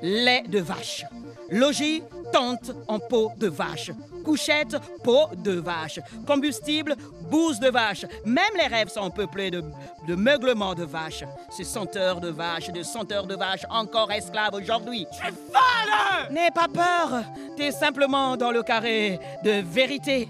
lait 0.03 0.45
de 0.49 0.59
vache. 0.59 1.05
Logis, 1.51 2.03
tente 2.33 2.71
en 2.87 2.99
peau 2.99 3.33
de 3.37 3.49
vache. 3.49 3.91
Couchette, 4.25 4.77
peau 5.03 5.27
de 5.37 5.53
vache. 5.53 5.99
Combustible, 6.27 6.95
bouse 7.31 7.59
de 7.59 7.69
vache. 7.71 8.05
Même 8.25 8.55
les 8.57 8.67
rêves 8.67 8.89
sont 8.89 9.11
peuplés 9.11 9.51
de, 9.51 9.63
de 10.07 10.15
meuglements 10.15 10.75
de 10.75 10.85
vache. 10.85 11.25
Ces 11.51 11.65
senteurs 11.65 12.21
de 12.21 12.29
vache, 12.29 12.71
de 12.71 12.83
senteurs 12.83 13.27
de 13.27 13.35
vache 13.35 13.65
encore 13.71 14.13
esclaves 14.13 14.55
aujourd'hui. 14.55 15.07
Tu 15.13 15.27
es 15.27 15.31
folle 15.31 16.33
N'aie 16.33 16.51
pas 16.51 16.69
peur, 16.69 17.25
t'es 17.57 17.73
simplement 17.73 18.37
dans 18.37 18.53
le 18.53 18.63
carré 18.63 19.19
de 19.43 19.63
vérité. 19.63 20.29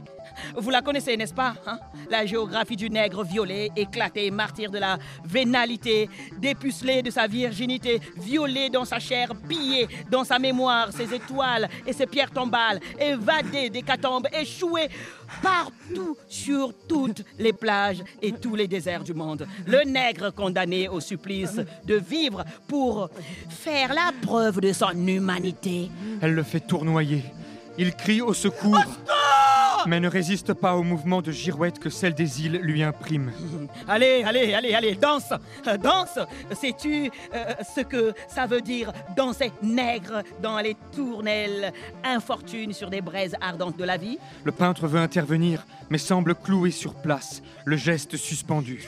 Vous 0.56 0.70
la 0.70 0.82
connaissez, 0.82 1.16
n'est-ce 1.16 1.34
pas 1.34 1.54
hein? 1.66 1.78
La 2.10 2.26
géographie 2.26 2.76
du 2.76 2.90
nègre 2.90 3.24
violé, 3.24 3.70
éclaté, 3.76 4.30
martyr 4.30 4.70
de 4.70 4.78
la 4.78 4.98
vénalité, 5.24 6.08
dépucelé 6.38 7.02
de 7.02 7.10
sa 7.10 7.26
virginité, 7.26 8.00
violé 8.16 8.70
dans 8.70 8.84
sa 8.84 8.98
chair, 8.98 9.32
pillé 9.48 9.88
dans 10.10 10.24
sa 10.24 10.38
mémoire, 10.38 10.92
ses 10.92 11.12
étoiles 11.14 11.68
et 11.86 11.92
ses 11.92 12.06
pierres 12.06 12.30
tombales, 12.30 12.80
évadé 12.98 13.70
des 13.70 13.82
catombes, 13.82 14.28
échoué 14.32 14.88
partout 15.42 16.16
sur 16.28 16.72
toutes 16.88 17.24
les 17.38 17.52
plages 17.52 18.02
et 18.20 18.32
tous 18.32 18.56
les 18.56 18.66
déserts 18.66 19.04
du 19.04 19.14
monde. 19.14 19.46
Le 19.66 19.84
nègre 19.84 20.32
condamné 20.32 20.88
au 20.88 21.00
supplice 21.00 21.60
de 21.84 21.94
vivre 21.94 22.44
pour 22.66 23.08
faire 23.48 23.94
la 23.94 24.12
preuve 24.22 24.60
de 24.60 24.72
son 24.72 25.06
humanité. 25.06 25.90
Elle 26.20 26.34
le 26.34 26.42
fait 26.42 26.60
tournoyer. 26.60 27.24
Il 27.78 27.94
crie 27.94 28.20
au 28.20 28.34
secours, 28.34 28.84
mais 29.86 30.00
ne 30.00 30.08
résiste 30.08 30.52
pas 30.54 30.74
au 30.76 30.82
mouvement 30.82 31.22
de 31.22 31.32
girouette 31.32 31.78
que 31.78 31.90
celle 31.90 32.14
des 32.14 32.44
îles 32.44 32.58
lui 32.62 32.82
imprime. 32.82 33.32
Allez, 33.88 34.22
allez, 34.24 34.54
allez, 34.54 34.74
allez, 34.74 34.94
danse 34.94 35.32
Euh, 35.66 35.76
Danse 35.76 36.18
Sais-tu 36.52 37.10
euh, 37.34 37.44
ce 37.74 37.80
que 37.80 38.12
ça 38.28 38.46
veut 38.46 38.60
dire 38.60 38.92
danser 39.16 39.52
nègre 39.62 40.22
dans 40.42 40.58
les 40.58 40.76
tournelles? 40.94 41.72
Infortunes 42.04 42.72
sur 42.72 42.90
des 42.90 43.00
braises 43.00 43.36
ardentes 43.40 43.76
de 43.76 43.84
la 43.84 43.96
vie 43.96 44.18
Le 44.44 44.52
peintre 44.52 44.86
veut 44.86 45.00
intervenir, 45.00 45.64
mais 45.90 45.98
semble 45.98 46.34
cloué 46.34 46.70
sur 46.70 46.94
place, 46.94 47.42
le 47.64 47.76
geste 47.76 48.16
suspendu. 48.16 48.86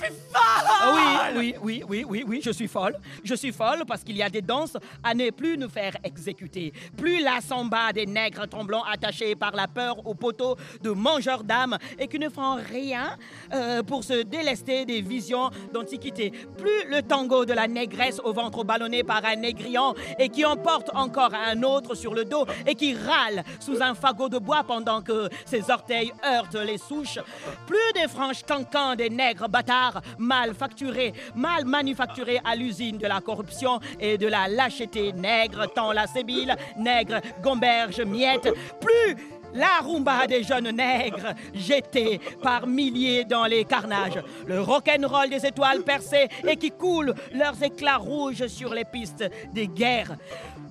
Ah 0.84 1.30
oui, 1.36 1.36
oui, 1.36 1.54
oui, 1.62 1.84
oui, 1.88 2.04
oui, 2.08 2.24
oui, 2.26 2.40
je 2.44 2.50
suis 2.50 2.68
folle. 2.68 2.96
Je 3.24 3.34
suis 3.34 3.52
folle 3.52 3.84
parce 3.86 4.02
qu'il 4.02 4.16
y 4.16 4.22
a 4.22 4.30
des 4.30 4.42
danses 4.42 4.76
à 5.02 5.14
ne 5.14 5.30
plus 5.30 5.56
nous 5.56 5.68
faire 5.68 5.96
exécuter. 6.04 6.72
Plus 6.96 7.22
la 7.22 7.40
samba 7.40 7.92
des 7.92 8.06
nègres 8.06 8.48
tremblants 8.48 8.82
attachés 8.84 9.34
par 9.36 9.52
la 9.54 9.68
peur 9.68 10.04
au 10.06 10.14
poteau 10.14 10.56
de 10.82 10.90
mangeurs 10.90 11.44
d'âmes 11.44 11.78
et 11.98 12.08
qui 12.08 12.18
ne 12.18 12.28
font 12.28 12.56
rien 12.56 13.16
euh, 13.52 13.82
pour 13.82 14.04
se 14.04 14.22
délester 14.22 14.84
des 14.84 15.00
visions 15.00 15.50
d'antiquité. 15.72 16.30
Plus 16.30 16.90
le 16.90 17.02
tango 17.02 17.44
de 17.44 17.52
la 17.52 17.68
négresse 17.68 18.20
au 18.24 18.32
ventre 18.32 18.64
ballonné 18.64 19.02
par 19.04 19.24
un 19.24 19.36
négriant 19.36 19.94
et 20.18 20.28
qui 20.28 20.44
emporte 20.44 20.90
encore 20.94 21.34
un 21.34 21.62
autre 21.62 21.94
sur 21.94 22.14
le 22.14 22.24
dos 22.24 22.46
et 22.66 22.74
qui 22.74 22.94
râle 22.94 23.44
sous 23.60 23.82
un 23.82 23.94
fagot 23.94 24.28
de 24.28 24.38
bois 24.38 24.64
pendant 24.64 25.02
que 25.02 25.28
ses 25.44 25.70
orteils 25.70 26.12
heurtent 26.24 26.54
les 26.54 26.78
souches. 26.78 27.18
Plus 27.66 27.92
des 27.94 28.08
franches 28.08 28.42
cancans 28.42 28.96
des 28.96 29.10
nègres 29.10 29.48
bâtards 29.48 30.00
mal 30.18 30.54
facturés, 30.54 31.12
mal 31.34 31.64
manufacturés 31.64 32.40
à 32.44 32.56
l'usine 32.56 32.98
de 32.98 33.06
la 33.06 33.20
corruption 33.20 33.80
et 34.00 34.18
de 34.18 34.26
la 34.26 34.48
lâcheté. 34.48 35.12
Nègre 35.12 35.72
tend 35.72 35.92
la 35.92 36.06
sébile, 36.06 36.56
nègre 36.76 37.20
gomberge 37.42 38.00
miette. 38.00 38.48
Plus 38.80 39.16
la 39.54 39.80
rumba 39.82 40.26
des 40.26 40.42
jeunes 40.42 40.70
nègres 40.70 41.34
jetés 41.54 42.20
par 42.42 42.66
milliers 42.66 43.24
dans 43.24 43.44
les 43.44 43.64
carnages. 43.64 44.22
Le 44.46 44.60
rock'n'roll 44.60 45.30
des 45.30 45.46
étoiles 45.46 45.82
percées 45.82 46.28
et 46.46 46.56
qui 46.56 46.70
coulent 46.70 47.14
leurs 47.34 47.62
éclats 47.62 47.96
rouges 47.96 48.46
sur 48.46 48.72
les 48.74 48.84
pistes 48.84 49.24
des 49.52 49.68
guerres. 49.68 50.16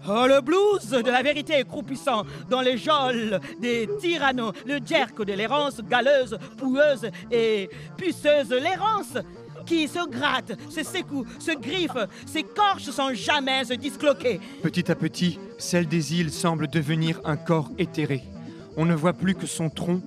Oh, 0.08 0.26
le 0.28 0.42
blues 0.42 0.90
de 0.90 1.12
la 1.12 1.22
vérité 1.22 1.64
croupissant 1.64 2.24
dans 2.50 2.62
les 2.62 2.76
geôles 2.76 3.40
des 3.60 3.88
tyrannos, 4.00 4.54
le 4.66 4.80
jerk 4.84 5.24
de 5.24 5.34
l'errance 5.34 5.80
galeuse, 5.82 6.38
poueuse 6.58 7.08
et 7.32 7.70
puceuse, 7.98 8.50
l'errance 8.50 9.18
qui 9.66 9.88
se 9.88 10.10
gratte, 10.10 10.54
se 10.72 10.84
secoue, 10.84 11.26
se 11.40 11.52
griffe, 11.52 11.98
s'écorche 12.26 12.90
sans 12.90 13.14
jamais 13.14 13.64
se 13.64 13.74
disloquer. 13.74 14.40
Petit 14.64 14.92
à 14.92 14.96
petit, 14.96 15.40
celle 15.60 15.88
des 15.88 16.16
îles 16.16 16.32
semble 16.32 16.68
devenir 16.68 17.22
un 17.24 17.38
corps 17.38 17.70
éthéré. 17.78 18.24
On 18.78 18.86
ne 18.86 18.95
voit 18.95 19.13
plus 19.13 19.36
que 19.36 19.45
son 19.45 19.69
tronc, 19.69 20.01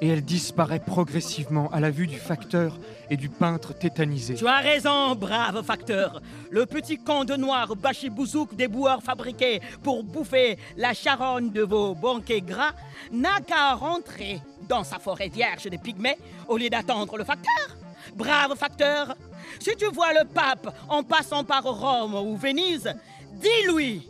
et 0.00 0.08
elle 0.08 0.22
disparaît 0.22 0.80
progressivement 0.80 1.70
à 1.70 1.80
la 1.80 1.90
vue 1.90 2.06
du 2.06 2.18
facteur 2.18 2.78
et 3.10 3.16
du 3.16 3.28
peintre 3.28 3.74
tétanisé. 3.74 4.34
Tu 4.34 4.46
as 4.46 4.58
raison, 4.58 5.14
brave 5.14 5.62
facteur. 5.64 6.20
Le 6.50 6.66
petit 6.66 6.98
con 6.98 7.24
de 7.24 7.34
noir 7.34 7.74
bachibouzouk 7.74 8.54
des 8.54 8.68
boueurs 8.68 9.02
fabriqués 9.02 9.60
pour 9.82 10.04
bouffer 10.04 10.58
la 10.76 10.94
charogne 10.94 11.50
de 11.50 11.62
vos 11.62 11.94
banquets 11.94 12.40
gras 12.40 12.72
n'a 13.10 13.40
qu'à 13.40 13.74
rentrer 13.74 14.40
dans 14.68 14.84
sa 14.84 14.98
forêt 14.98 15.28
vierge 15.28 15.64
des 15.64 15.78
pygmées 15.78 16.18
au 16.46 16.56
lieu 16.56 16.68
d'attendre 16.68 17.16
le 17.16 17.24
facteur. 17.24 17.76
Brave 18.14 18.56
facteur, 18.56 19.16
si 19.58 19.74
tu 19.76 19.86
vois 19.86 20.12
le 20.12 20.26
pape 20.26 20.74
en 20.88 21.02
passant 21.02 21.44
par 21.44 21.64
Rome 21.64 22.14
ou 22.14 22.36
Venise, 22.36 22.94
dis-lui 23.32 24.06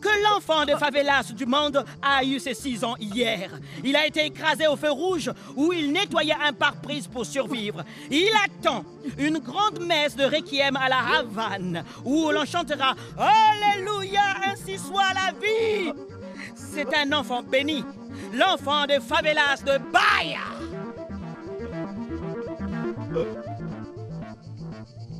que 0.00 0.08
l'enfant 0.24 0.64
des 0.64 0.76
favelas 0.76 1.32
du 1.32 1.46
monde 1.46 1.84
a 2.02 2.24
eu 2.24 2.38
ses 2.38 2.54
six 2.54 2.84
ans 2.84 2.94
hier. 2.98 3.50
Il 3.84 3.96
a 3.96 4.06
été 4.06 4.26
écrasé 4.26 4.66
au 4.66 4.76
feu 4.76 4.90
rouge 4.90 5.30
où 5.56 5.72
il 5.72 5.92
nettoyait 5.92 6.36
un 6.42 6.52
pare-brise 6.52 7.06
pour 7.06 7.26
survivre. 7.26 7.84
Il 8.10 8.30
attend 8.44 8.84
une 9.16 9.38
grande 9.38 9.80
messe 9.80 10.16
de 10.16 10.24
requiem 10.24 10.76
à 10.76 10.88
la 10.88 11.18
Havane 11.18 11.84
où 12.04 12.30
l'on 12.30 12.44
chantera 12.44 12.94
Alléluia, 13.18 14.36
ainsi 14.46 14.78
soit 14.78 15.12
la 15.14 15.32
vie. 15.32 15.92
C'est 16.54 16.94
un 16.94 17.12
enfant 17.12 17.42
béni, 17.42 17.84
l'enfant 18.34 18.86
des 18.86 19.00
favelas 19.00 19.62
de 19.64 19.78
Bahia. 19.92 20.38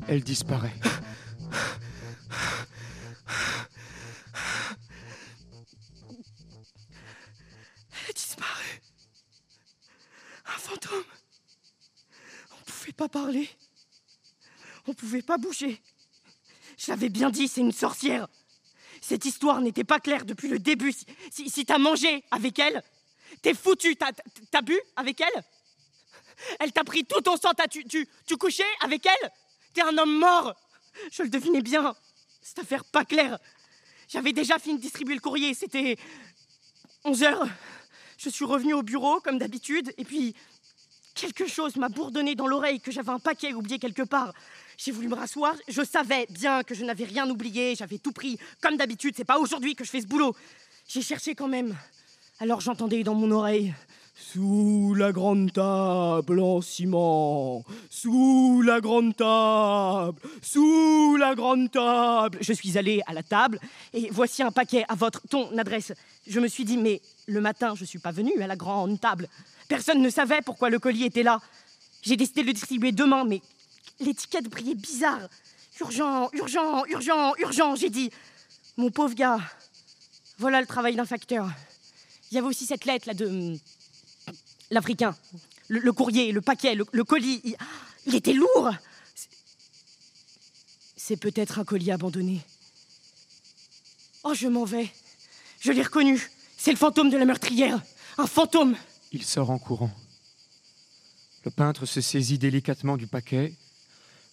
Elle 0.09 0.23
disparaît. 0.23 0.73
On 12.53 12.65
pouvait 12.65 12.93
pas 12.93 13.09
parler. 13.09 13.49
On 14.87 14.95
pouvait 14.95 15.23
pas 15.23 15.39
bouger. 15.39 15.81
Je 16.77 16.91
l'avais 16.91 17.09
bien 17.09 17.31
dit, 17.31 17.49
c'est 17.49 17.61
une 17.61 17.73
sorcière. 17.73 18.29
Cette 19.01 19.25
histoire 19.25 19.61
n'était 19.61 19.85
pas 19.85 20.01
claire 20.01 20.25
depuis 20.25 20.49
le 20.49 20.59
début. 20.59 20.95
Si, 21.31 21.65
t'as 21.65 21.79
mangé 21.79 22.25
avec 22.31 22.59
elle, 22.59 22.83
t'es 23.43 23.55
foutu. 23.55 23.97
T'as, 23.97 24.63
bu 24.63 24.79
avec 24.97 25.21
elle? 25.21 25.45
Elle 26.61 26.73
t'a 26.73 26.85
pris 26.85 27.05
tout 27.05 27.21
ton 27.21 27.37
sang. 27.37 27.53
T'as, 27.57 27.69
tu, 27.69 27.85
tu, 27.85 28.09
tu 28.27 28.37
couchais 28.37 28.65
avec 28.81 29.07
elle? 29.07 29.31
T'es 29.75 29.83
un 29.83 29.97
homme 29.99 30.19
mort. 30.19 30.55
Je 31.13 31.23
le 31.23 31.29
devinais 31.29 31.63
bien. 31.63 31.95
Cette 32.43 32.61
affaire 32.61 32.85
pas 32.85 33.05
claire. 33.05 33.39
J'avais 34.09 34.33
déjà 34.33 34.59
fini 34.59 34.77
de 34.77 34.83
distribuer 34.83 35.15
le 35.15 35.21
courrier. 35.21 35.55
C'était 35.55 35.97
11 37.05 37.23
heures. 37.25 37.49
Je 38.17 38.31
suis 38.31 38.45
revenu 38.45 38.75
au 38.75 38.83
bureau 38.83 39.21
comme 39.21 39.39
d'habitude. 39.39 39.93
Et 39.97 40.05
puis, 40.05 40.35
quelque 41.19 41.47
chose 41.47 41.77
m'a 41.77 41.89
bourdonné 41.89 42.35
dans 42.35 42.47
l'oreille 42.47 42.81
que 42.81 42.93
j'avais 42.93 43.11
un 43.11 43.19
paquet 43.19 43.53
oublié 43.53 43.79
quelque 43.79 44.03
part. 44.03 44.33
J'ai 44.77 44.93
voulu 44.93 45.09
me 45.09 45.15
rasseoir. 45.15 45.55
Je 45.67 45.83
savais 45.83 46.27
bien 46.31 46.63
que 46.63 46.75
je 46.75 46.85
n'avais 46.85 47.05
rien 47.05 47.29
oublié. 47.29 47.75
J'avais 47.75 47.99
tout 47.99 48.13
pris. 48.13 48.39
Comme 48.61 48.77
d'habitude, 48.77 49.15
c'est 49.17 49.25
pas 49.25 49.39
aujourd'hui 49.39 49.75
que 49.75 49.85
je 49.85 49.91
fais 49.91 50.01
ce 50.01 50.07
boulot. 50.07 50.35
J'ai 50.87 51.03
cherché 51.03 51.35
quand 51.35 51.49
même. 51.49 51.77
Alors 52.39 52.61
j'entendais 52.61 53.03
dans 53.03 53.15
mon 53.15 53.31
oreille. 53.33 53.75
Sous 54.21 54.95
la 54.95 55.13
grande 55.13 55.53
table 55.53 56.41
en 56.41 56.61
ciment, 56.61 57.65
sous 57.89 58.63
la 58.63 58.81
grande 58.81 59.17
table, 59.17 60.21
sous 60.43 61.17
la 61.17 61.37
grande 61.37 61.71
table. 61.71 62.37
Je 62.41 62.53
suis 62.53 62.77
allé 62.77 63.01
à 63.07 63.15
la 63.15 63.23
table 63.23 63.61
et 63.95 64.09
voici 64.11 64.43
un 64.43 64.51
paquet 64.51 64.85
à 64.89 64.97
votre 64.97 65.23
ton 65.29 65.57
adresse. 65.57 65.93
Je 66.27 66.41
me 66.41 66.49
suis 66.49 66.65
dit 66.65 66.77
mais 66.77 67.01
le 67.27 67.41
matin 67.41 67.75
je 67.77 67.85
suis 67.85 68.01
pas 68.01 68.11
venu 68.11 68.33
à 68.43 68.49
la 68.49 68.57
grande 68.57 69.01
table. 69.01 69.29
Personne 69.69 70.03
ne 70.03 70.11
savait 70.11 70.43
pourquoi 70.43 70.69
le 70.69 70.81
colis 70.81 71.05
était 71.05 71.23
là. 71.23 71.41
J'ai 72.03 72.17
décidé 72.17 72.43
de 72.43 72.49
le 72.49 72.53
distribuer 72.55 72.91
demain 72.91 73.25
mais 73.25 73.41
l'étiquette 74.01 74.51
brillait 74.51 74.75
bizarre. 74.75 75.29
Urgent, 75.81 76.29
urgent, 76.33 76.85
urgent, 76.87 77.35
urgent, 77.39 77.77
j'ai 77.77 77.89
dit. 77.89 78.11
Mon 78.77 78.91
pauvre 78.91 79.15
gars, 79.15 79.39
voilà 80.39 80.61
le 80.61 80.67
travail 80.67 80.97
d'un 80.97 81.07
facteur. 81.07 81.49
Il 82.31 82.35
y 82.35 82.39
avait 82.39 82.49
aussi 82.49 82.67
cette 82.67 82.85
lettre 82.85 83.07
là 83.07 83.15
de 83.15 83.57
l'Africain. 84.71 85.17
Le, 85.69 85.93
courrier, 85.93 86.33
le 86.33 86.41
paquet, 86.41 86.75
le, 86.75 87.05
colis. 87.05 87.43
Il, 88.07 88.15
était 88.15 88.33
lourd. 88.33 88.71
C'est 90.97 91.17
peut-être 91.17 91.59
un 91.59 91.65
colis 91.65 91.91
abandonné. 91.91 92.41
Oh, 94.25 94.35
je 94.35 94.49
m'en 94.49 94.65
vais. 94.65 94.91
Je 95.61 95.73
l'ai 95.73 95.83
reconnu. 95.83 96.31
C'est 96.57 96.71
le 96.71 96.77
fantôme 96.77 97.11
de 97.11 97.17
la 97.17 97.25
meurtrière. 97.25 97.81
Un 98.17 98.27
fantôme. 98.27 98.77
Il 99.13 99.25
sort 99.25 99.51
en 99.51 99.59
courant. 99.59 99.91
Le 101.45 101.51
peintre 101.51 101.87
se 101.87 102.01
saisit 102.01 102.39
délicatement 102.39 102.97
du 102.97 103.07
paquet, 103.07 103.55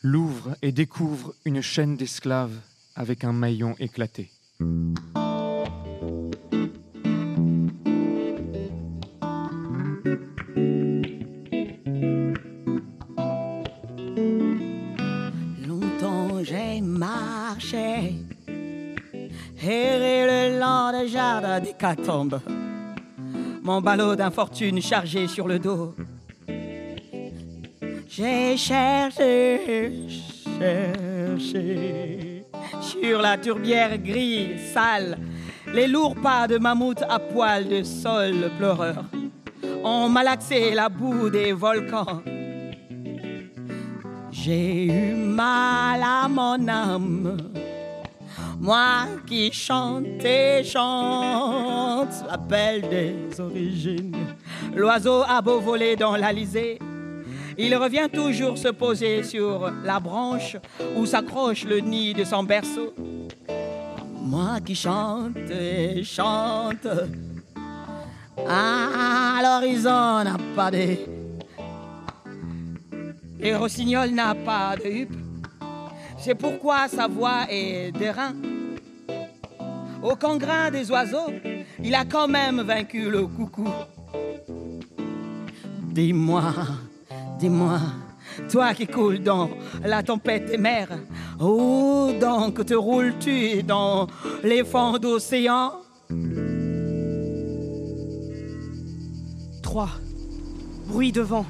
l'ouvre 0.01 0.57
et 0.61 0.71
découvre 0.71 1.33
une 1.45 1.61
chaîne 1.61 1.95
d'esclaves 1.95 2.59
avec 2.95 3.23
un 3.23 3.31
maillon 3.31 3.75
éclaté. 3.79 4.31
Des 21.41 21.75
mon 23.63 23.81
ballot 23.81 24.15
d'infortune 24.15 24.81
chargé 24.81 25.27
sur 25.27 25.47
le 25.47 25.59
dos. 25.59 25.95
J'ai 28.07 28.55
cherché, 28.55 29.91
cherché, 30.57 32.45
sur 32.79 33.21
la 33.21 33.37
tourbière 33.37 33.97
grise, 33.97 34.71
sale, 34.73 35.17
les 35.73 35.87
lourds 35.87 36.15
pas 36.15 36.47
de 36.47 36.57
mammouth 36.57 37.03
à 37.09 37.19
poil 37.19 37.67
de 37.67 37.83
sol 37.83 38.51
pleureur 38.57 39.03
ont 39.83 40.07
malaxé 40.07 40.73
la 40.73 40.87
boue 40.87 41.29
des 41.29 41.51
volcans. 41.51 42.21
J'ai 44.31 44.85
eu 44.85 45.15
mal 45.15 46.01
à 46.01 46.27
mon 46.29 46.67
âme. 46.67 47.54
Moi 48.65 49.05
qui 49.27 49.51
chante 49.51 50.25
et 50.25 50.63
chante 50.63 52.09
l'appel 52.27 52.81
des 52.89 53.39
origines. 53.39 54.17
L'oiseau 54.75 55.21
a 55.21 55.39
beau 55.39 55.59
voler 55.59 55.95
dans 55.95 56.15
l'Alizé, 56.15 56.79
il 57.59 57.75
revient 57.75 58.07
toujours 58.11 58.57
se 58.57 58.69
poser 58.69 59.21
sur 59.21 59.71
la 59.83 59.99
branche 59.99 60.57
où 60.97 61.05
s'accroche 61.05 61.63
le 61.65 61.77
nid 61.79 62.15
de 62.15 62.23
son 62.23 62.41
berceau. 62.41 62.91
Moi 64.23 64.57
qui 64.65 64.73
chante 64.73 65.37
et 65.51 66.03
chante, 66.03 66.87
à 68.49 69.41
l'horizon 69.43 70.23
n'a 70.23 70.37
pas 70.55 70.71
de 70.71 70.97
et 73.39 73.55
Rossignol 73.55 74.09
n'a 74.09 74.33
pas 74.33 74.75
de 74.75 74.89
huppe. 74.89 75.17
C'est 76.17 76.33
pourquoi 76.33 76.87
sa 76.87 77.07
voix 77.07 77.45
est 77.47 77.91
d'airain. 77.91 78.33
Au 80.05 80.15
cangrin 80.15 80.69
des 80.69 80.91
oiseaux, 80.91 81.33
il 81.83 81.95
a 81.95 82.05
quand 82.05 82.27
même 82.27 82.61
vaincu 82.61 83.09
le 83.09 83.25
coucou. 83.25 83.67
Dis-moi, 85.81 86.53
dis-moi, 87.39 87.79
toi 88.51 88.75
qui 88.75 88.85
coules 88.85 89.23
dans 89.23 89.49
la 89.83 90.03
tempête 90.03 90.45
des 90.45 90.57
mers, 90.59 90.89
où 91.39 92.11
donc 92.21 92.63
te 92.67 92.75
roules-tu 92.75 93.63
dans 93.63 94.05
les 94.43 94.63
fonds 94.63 94.99
d'océan? 94.99 95.73
3. 99.63 99.89
Bruit 100.85 101.11
de 101.13 101.21
vent. 101.21 101.47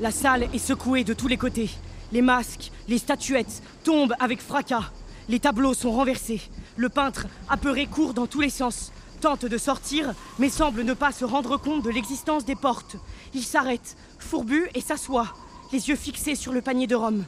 La 0.00 0.10
salle 0.10 0.44
est 0.54 0.58
secouée 0.58 1.04
de 1.04 1.12
tous 1.12 1.28
les 1.28 1.36
côtés. 1.36 1.68
Les 2.12 2.22
masques, 2.22 2.72
les 2.88 2.96
statuettes 2.96 3.62
tombent 3.84 4.14
avec 4.18 4.40
fracas. 4.40 4.90
Les 5.30 5.38
tableaux 5.38 5.74
sont 5.74 5.92
renversés. 5.92 6.40
Le 6.76 6.88
peintre, 6.88 7.28
apeuré, 7.48 7.86
court 7.86 8.14
dans 8.14 8.26
tous 8.26 8.40
les 8.40 8.50
sens. 8.50 8.90
Tente 9.20 9.44
de 9.44 9.58
sortir, 9.58 10.12
mais 10.40 10.48
semble 10.48 10.82
ne 10.82 10.92
pas 10.92 11.12
se 11.12 11.24
rendre 11.24 11.56
compte 11.56 11.84
de 11.84 11.90
l'existence 11.90 12.44
des 12.44 12.56
portes. 12.56 12.96
Il 13.32 13.44
s'arrête, 13.44 13.96
fourbu, 14.18 14.68
et 14.74 14.80
s'assoit, 14.80 15.32
les 15.72 15.88
yeux 15.88 15.94
fixés 15.94 16.34
sur 16.34 16.52
le 16.52 16.62
panier 16.62 16.88
de 16.88 16.96
Rome. 16.96 17.24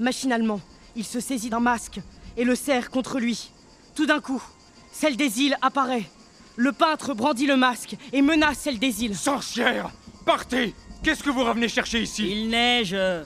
Machinalement, 0.00 0.62
il 0.96 1.04
se 1.04 1.20
saisit 1.20 1.50
d'un 1.50 1.60
masque 1.60 2.00
et 2.38 2.44
le 2.44 2.54
serre 2.54 2.88
contre 2.88 3.18
lui. 3.18 3.50
Tout 3.94 4.06
d'un 4.06 4.20
coup, 4.20 4.42
celle 4.90 5.18
des 5.18 5.42
îles 5.42 5.58
apparaît. 5.60 6.08
Le 6.56 6.72
peintre 6.72 7.12
brandit 7.12 7.46
le 7.46 7.58
masque 7.58 7.96
et 8.14 8.22
menace 8.22 8.60
celle 8.60 8.78
des 8.78 9.04
îles. 9.04 9.16
Sorcière 9.16 9.90
Partez 10.24 10.74
Qu'est-ce 11.02 11.22
que 11.22 11.28
vous 11.28 11.44
revenez 11.44 11.68
chercher 11.68 12.00
ici? 12.00 12.30
Il 12.30 12.48
neige. 12.48 12.94
Euh, 12.94 13.24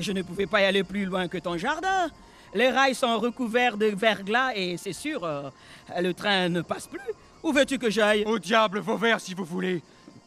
Je 0.00 0.12
ne 0.12 0.22
pouvais 0.22 0.46
pas 0.46 0.60
y 0.60 0.64
aller 0.64 0.84
plus 0.84 1.06
loin 1.06 1.26
que 1.26 1.38
ton 1.38 1.56
jardin. 1.56 2.08
Les 2.54 2.70
rails 2.70 2.94
sont 2.94 3.18
recouverts 3.18 3.76
de 3.76 3.86
verglas 3.86 4.52
et 4.54 4.76
c'est 4.76 4.92
sûr, 4.92 5.24
euh, 5.24 5.50
le 6.00 6.14
train 6.14 6.48
ne 6.48 6.62
passe 6.62 6.86
plus. 6.86 7.00
Où 7.42 7.52
veux-tu 7.52 7.78
que 7.78 7.90
j'aille? 7.90 8.24
Au 8.24 8.38
diable 8.38 8.80
vos 8.80 8.96
vers 8.96 9.20
si 9.20 9.34
vous 9.34 9.44
voulez 9.44 9.82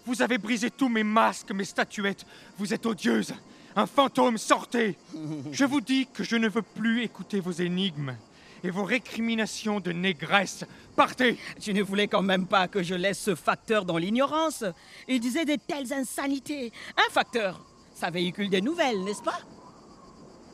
Vous 0.05 0.22
avez 0.22 0.38
brisé 0.38 0.69
tous 0.69 0.89
mes 0.89 1.03
masques, 1.03 1.51
mes 1.51 1.65
statuettes. 1.65 2.26
Vous 2.57 2.74
êtes 2.74 2.86
odieuse. 2.86 3.34
Un 3.76 3.86
fantôme, 3.86 4.38
sortez 4.38 4.97
Je 5.51 5.65
vous 5.65 5.82
dis 5.82 6.07
que 6.13 6.24
je 6.24 6.36
ne 6.36 6.47
veux 6.47 6.61
plus 6.61 7.03
écouter 7.03 7.39
vos 7.39 7.51
énigmes 7.51 8.15
et 8.63 8.69
vos 8.69 8.84
récriminations 8.84 9.80
de 9.80 9.91
négresse. 9.91 10.65
Partez 10.95 11.38
Tu 11.59 11.74
ne 11.74 11.82
voulais 11.82 12.07
quand 12.07 12.22
même 12.22 12.45
pas 12.45 12.67
que 12.67 12.84
je 12.84 12.93
laisse 12.93 13.19
ce 13.19 13.34
facteur 13.34 13.86
dans 13.86 13.97
l'ignorance. 13.97 14.63
Il 15.07 15.19
disait 15.19 15.45
de 15.45 15.55
telles 15.55 15.91
insanités. 15.91 16.72
Un 16.97 17.11
facteur, 17.11 17.65
ça 17.95 18.09
véhicule 18.11 18.49
des 18.49 18.61
nouvelles, 18.61 19.03
n'est-ce 19.03 19.24
pas? 19.24 19.39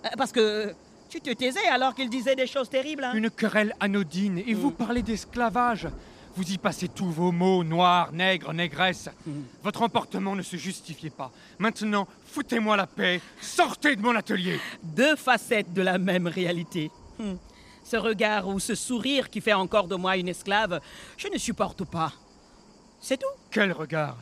Euh, 0.06 0.10
Parce 0.18 0.32
que 0.32 0.74
tu 1.10 1.20
te 1.22 1.32
taisais 1.32 1.66
alors 1.68 1.94
qu'il 1.96 2.10
disait 2.10 2.36
des 2.36 2.48
choses 2.48 2.70
terribles. 2.70 3.04
hein? 3.04 3.14
Une 3.14 3.30
querelle 3.30 3.74
anodine 3.80 4.40
et 4.46 4.54
vous 4.54 4.72
parlez 4.72 5.02
d'esclavage. 5.02 5.88
Vous 6.36 6.52
y 6.52 6.58
passez 6.60 6.88
tous 6.88 7.10
vos 7.10 7.32
mots, 7.32 7.64
noir, 7.64 8.12
nègre, 8.14 8.54
négresse. 8.54 9.10
Votre 9.64 9.82
emportement 9.82 10.36
ne 10.36 10.44
se 10.44 10.56
justifiait 10.56 11.10
pas. 11.10 11.32
Maintenant, 11.58 12.08
foutez-moi 12.28 12.78
la 12.78 12.86
paix. 12.86 13.22
Sortez 13.42 13.96
de 13.96 14.02
mon 14.04 14.16
atelier. 14.16 14.60
Deux 14.84 15.16
facettes 15.16 15.74
de 15.74 15.82
la 15.82 15.98
même 15.98 16.28
réalité. 16.28 16.92
Hmm. 17.18 17.38
Ce 17.84 17.98
regard 17.98 18.48
ou 18.50 18.60
ce 18.60 18.76
sourire 18.76 19.30
qui 19.32 19.42
fait 19.42 19.54
encore 19.54 19.88
de 19.88 19.96
moi 19.96 20.16
une 20.18 20.28
esclave, 20.28 20.80
je 21.18 21.28
ne 21.30 21.40
supporte 21.40 21.86
pas. 21.86 22.14
C'est 23.00 23.18
tout 23.18 23.26
Quel 23.50 23.72
regard? 23.72 24.18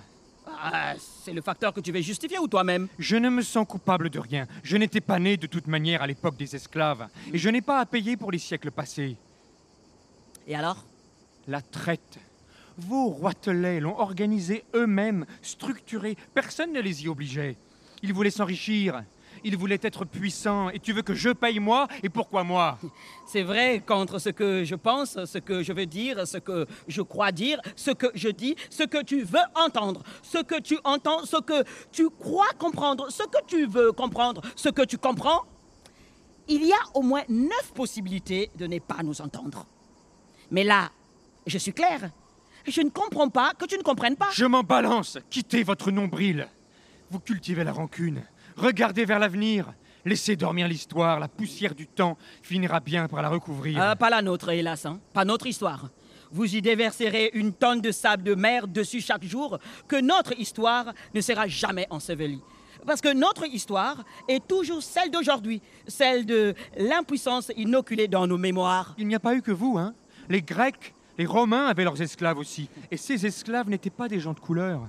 Ah, 0.61 0.93
C'est 0.97 1.33
le 1.33 1.41
facteur 1.41 1.73
que 1.73 1.79
tu 1.79 1.91
veux 1.91 2.01
justifier 2.01 2.39
ou 2.39 2.47
toi-même 2.47 2.87
Je 2.97 3.15
ne 3.17 3.29
me 3.29 3.41
sens 3.41 3.67
coupable 3.67 4.09
de 4.09 4.19
rien. 4.19 4.47
Je 4.63 4.77
n'étais 4.77 5.01
pas 5.01 5.19
né 5.19 5.37
de 5.37 5.47
toute 5.47 5.67
manière 5.67 6.01
à 6.01 6.07
l'époque 6.07 6.37
des 6.37 6.55
esclaves. 6.55 7.07
Et 7.33 7.37
je 7.37 7.49
n'ai 7.49 7.61
pas 7.61 7.79
à 7.79 7.85
payer 7.85 8.17
pour 8.17 8.31
les 8.31 8.39
siècles 8.39 8.71
passés. 8.71 9.17
Et 10.47 10.55
alors? 10.55 10.85
La 11.47 11.61
traite. 11.61 12.19
Vos 12.77 13.07
roitelets 13.07 13.79
l'ont 13.79 13.99
organisé 13.99 14.63
eux-mêmes, 14.73 15.25
structuré. 15.41 16.17
Personne 16.33 16.73
ne 16.73 16.81
les 16.81 17.03
y 17.03 17.07
obligeait. 17.07 17.55
Ils 18.01 18.13
voulaient 18.13 18.29
s'enrichir. 18.31 19.03
Ils 19.47 19.55
voulaient 19.55 19.79
être 19.83 20.05
puissants. 20.05 20.69
Et 20.71 20.79
tu 20.79 20.91
veux 20.91 21.03
que 21.03 21.13
je 21.13 21.29
paye 21.29 21.59
moi? 21.59 21.87
Et 22.01 22.09
pourquoi 22.09 22.43
moi? 22.43 22.79
C'est 23.27 23.43
vrai 23.43 23.79
contre 23.85 24.17
ce 24.17 24.29
que 24.29 24.63
je 24.63 24.73
pense, 24.73 25.23
ce 25.23 25.37
que 25.37 25.61
je 25.61 25.71
veux 25.71 25.85
dire, 25.85 26.27
ce 26.27 26.39
que 26.39 26.65
je 26.87 27.03
crois 27.03 27.31
dire, 27.31 27.61
ce 27.75 27.91
que 27.91 28.07
je 28.15 28.29
dis, 28.29 28.55
ce 28.71 28.81
que 28.81 29.03
tu 29.03 29.21
veux 29.21 29.47
entendre, 29.53 30.01
ce 30.23 30.39
que 30.39 30.59
tu 30.59 30.79
entends, 30.83 31.25
ce 31.25 31.37
que 31.37 31.63
tu 31.91 32.09
crois 32.09 32.49
comprendre, 32.57 33.11
ce 33.11 33.21
que 33.21 33.37
tu 33.45 33.67
veux 33.67 33.91
comprendre, 33.91 34.41
ce 34.55 34.69
que 34.69 34.81
tu 34.81 34.97
comprends. 34.97 35.43
Il 36.47 36.65
y 36.65 36.73
a 36.73 36.83
au 36.95 37.03
moins 37.03 37.23
neuf 37.29 37.71
possibilités 37.75 38.49
de 38.57 38.65
ne 38.65 38.79
pas 38.79 39.03
nous 39.03 39.21
entendre. 39.21 39.67
Mais 40.49 40.63
là, 40.63 40.89
je 41.45 41.59
suis 41.59 41.73
clair. 41.73 42.09
Je 42.67 42.81
ne 42.81 42.89
comprends 42.89 43.29
pas 43.29 43.53
que 43.53 43.65
tu 43.65 43.77
ne 43.77 43.83
comprennes 43.83 44.15
pas. 44.15 44.29
Je 44.33 44.45
m'en 44.45 44.63
balance. 44.63 45.19
Quittez 45.29 45.61
votre 45.61 45.91
nombril. 45.91 46.47
Vous 47.11 47.19
cultivez 47.19 47.63
la 47.63 47.73
rancune. 47.73 48.23
Regardez 48.55 49.05
vers 49.05 49.19
l'avenir. 49.19 49.73
Laissez 50.05 50.35
dormir 50.35 50.67
l'histoire. 50.67 51.19
La 51.19 51.27
poussière 51.27 51.73
du 51.75 51.87
temps 51.87 52.17
finira 52.41 52.79
bien 52.79 53.07
par 53.07 53.21
la 53.21 53.29
recouvrir. 53.29 53.77
Ah, 53.81 53.95
pas 53.95 54.09
la 54.09 54.21
nôtre, 54.21 54.49
hélas. 54.49 54.85
hein. 54.85 54.99
Pas 55.13 55.25
notre 55.25 55.47
histoire. 55.47 55.89
Vous 56.31 56.55
y 56.55 56.61
déverserez 56.61 57.31
une 57.33 57.53
tonne 57.53 57.81
de 57.81 57.91
sable 57.91 58.23
de 58.23 58.35
mer 58.35 58.67
dessus 58.67 59.01
chaque 59.01 59.23
jour, 59.23 59.57
que 59.87 59.95
notre 59.99 60.37
histoire 60.39 60.93
ne 61.13 61.21
sera 61.21 61.47
jamais 61.47 61.87
ensevelie. 61.89 62.41
Parce 62.85 63.01
que 63.01 63.13
notre 63.13 63.45
histoire 63.47 64.03
est 64.27 64.45
toujours 64.47 64.83
celle 64.83 65.09
d'aujourd'hui, 65.09 65.61
celle 65.87 66.25
de 66.25 66.53
l'impuissance 66.77 67.51
inoculée 67.55 68.07
dans 68.07 68.27
nos 68.27 68.37
mémoires. 68.37 68.93
Il 68.97 69.07
n'y 69.07 69.15
a 69.15 69.19
pas 69.19 69.35
eu 69.35 69.41
que 69.41 69.51
vous, 69.51 69.77
hein 69.77 69.93
Les 70.29 70.41
Grecs, 70.41 70.93
les 71.17 71.25
Romains 71.25 71.65
avaient 71.67 71.83
leurs 71.83 71.99
esclaves 72.01 72.37
aussi. 72.37 72.69
Et 72.91 72.97
ces 72.97 73.25
esclaves 73.25 73.69
n'étaient 73.69 73.89
pas 73.89 74.07
des 74.07 74.19
gens 74.19 74.33
de 74.33 74.39
couleur. 74.39 74.87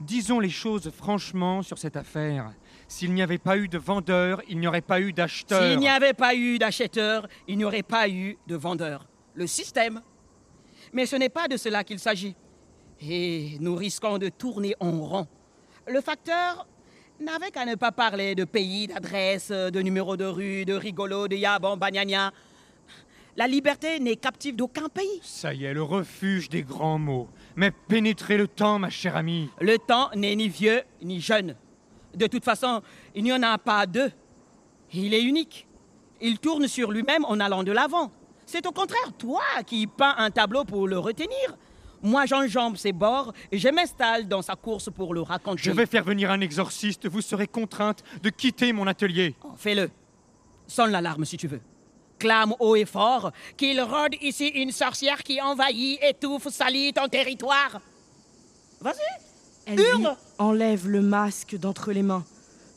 Disons 0.00 0.40
les 0.40 0.50
choses 0.50 0.90
franchement 0.90 1.62
sur 1.62 1.78
cette 1.78 1.96
affaire. 1.96 2.52
S'il 2.88 3.14
n'y 3.14 3.22
avait 3.22 3.38
pas 3.38 3.56
eu 3.58 3.68
de 3.68 3.78
vendeurs, 3.78 4.42
il 4.48 4.58
n'y 4.58 4.66
aurait 4.66 4.80
pas 4.80 5.00
eu 5.00 5.12
d'acheteurs. 5.12 5.62
S'il 5.62 5.78
n'y 5.78 5.88
avait 5.88 6.14
pas 6.14 6.34
eu 6.34 6.58
d'acheteurs, 6.58 7.26
il 7.48 7.58
n'y 7.58 7.64
aurait 7.64 7.82
pas 7.82 8.08
eu 8.08 8.38
de 8.46 8.56
vendeurs. 8.56 9.08
Le 9.34 9.46
système. 9.46 10.02
Mais 10.92 11.06
ce 11.06 11.16
n'est 11.16 11.28
pas 11.28 11.48
de 11.48 11.56
cela 11.56 11.84
qu'il 11.84 11.98
s'agit. 11.98 12.36
Et 13.02 13.56
nous 13.60 13.74
risquons 13.74 14.18
de 14.18 14.28
tourner 14.28 14.74
en 14.80 14.92
rond. 14.92 15.26
Le 15.88 16.00
facteur 16.00 16.66
n'avait 17.20 17.50
qu'à 17.50 17.64
ne 17.64 17.74
pas 17.74 17.92
parler 17.92 18.34
de 18.34 18.44
pays, 18.44 18.86
d'adresse, 18.86 19.50
de 19.50 19.80
numéro 19.80 20.16
de 20.16 20.24
rue, 20.24 20.64
de 20.64 20.74
rigolo, 20.74 21.28
de 21.28 21.36
yabon, 21.36 21.76
bagnagna. 21.76 22.32
La 23.36 23.46
liberté 23.46 24.00
n'est 24.00 24.16
captive 24.16 24.56
d'aucun 24.56 24.88
pays. 24.88 25.20
Ça 25.22 25.52
y 25.52 25.64
est, 25.64 25.74
le 25.74 25.82
refuge 25.82 26.48
des 26.48 26.62
grands 26.62 26.98
mots. 26.98 27.28
Mais 27.54 27.70
pénétrez 27.70 28.38
le 28.38 28.48
temps, 28.48 28.78
ma 28.78 28.88
chère 28.88 29.16
amie. 29.16 29.50
Le 29.60 29.76
temps 29.76 30.08
n'est 30.14 30.34
ni 30.36 30.48
vieux 30.48 30.82
ni 31.02 31.20
jeune. 31.20 31.56
De 32.16 32.26
toute 32.26 32.44
façon, 32.44 32.82
il 33.14 33.24
n'y 33.24 33.32
en 33.32 33.42
a 33.42 33.58
pas 33.58 33.86
deux. 33.86 34.10
Il 34.92 35.12
est 35.14 35.22
unique. 35.22 35.66
Il 36.20 36.38
tourne 36.38 36.66
sur 36.66 36.90
lui-même 36.90 37.24
en 37.26 37.38
allant 37.40 37.62
de 37.62 37.72
l'avant. 37.72 38.10
C'est 38.46 38.66
au 38.66 38.72
contraire 38.72 39.12
toi 39.18 39.42
qui 39.66 39.86
peins 39.86 40.14
un 40.16 40.30
tableau 40.30 40.64
pour 40.64 40.88
le 40.88 40.98
retenir. 40.98 41.56
Moi, 42.02 42.24
j'enjambe 42.26 42.76
ses 42.76 42.92
bords 42.92 43.32
et 43.50 43.58
je 43.58 43.68
m'installe 43.68 44.28
dans 44.28 44.42
sa 44.42 44.54
course 44.54 44.90
pour 44.94 45.12
le 45.12 45.22
raconter. 45.22 45.62
Je 45.62 45.72
vais 45.72 45.86
faire 45.86 46.04
venir 46.04 46.30
un 46.30 46.40
exorciste. 46.40 47.08
Vous 47.08 47.20
serez 47.20 47.46
contrainte 47.48 48.02
de 48.22 48.30
quitter 48.30 48.72
mon 48.72 48.86
atelier. 48.86 49.34
Oh, 49.44 49.48
Fais-le. 49.56 49.90
Sonne 50.66 50.92
l'alarme 50.92 51.24
si 51.24 51.36
tu 51.36 51.48
veux. 51.48 51.60
Clame 52.18 52.54
haut 52.60 52.76
et 52.76 52.86
fort 52.86 53.32
qu'il 53.56 53.80
rôde 53.80 54.14
ici 54.22 54.48
une 54.48 54.70
sorcière 54.70 55.22
qui 55.22 55.40
envahit, 55.40 55.98
étouffe, 56.02 56.48
salit 56.48 56.92
ton 56.92 57.08
territoire. 57.08 57.80
Vas-y. 58.80 59.25
Elle 59.66 59.78
lui 59.78 60.06
enlève 60.38 60.88
le 60.88 61.02
masque 61.02 61.56
d'entre 61.58 61.90
les 61.92 62.02
mains. 62.02 62.24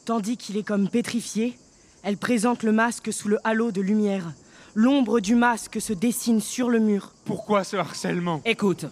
Tandis 0.05 0.37
qu'il 0.37 0.57
est 0.57 0.63
comme 0.63 0.89
pétrifié, 0.89 1.57
elle 2.01 2.17
présente 2.17 2.63
le 2.63 2.71
masque 2.71 3.13
sous 3.13 3.27
le 3.27 3.37
halo 3.43 3.71
de 3.71 3.79
lumière. 3.79 4.33
L'ombre 4.73 5.19
du 5.19 5.35
masque 5.35 5.79
se 5.79 5.93
dessine 5.93 6.41
sur 6.41 6.69
le 6.69 6.79
mur. 6.79 7.13
Pourquoi 7.25 7.63
ce 7.63 7.77
harcèlement? 7.77 8.41
Écoute, 8.43 8.85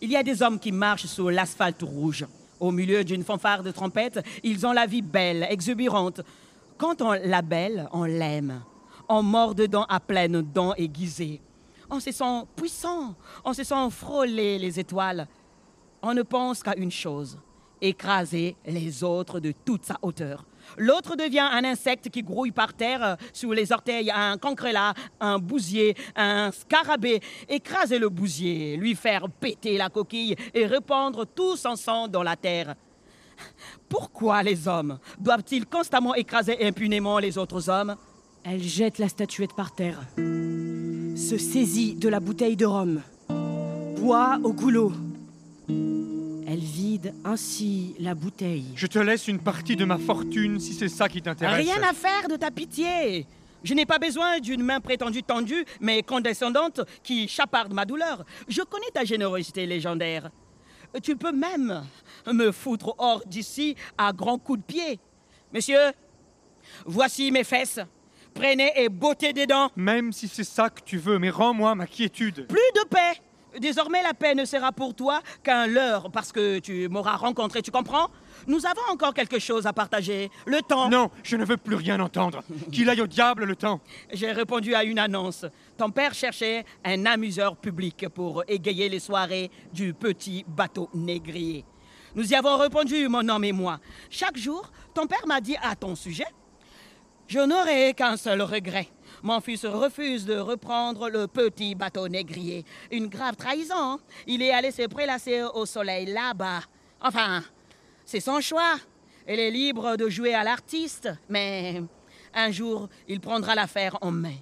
il 0.00 0.10
y 0.10 0.16
a 0.16 0.24
des 0.24 0.42
hommes 0.42 0.58
qui 0.58 0.72
marchent 0.72 1.06
sur 1.06 1.30
l'asphalte 1.30 1.82
rouge. 1.82 2.26
Au 2.58 2.72
milieu 2.72 3.04
d'une 3.04 3.22
fanfare 3.22 3.62
de 3.62 3.70
trompette, 3.70 4.20
ils 4.42 4.66
ont 4.66 4.72
la 4.72 4.86
vie 4.86 5.02
belle, 5.02 5.46
exubérante. 5.48 6.22
Quand 6.76 7.02
on 7.02 7.12
la 7.12 7.42
belle, 7.42 7.88
on 7.92 8.04
l'aime. 8.04 8.62
On 9.08 9.22
mord 9.22 9.54
dedans 9.54 9.86
à 9.88 10.00
pleines 10.00 10.42
dents 10.42 10.74
aiguisées. 10.74 11.40
On 11.90 12.00
se 12.00 12.10
sent 12.10 12.42
puissant, 12.56 13.14
on 13.44 13.52
se 13.52 13.62
sent 13.62 13.90
frôler 13.90 14.58
les 14.58 14.80
étoiles. 14.80 15.28
On 16.06 16.12
ne 16.12 16.20
pense 16.20 16.62
qu'à 16.62 16.76
une 16.76 16.90
chose, 16.90 17.38
écraser 17.80 18.56
les 18.66 19.02
autres 19.02 19.40
de 19.40 19.54
toute 19.64 19.86
sa 19.86 19.96
hauteur. 20.02 20.44
L'autre 20.76 21.16
devient 21.16 21.48
un 21.50 21.64
insecte 21.64 22.10
qui 22.10 22.22
grouille 22.22 22.50
par 22.50 22.74
terre 22.74 23.02
euh, 23.02 23.16
sous 23.32 23.52
les 23.52 23.72
orteils, 23.72 24.10
un 24.10 24.36
cancrelat, 24.36 24.92
un 25.18 25.38
bousier, 25.38 25.96
un 26.14 26.50
scarabée. 26.52 27.22
Écraser 27.48 27.98
le 27.98 28.10
bousier, 28.10 28.76
lui 28.76 28.94
faire 28.94 29.30
péter 29.30 29.78
la 29.78 29.88
coquille 29.88 30.36
et 30.52 30.66
répandre 30.66 31.24
tout 31.26 31.56
son 31.56 31.74
sang 31.74 32.06
dans 32.06 32.22
la 32.22 32.36
terre. 32.36 32.74
Pourquoi 33.88 34.42
les 34.42 34.68
hommes 34.68 34.98
doivent-ils 35.18 35.64
constamment 35.64 36.14
écraser 36.14 36.66
impunément 36.66 37.18
les 37.18 37.38
autres 37.38 37.70
hommes? 37.70 37.96
Elle 38.44 38.62
jette 38.62 38.98
la 38.98 39.08
statuette 39.08 39.54
par 39.56 39.74
terre. 39.74 40.02
Se 40.18 41.38
saisit 41.38 41.94
de 41.94 42.10
la 42.10 42.20
bouteille 42.20 42.56
de 42.56 42.66
rhum. 42.66 43.00
Boit 43.96 44.38
au 44.42 44.52
goulot. 44.52 44.92
Elle 45.68 46.60
vide 46.60 47.14
ainsi 47.24 47.94
la 47.98 48.14
bouteille. 48.14 48.66
Je 48.76 48.86
te 48.86 48.98
laisse 48.98 49.28
une 49.28 49.38
partie 49.38 49.76
de 49.76 49.84
ma 49.84 49.98
fortune 49.98 50.60
si 50.60 50.74
c'est 50.74 50.88
ça 50.88 51.08
qui 51.08 51.22
t'intéresse. 51.22 51.64
Rien 51.64 51.82
à 51.82 51.92
faire 51.92 52.28
de 52.28 52.36
ta 52.36 52.50
pitié. 52.50 53.26
Je 53.62 53.72
n'ai 53.72 53.86
pas 53.86 53.98
besoin 53.98 54.40
d'une 54.40 54.62
main 54.62 54.78
prétendue 54.80 55.22
tendue, 55.22 55.64
mais 55.80 56.02
condescendante, 56.02 56.82
qui 57.02 57.26
chaparde 57.28 57.72
ma 57.72 57.86
douleur. 57.86 58.24
Je 58.46 58.60
connais 58.60 58.90
ta 58.92 59.04
générosité 59.04 59.66
légendaire. 59.66 60.30
Tu 61.02 61.16
peux 61.16 61.32
même 61.32 61.82
me 62.30 62.52
foutre 62.52 62.94
hors 62.98 63.22
d'ici 63.26 63.74
à 63.96 64.12
grands 64.12 64.38
coups 64.38 64.60
de 64.60 64.64
pied. 64.64 65.00
Monsieur, 65.52 65.92
voici 66.84 67.30
mes 67.30 67.42
fesses. 67.42 67.80
Prenez 68.34 68.72
et 68.76 68.88
bottez 68.88 69.32
des 69.32 69.46
dents. 69.46 69.70
Même 69.76 70.12
si 70.12 70.28
c'est 70.28 70.44
ça 70.44 70.68
que 70.68 70.82
tu 70.84 70.98
veux, 70.98 71.18
mais 71.18 71.30
rends-moi 71.30 71.74
ma 71.74 71.86
quiétude. 71.86 72.46
Plus 72.46 72.58
de 72.74 72.86
paix. 72.88 73.20
Désormais, 73.60 74.02
la 74.02 74.14
paix 74.14 74.34
ne 74.34 74.44
sera 74.44 74.72
pour 74.72 74.94
toi 74.94 75.20
qu'un 75.42 75.66
leurre 75.66 76.10
parce 76.10 76.32
que 76.32 76.58
tu 76.58 76.88
m'auras 76.88 77.16
rencontré, 77.16 77.62
tu 77.62 77.70
comprends? 77.70 78.08
Nous 78.46 78.66
avons 78.66 78.82
encore 78.92 79.14
quelque 79.14 79.38
chose 79.38 79.66
à 79.66 79.72
partager. 79.72 80.30
Le 80.46 80.60
temps. 80.60 80.88
Non, 80.88 81.10
je 81.22 81.36
ne 81.36 81.44
veux 81.44 81.56
plus 81.56 81.76
rien 81.76 82.00
entendre. 82.00 82.42
Qu'il 82.72 82.88
aille 82.90 83.00
au 83.00 83.06
diable 83.06 83.44
le 83.44 83.56
temps. 83.56 83.80
J'ai 84.12 84.32
répondu 84.32 84.74
à 84.74 84.84
une 84.84 84.98
annonce. 84.98 85.46
Ton 85.76 85.90
père 85.90 86.14
cherchait 86.14 86.64
un 86.84 87.06
amuseur 87.06 87.56
public 87.56 88.08
pour 88.08 88.42
égayer 88.48 88.88
les 88.88 89.00
soirées 89.00 89.50
du 89.72 89.94
petit 89.94 90.44
bateau 90.46 90.90
négrier. 90.94 91.64
Nous 92.14 92.32
y 92.32 92.34
avons 92.34 92.56
répondu, 92.58 93.08
mon 93.08 93.28
homme 93.28 93.44
et 93.44 93.52
moi. 93.52 93.80
Chaque 94.08 94.36
jour, 94.36 94.70
ton 94.94 95.06
père 95.06 95.26
m'a 95.26 95.40
dit 95.40 95.56
à 95.62 95.74
ton 95.74 95.96
sujet 95.96 96.26
Je 97.26 97.40
n'aurai 97.40 97.94
qu'un 97.94 98.16
seul 98.16 98.42
regret. 98.42 98.88
Mon 99.24 99.40
fils 99.40 99.64
refuse 99.64 100.26
de 100.26 100.36
reprendre 100.36 101.08
le 101.08 101.26
petit 101.26 101.74
bateau 101.74 102.08
négrier. 102.08 102.62
Une 102.92 103.06
grave 103.06 103.36
trahison. 103.36 103.98
Il 104.26 104.42
est 104.42 104.52
allé 104.52 104.70
se 104.70 104.86
prélasser 104.86 105.42
au 105.54 105.64
soleil 105.64 106.04
là-bas. 106.04 106.60
Enfin, 107.00 107.42
c'est 108.04 108.20
son 108.20 108.42
choix. 108.42 108.74
Elle 109.26 109.40
est 109.40 109.50
libre 109.50 109.96
de 109.96 110.10
jouer 110.10 110.34
à 110.34 110.44
l'artiste, 110.44 111.08
mais 111.30 111.82
un 112.34 112.50
jour, 112.50 112.90
il 113.08 113.18
prendra 113.18 113.54
l'affaire 113.54 113.96
en 114.02 114.10
main. 114.10 114.36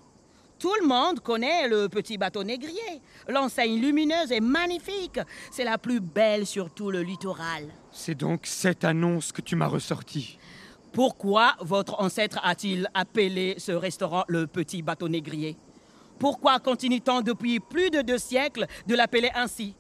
Tout 0.59 0.74
le 0.80 0.89
monde 0.89 1.20
connaît 1.20 1.68
le 1.68 1.89
petit 1.89 2.18
bateau 2.18 2.43
négrier. 2.43 3.01
L'enseigne 3.28 3.80
lumineuse 3.80 4.33
est 4.33 4.41
magnifique. 4.41 5.20
C'est 5.53 5.62
la 5.62 5.78
plus 5.78 6.01
belle 6.01 6.45
sur 6.45 6.70
tout 6.70 6.91
le 6.91 7.03
littoral. 7.03 7.68
C'est 7.93 8.16
donc 8.16 8.47
cette 8.47 8.83
annonce 8.83 9.30
que 9.30 9.43
tu 9.43 9.55
m'as 9.55 9.68
ressortie. 9.68 10.39
Pourquoi 10.93 11.55
votre 11.61 12.01
ancêtre 12.01 12.38
a-t-il 12.43 12.86
appelé 12.93 13.55
ce 13.57 13.72
restaurant 13.72 14.24
le 14.28 14.47
petit 14.47 14.82
bateau 14.82 15.09
négrier? 15.09 15.57
Pourquoi 16.18 16.61
continue-t-on 16.61 17.22
depuis 17.22 17.61
plus 17.61 17.88
de 17.88 18.03
deux 18.03 18.18
siècles 18.18 18.66
de 18.86 18.95
l'appeler 18.95 19.30
ainsi? 19.34 19.74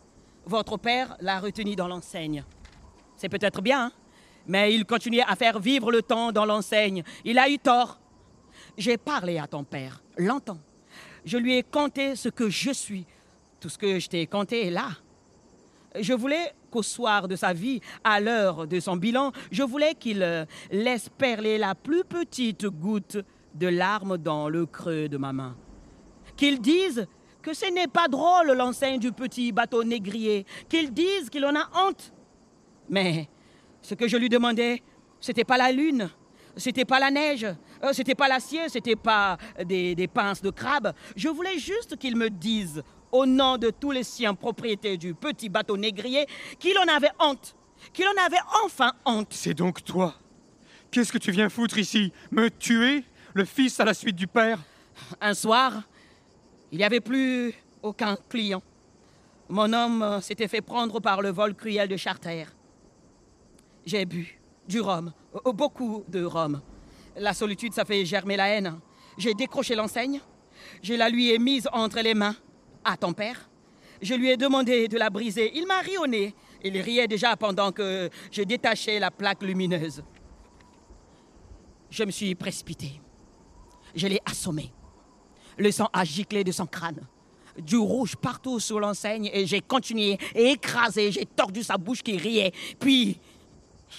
Votre 0.46 0.78
père 0.78 1.14
l'a 1.20 1.38
retenu 1.38 1.76
dans 1.76 1.86
l'enseigne. 1.86 2.44
C'est 3.16 3.28
peut-être 3.28 3.60
bien, 3.60 3.84
hein, 3.84 3.92
mais 4.46 4.74
il 4.74 4.86
continuait 4.86 5.22
à 5.22 5.36
faire 5.36 5.60
vivre 5.60 5.92
le 5.92 6.00
temps 6.02 6.32
dans 6.32 6.46
l'enseigne. 6.46 7.04
Il 7.26 7.38
a 7.38 7.48
eu 7.50 7.58
tort. 7.58 8.00
J'ai 8.78 8.96
parlé 8.96 9.38
à 9.38 9.46
ton 9.46 9.64
père, 9.64 10.02
longtemps. 10.16 10.58
Je 11.26 11.36
lui 11.36 11.58
ai 11.58 11.62
conté 11.62 12.16
ce 12.16 12.30
que 12.30 12.48
je 12.48 12.72
suis. 12.72 13.06
Tout 13.60 13.68
ce 13.68 13.76
que 13.76 13.98
je 13.98 14.08
t'ai 14.08 14.26
conté 14.26 14.66
est 14.66 14.70
là. 14.70 14.88
Je 16.00 16.14
voulais 16.14 16.52
qu'au 16.70 16.82
soir 16.82 17.28
de 17.28 17.36
sa 17.36 17.52
vie, 17.52 17.80
à 18.02 18.20
l'heure 18.20 18.66
de 18.66 18.80
son 18.80 18.96
bilan, 18.96 19.32
je 19.50 19.62
voulais 19.62 19.94
qu'il 19.94 20.22
euh, 20.22 20.44
laisse 20.70 21.08
perler 21.10 21.58
la 21.58 21.74
plus 21.74 22.04
petite 22.04 22.66
goutte 22.66 23.18
de 23.54 23.66
larmes 23.66 24.16
dans 24.16 24.48
le 24.48 24.64
creux 24.64 25.08
de 25.08 25.18
ma 25.18 25.32
main. 25.32 25.56
Qu'il 26.36 26.60
dise 26.60 27.06
que 27.42 27.52
ce 27.52 27.66
n'est 27.72 27.88
pas 27.88 28.08
drôle 28.08 28.52
l'enseigne 28.52 28.98
du 28.98 29.12
petit 29.12 29.52
bateau 29.52 29.84
négrier, 29.84 30.46
qu'ils 30.68 30.92
disent 30.92 31.28
qu'il 31.28 31.44
en 31.44 31.54
a 31.54 31.68
honte. 31.74 32.12
Mais 32.88 33.28
ce 33.82 33.94
que 33.94 34.08
je 34.08 34.16
lui 34.16 34.28
demandais, 34.28 34.82
c'était 35.20 35.44
pas 35.44 35.58
la 35.58 35.72
lune, 35.72 36.08
c'était 36.56 36.84
pas 36.84 37.00
la 37.00 37.10
neige, 37.10 37.46
euh, 37.82 37.92
c'était 37.92 38.14
pas 38.14 38.28
l'acier, 38.28 38.68
c'était 38.68 38.96
pas 38.96 39.36
des, 39.64 39.94
des 39.94 40.08
pinces 40.08 40.40
de 40.40 40.50
crabe. 40.50 40.94
Je 41.16 41.28
voulais 41.28 41.58
juste 41.58 41.96
qu'il 41.96 42.16
me 42.16 42.30
dise, 42.30 42.82
au 43.12 43.26
nom 43.26 43.58
de 43.58 43.70
tous 43.70 43.90
les 43.90 44.02
siens 44.02 44.34
propriétés 44.34 44.96
du 44.96 45.14
petit 45.14 45.50
bateau 45.50 45.76
négrier, 45.76 46.26
qu'il 46.58 46.76
en 46.78 46.88
avait 46.88 47.12
honte, 47.20 47.54
qu'il 47.92 48.06
en 48.06 48.24
avait 48.24 48.40
enfin 48.64 48.92
honte. 49.04 49.28
C'est 49.30 49.54
donc 49.54 49.84
toi 49.84 50.14
Qu'est-ce 50.90 51.12
que 51.12 51.18
tu 51.18 51.30
viens 51.30 51.48
foutre 51.48 51.78
ici? 51.78 52.12
Me 52.30 52.50
tuer? 52.50 53.04
Le 53.34 53.44
fils 53.44 53.80
à 53.80 53.84
la 53.84 53.94
suite 53.94 54.16
du 54.16 54.26
père? 54.26 54.58
Un 55.20 55.32
soir, 55.32 55.82
il 56.70 56.78
n'y 56.78 56.84
avait 56.84 57.00
plus 57.00 57.54
aucun 57.82 58.16
client. 58.28 58.62
Mon 59.48 59.72
homme 59.72 60.02
euh, 60.02 60.20
s'était 60.20 60.48
fait 60.48 60.60
prendre 60.60 61.00
par 61.00 61.22
le 61.22 61.30
vol 61.30 61.54
cruel 61.54 61.88
de 61.88 61.96
Charter. 61.96 62.44
J'ai 63.86 64.04
bu 64.04 64.38
du 64.68 64.80
rhum, 64.80 65.12
euh, 65.34 65.52
beaucoup 65.52 66.04
de 66.08 66.24
rhum. 66.24 66.60
La 67.16 67.32
solitude, 67.32 67.72
ça 67.72 67.84
fait 67.84 68.04
germer 68.04 68.36
la 68.36 68.48
haine. 68.48 68.78
J'ai 69.18 69.34
décroché 69.34 69.74
l'enseigne, 69.74 70.20
je 70.82 70.94
la 70.94 71.08
lui 71.08 71.30
ai 71.30 71.38
mise 71.38 71.68
entre 71.72 72.00
les 72.00 72.14
mains 72.14 72.36
à 72.84 72.96
ton 72.96 73.12
père? 73.12 73.48
Je 74.00 74.14
lui 74.14 74.30
ai 74.30 74.36
demandé 74.36 74.88
de 74.88 74.98
la 74.98 75.10
briser. 75.10 75.52
Il 75.54 75.66
m'a 75.66 75.78
ri 75.78 75.96
au 75.98 76.06
nez. 76.06 76.34
Il 76.64 76.76
riait 76.80 77.06
déjà 77.06 77.36
pendant 77.36 77.70
que 77.72 78.10
je 78.30 78.42
détachais 78.42 78.98
la 78.98 79.10
plaque 79.10 79.42
lumineuse. 79.42 80.02
Je 81.90 82.04
me 82.04 82.10
suis 82.10 82.34
précipité. 82.34 83.00
Je 83.94 84.06
l'ai 84.06 84.20
assommé. 84.24 84.72
Le 85.56 85.70
sang 85.70 85.88
a 85.92 86.04
giclé 86.04 86.42
de 86.42 86.50
son 86.50 86.66
crâne. 86.66 87.00
Du 87.58 87.76
rouge 87.76 88.16
partout 88.16 88.58
sur 88.58 88.80
l'enseigne 88.80 89.30
et 89.32 89.46
j'ai 89.46 89.60
continué 89.60 90.18
et 90.34 90.52
écrasé. 90.52 91.12
J'ai 91.12 91.26
tordu 91.26 91.62
sa 91.62 91.76
bouche 91.76 92.02
qui 92.02 92.16
riait. 92.16 92.52
Puis, 92.80 93.20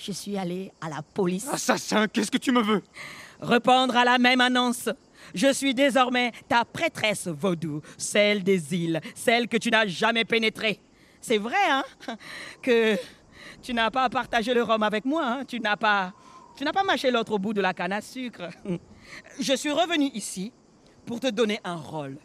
je 0.04 0.12
suis 0.12 0.38
allé 0.38 0.72
à 0.82 0.90
la 0.90 1.04
police. 1.04 1.48
Assassin, 1.48 2.08
qu'est-ce 2.08 2.32
que 2.32 2.40
tu 2.40 2.52
me 2.52 2.64
veux? 2.64 2.82
Répondre 3.40 3.96
à 3.96 4.04
la 4.04 4.18
même 4.18 4.42
annonce. 4.42 4.90
Je 5.34 5.52
suis 5.52 5.74
désormais 5.74 6.32
ta 6.48 6.66
prêtresse 6.66 7.28
vaudou, 7.28 7.82
celle 7.98 8.44
des 8.44 8.76
îles, 8.76 9.02
celle 9.16 9.48
que 9.48 9.58
tu 9.58 9.70
n'as 9.70 9.88
jamais 9.88 10.26
pénétrée. 10.26 10.80
C'est 11.22 11.38
vrai, 11.38 11.56
hein 11.70 11.84
Que 12.62 12.98
tu 13.62 13.74
n'as 13.74 13.92
pas 13.92 14.10
partagé 14.10 14.54
le 14.54 14.64
rhum 14.64 14.84
avec 14.84 15.06
moi, 15.06 15.26
hein 15.26 15.46
Tu 15.46 15.60
n'as 15.60 15.78
pas, 15.78 16.14
tu 16.56 16.64
n'as 16.64 16.74
pas 16.74 16.84
mâché 16.84 17.12
l'autre 17.12 17.38
bout 17.38 17.54
de 17.54 17.62
la 17.62 17.74
canne 17.74 17.94
à 17.94 18.02
sucre. 18.02 18.50
Je 19.40 19.54
suis 19.54 19.72
revenu 19.72 20.12
ici 20.14 20.52
pour 21.06 21.20
te 21.20 21.28
donner 21.28 21.60
un 21.64 21.76
rôle, 21.76 22.18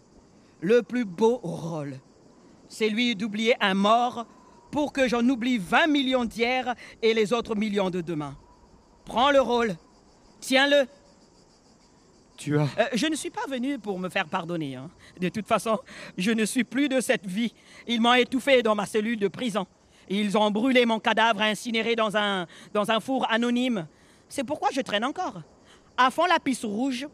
le 0.61 0.83
plus 0.83 1.05
beau 1.05 1.39
rôle. 1.43 1.99
C'est 2.69 2.89
lui 2.89 3.17
d'oublier 3.17 3.55
un 3.61 3.75
mort 3.75 4.27
pour 4.71 4.93
que 4.93 5.09
j'en 5.09 5.27
oublie 5.27 5.59
20 5.59 5.87
millions 5.87 6.25
d'hier 6.25 6.75
et 7.03 7.15
les 7.15 7.33
autres 7.33 7.55
millions 7.55 7.91
de 7.91 8.01
demain. 8.01 8.37
Prends 9.05 9.31
le 9.31 9.41
rôle, 9.41 9.77
tiens-le. 10.41 10.87
Euh, 12.79 12.85
je 12.95 13.07
ne 13.07 13.17
suis 13.17 13.31
pas 13.31 13.47
venu 13.49 13.79
pour 13.79 13.99
me 13.99 14.09
faire 14.09 14.27
pardonner. 14.27 14.77
hein. 14.77 14.91
De 15.21 15.29
toute 15.29 15.47
façon, 15.47 15.79
je 16.17 16.31
ne 16.31 16.45
suis 16.45 16.65
plus 16.65 16.89
de 16.89 17.01
cette 17.01 17.27
vie. 17.27 17.53
Ils 17.87 18.01
m'ont 18.01 18.15
étouffé 18.15 18.63
dans 18.63 18.75
ma 18.75 18.87
cellule 18.87 19.19
de 19.19 19.29
prison. 19.29 19.67
Ils 20.09 20.39
ont 20.39 20.51
brûlé 20.51 20.87
mon 20.87 21.01
cadavre 21.01 21.43
incinéré 21.43 21.95
dans 21.95 22.17
un, 22.17 22.47
four 23.01 23.27
anonyme. 23.31 23.87
C'est 24.29 24.45
pourquoi 24.45 24.71
je 24.73 24.81
traîne 24.81 25.05
encore. 25.05 25.43
À 25.97 26.11
fond 26.11 26.27
la 26.27 26.39
piste 26.39 26.65
rouge, 26.65 27.07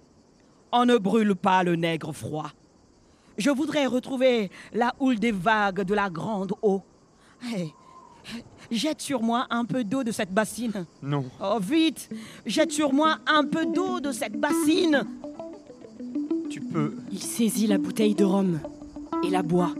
on 0.70 0.84
ne 0.84 0.96
brûle 0.96 1.34
pas 1.34 1.62
le 1.62 1.74
nègre 1.76 2.12
froid. 2.12 2.50
Je 3.36 3.50
voudrais 3.50 3.86
retrouver 3.86 4.50
la 4.72 4.94
houle 5.00 5.18
des 5.18 5.32
vagues 5.32 5.82
de 5.82 5.94
la 5.94 6.08
grande 6.08 6.52
eau. 6.62 6.82
Hey, 7.42 7.72
jette 8.74 9.00
sur 9.00 9.22
moi 9.22 9.46
un 9.50 9.64
peu 9.64 9.84
d'eau 9.84 10.04
de 10.04 10.12
cette 10.12 10.32
bassine. 10.32 10.86
Non. 11.02 11.24
Oh, 11.40 11.58
vite 11.60 12.08
Jette 12.46 12.72
sur 12.72 12.92
moi 12.92 13.18
un 13.26 13.44
peu 13.44 13.66
d'eau 13.66 14.00
de 14.00 14.12
cette 14.12 14.38
bassine. 14.38 15.06
Tu 16.50 16.60
peux... 16.60 16.96
Il 17.10 17.22
saisit 17.22 17.66
la 17.66 17.78
bouteille 17.78 18.14
de 18.14 18.24
rhum 18.24 18.60
et 19.24 19.30
la 19.30 19.42
boit. 19.42 19.74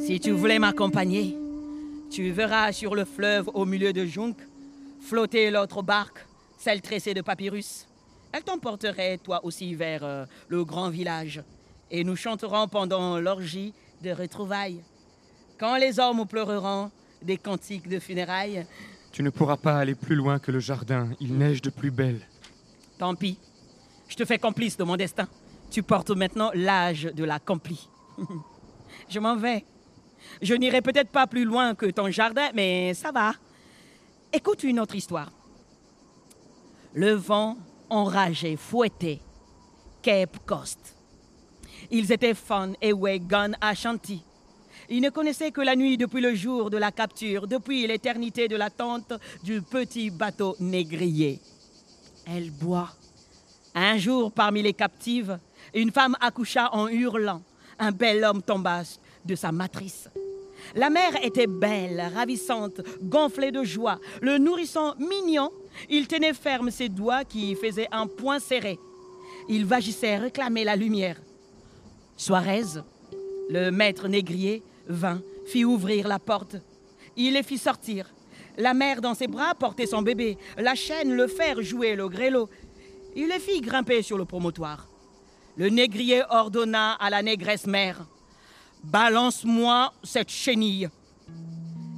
Si 0.00 0.20
tu 0.20 0.30
voulais 0.30 0.58
m'accompagner, 0.58 1.36
tu 2.10 2.30
verras 2.30 2.72
sur 2.72 2.94
le 2.94 3.04
fleuve 3.04 3.50
au 3.54 3.64
milieu 3.64 3.92
de 3.92 4.06
jonc 4.06 4.34
flotter 5.00 5.50
l'autre 5.50 5.82
barque, 5.82 6.26
celle 6.58 6.82
tressée 6.82 7.14
de 7.14 7.22
papyrus. 7.22 7.86
Elle 8.32 8.42
t'emporterait 8.42 9.18
toi 9.18 9.40
aussi 9.44 9.74
vers 9.74 10.04
euh, 10.04 10.26
le 10.48 10.64
grand 10.64 10.90
village 10.90 11.42
et 11.90 12.04
nous 12.04 12.16
chanterons 12.16 12.68
pendant 12.68 13.18
l'orgie 13.18 13.72
de 14.02 14.10
retrouvailles. 14.10 14.82
Quand 15.58 15.76
les 15.76 15.98
hommes 15.98 16.26
pleureront 16.26 16.90
des 17.22 17.36
cantiques 17.36 17.88
de 17.88 17.98
funérailles, 17.98 18.66
Tu 19.12 19.22
ne 19.22 19.30
pourras 19.30 19.56
pas 19.56 19.78
aller 19.78 19.94
plus 19.94 20.14
loin 20.14 20.38
que 20.38 20.52
le 20.52 20.60
jardin. 20.60 21.10
Il 21.20 21.36
neige 21.36 21.62
de 21.62 21.70
plus 21.70 21.90
belle. 21.90 22.20
tant 22.98 23.14
pis. 23.14 23.38
Je 24.08 24.16
te 24.16 24.24
fais 24.24 24.38
complice 24.38 24.76
de 24.76 24.84
mon 24.84 24.96
destin. 24.96 25.28
Tu 25.70 25.82
portes 25.82 26.10
maintenant 26.10 26.50
l'âge 26.54 27.04
de 27.04 27.24
la 27.24 27.38
compli. 27.38 27.88
Je 29.08 29.18
m'en 29.18 29.36
vais. 29.36 29.64
Je 30.42 30.54
n'irai 30.54 30.80
peut-être 30.82 31.10
pas 31.10 31.26
plus 31.26 31.44
loin 31.44 31.74
que 31.74 31.86
ton 31.86 32.10
jardin, 32.10 32.48
mais 32.54 32.94
ça 32.94 33.12
va. 33.12 33.32
Écoute 34.32 34.62
une 34.64 34.80
autre 34.80 34.94
histoire. 34.94 35.30
Le 36.94 37.12
vent 37.12 37.56
enragé 37.90 38.56
fouettait 38.56 39.20
Cape 40.02 40.38
Coast. 40.46 40.96
Ils 41.90 42.12
étaient 42.12 42.34
et 42.82 42.92
Wagon 42.92 43.52
à 43.60 43.74
Ils 44.90 45.02
ne 45.02 45.10
connaissaient 45.10 45.50
que 45.50 45.60
la 45.60 45.76
nuit 45.76 45.98
depuis 45.98 46.22
le 46.22 46.34
jour 46.34 46.70
de 46.70 46.78
la 46.78 46.90
capture, 46.90 47.46
depuis 47.46 47.86
l'éternité 47.86 48.48
de 48.48 48.56
l'attente 48.56 49.12
du 49.42 49.60
petit 49.60 50.10
bateau 50.10 50.56
négrier. 50.60 51.40
Elle 52.26 52.50
boit. 52.50 52.90
Un 53.74 53.98
jour, 53.98 54.32
parmi 54.32 54.62
les 54.62 54.72
captives, 54.72 55.38
une 55.74 55.90
femme 55.90 56.16
accoucha 56.20 56.70
en 56.72 56.88
hurlant. 56.88 57.42
Un 57.78 57.92
bel 57.92 58.24
homme 58.24 58.42
tomba 58.42 58.82
de 59.24 59.34
sa 59.34 59.52
matrice. 59.52 60.08
La 60.74 60.90
mère 60.90 61.22
était 61.22 61.46
belle, 61.46 62.02
ravissante, 62.14 62.80
gonflée 63.02 63.52
de 63.52 63.62
joie. 63.62 63.98
Le 64.20 64.38
nourrisson 64.38 64.94
mignon, 64.98 65.50
il 65.88 66.08
tenait 66.08 66.34
ferme 66.34 66.70
ses 66.70 66.88
doigts 66.88 67.24
qui 67.24 67.54
faisaient 67.54 67.88
un 67.92 68.06
poing 68.06 68.38
serré. 68.38 68.78
Il 69.48 69.64
vagissait 69.64 70.16
réclamer 70.16 70.64
la 70.64 70.76
lumière. 70.76 71.16
Suarez, 72.16 72.80
le 73.48 73.70
maître 73.70 74.08
négrier, 74.08 74.62
vint, 74.88 75.22
fit 75.46 75.64
ouvrir 75.64 76.08
la 76.08 76.18
porte. 76.18 76.56
Il 77.16 77.34
les 77.34 77.42
fit 77.42 77.58
sortir. 77.58 78.12
La 78.56 78.74
mère 78.74 79.00
dans 79.00 79.14
ses 79.14 79.28
bras 79.28 79.54
portait 79.54 79.86
son 79.86 80.02
bébé. 80.02 80.36
La 80.56 80.74
chaîne, 80.74 81.14
le 81.14 81.28
fer 81.28 81.62
jouait 81.62 81.94
le 81.94 82.08
grêlot. 82.08 82.48
Il 83.14 83.28
les 83.28 83.38
fit 83.38 83.60
grimper 83.60 84.02
sur 84.02 84.18
le 84.18 84.24
promontoire. 84.24 84.88
Le 85.56 85.68
négrier 85.68 86.22
ordonna 86.30 86.92
à 86.94 87.10
la 87.10 87.22
négresse 87.22 87.66
mère 87.66 88.06
Balance-moi 88.84 89.92
cette 90.04 90.30
chenille. 90.30 90.88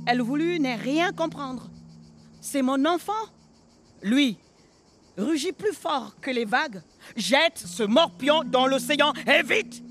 Elle 0.06 0.22
voulut 0.22 0.58
ne 0.58 0.78
rien 0.78 1.12
comprendre. 1.12 1.68
C'est 2.40 2.62
mon 2.62 2.84
enfant. 2.86 3.12
Lui 4.02 4.38
rugit 5.18 5.52
plus 5.52 5.74
fort 5.74 6.14
que 6.20 6.30
les 6.30 6.46
vagues. 6.46 6.82
Jette 7.16 7.58
ce 7.58 7.82
morpion 7.82 8.42
dans 8.44 8.66
l'océan 8.66 9.12
et 9.26 9.42
vite 9.42 9.82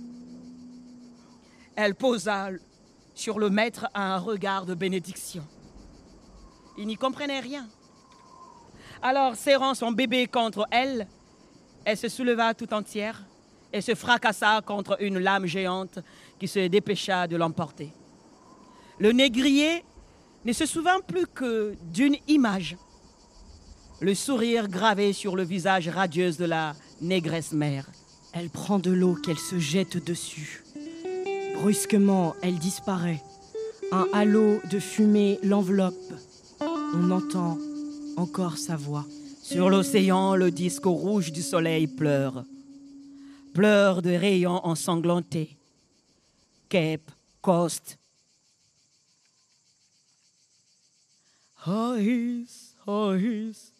Elle 1.76 1.96
posa 1.96 2.50
sur 3.20 3.38
le 3.38 3.50
maître 3.50 3.88
un 3.94 4.18
regard 4.18 4.66
de 4.66 4.74
bénédiction. 4.74 5.44
Il 6.78 6.88
n'y 6.88 6.96
comprenait 6.96 7.42
rien. 7.42 7.68
Alors, 9.02 9.36
serrant 9.36 9.74
son 9.74 9.92
bébé 9.92 10.26
contre 10.28 10.66
elle, 10.72 11.06
elle 11.84 11.98
se 11.98 12.08
souleva 12.08 12.54
tout 12.54 12.74
entière 12.74 13.26
et 13.74 13.82
se 13.82 13.94
fracassa 13.94 14.62
contre 14.66 14.96
une 15.04 15.20
lame 15.20 15.46
géante 15.46 16.00
qui 16.40 16.48
se 16.48 16.68
dépêcha 16.68 17.28
de 17.28 17.36
l'emporter. 17.36 17.92
Le 19.00 19.12
négrier 19.12 19.84
ne 20.46 20.54
se 20.54 20.66
souvint 20.66 21.02
plus 21.02 21.28
que 21.28 21.76
d'une 21.92 22.16
image, 22.30 22.78
le 24.00 24.16
sourire 24.16 24.70
gravé 24.70 25.12
sur 25.12 25.36
le 25.36 25.44
visage 25.44 25.90
radieux 25.90 26.32
de 26.32 26.46
la 26.46 26.74
négresse 27.02 27.52
mère. 27.52 27.86
Elle 28.32 28.50
prend 28.50 28.80
de 28.80 28.92
l'eau 28.92 29.16
qu'elle 29.16 29.40
se 29.40 29.60
jette 29.60 29.98
dessus. 29.98 30.64
Brusquement, 31.60 32.36
elle 32.42 32.58
disparaît. 32.58 33.22
Un 33.92 34.08
halo 34.14 34.60
de 34.72 34.80
fumée 34.80 35.40
l'enveloppe. 35.44 36.14
On 36.62 37.12
entend 37.12 37.58
encore 38.16 38.58
sa 38.58 38.76
voix. 38.76 39.06
Sur 39.44 39.70
l'océan, 39.70 40.36
le 40.36 40.52
disque 40.52 40.86
rouge 40.86 41.32
du 41.32 41.42
soleil 41.42 41.88
pleure. 41.88 42.46
Pleure 43.54 44.02
de 44.02 44.12
rayons 44.12 44.66
ensanglantés. 44.66 45.58
Cape 46.70 47.12
Coast. 47.42 47.98
Hoïs, 51.68 52.76
hoïs, 52.88 53.74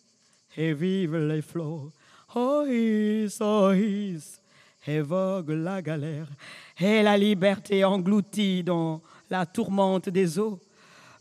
et 0.58 0.74
vive 0.74 1.16
les 1.16 1.42
flots. 1.42 1.92
Hoïs, 2.36 3.40
hoïs, 3.40 4.42
et 4.86 5.02
vogue 5.02 5.52
la 5.52 5.82
galère, 5.82 6.28
et 6.80 7.04
la 7.04 7.18
liberté 7.18 7.84
engloutie 7.84 8.64
dans 8.64 9.02
la 9.30 9.46
tourmente 9.46 10.10
des 10.10 10.40
eaux. 10.40 10.60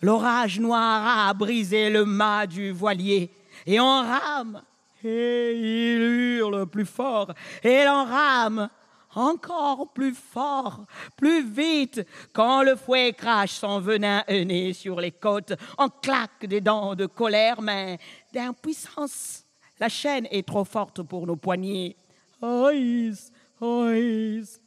L'orage 0.00 0.60
noir 0.60 1.28
a 1.28 1.34
brisé 1.34 1.90
le 1.90 2.04
mât 2.04 2.46
du 2.46 2.70
voilier, 2.70 3.30
et 3.66 3.80
on 3.80 4.02
rame, 4.02 4.62
et 5.02 5.52
il 5.54 6.00
hurle 6.38 6.66
plus 6.66 6.86
fort, 6.86 7.32
et 7.62 7.84
l'on 7.84 8.04
rame 8.04 8.68
encore 9.14 9.92
plus 9.92 10.14
fort, 10.14 10.84
plus 11.16 11.44
vite, 11.44 12.06
quand 12.32 12.62
le 12.62 12.76
fouet 12.76 13.12
crache 13.12 13.52
son 13.52 13.80
venin 13.80 14.22
aîné 14.28 14.72
sur 14.72 15.00
les 15.00 15.10
côtes, 15.10 15.54
on 15.78 15.88
claque 15.88 16.46
des 16.46 16.60
dents 16.60 16.94
de 16.94 17.06
colère, 17.06 17.60
mais 17.60 17.98
d'impuissance. 18.32 19.44
La 19.80 19.88
chaîne 19.88 20.26
est 20.30 20.46
trop 20.46 20.64
forte 20.64 21.02
pour 21.02 21.26
nos 21.26 21.36
poignets. 21.36 21.96
Oïs, 22.42 23.32
oïs, 23.60 24.60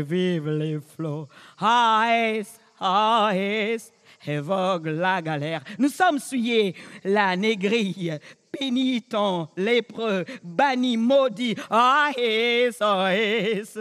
vive 0.00 0.48
les 0.48 0.78
flots. 0.80 1.28
Oïs, 1.60 2.58
oïs, 2.80 3.92
et 4.26 4.38
vogue 4.38 4.86
la 4.86 5.20
galère. 5.20 5.62
Nous 5.78 5.88
sommes 5.88 6.18
souillés, 6.18 6.74
la 7.04 7.36
négrille, 7.36 8.18
pénitent, 8.50 9.16
lépreux, 9.56 10.24
banni, 10.42 10.96
maudit. 10.96 11.56
Oïs, 11.70 12.80
oïs, 12.80 13.78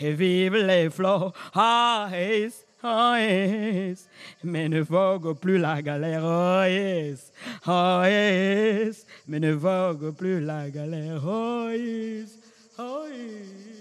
et 0.00 0.12
vive 0.12 0.56
les 0.56 0.90
flots. 0.90 1.32
Oïs, 1.54 2.66
oïs, 2.82 4.08
mais 4.42 4.68
ne 4.68 4.80
vogue 4.80 5.38
plus 5.38 5.58
la 5.58 5.82
galère. 5.82 6.24
Oïs, 6.24 7.32
oïs, 7.66 9.06
mais 9.28 9.40
ne 9.40 9.52
vogue 9.52 10.14
plus 10.16 10.40
la 10.40 10.70
galère. 10.70 11.26
Oïs, 11.26 12.38
oïs. 12.78 13.71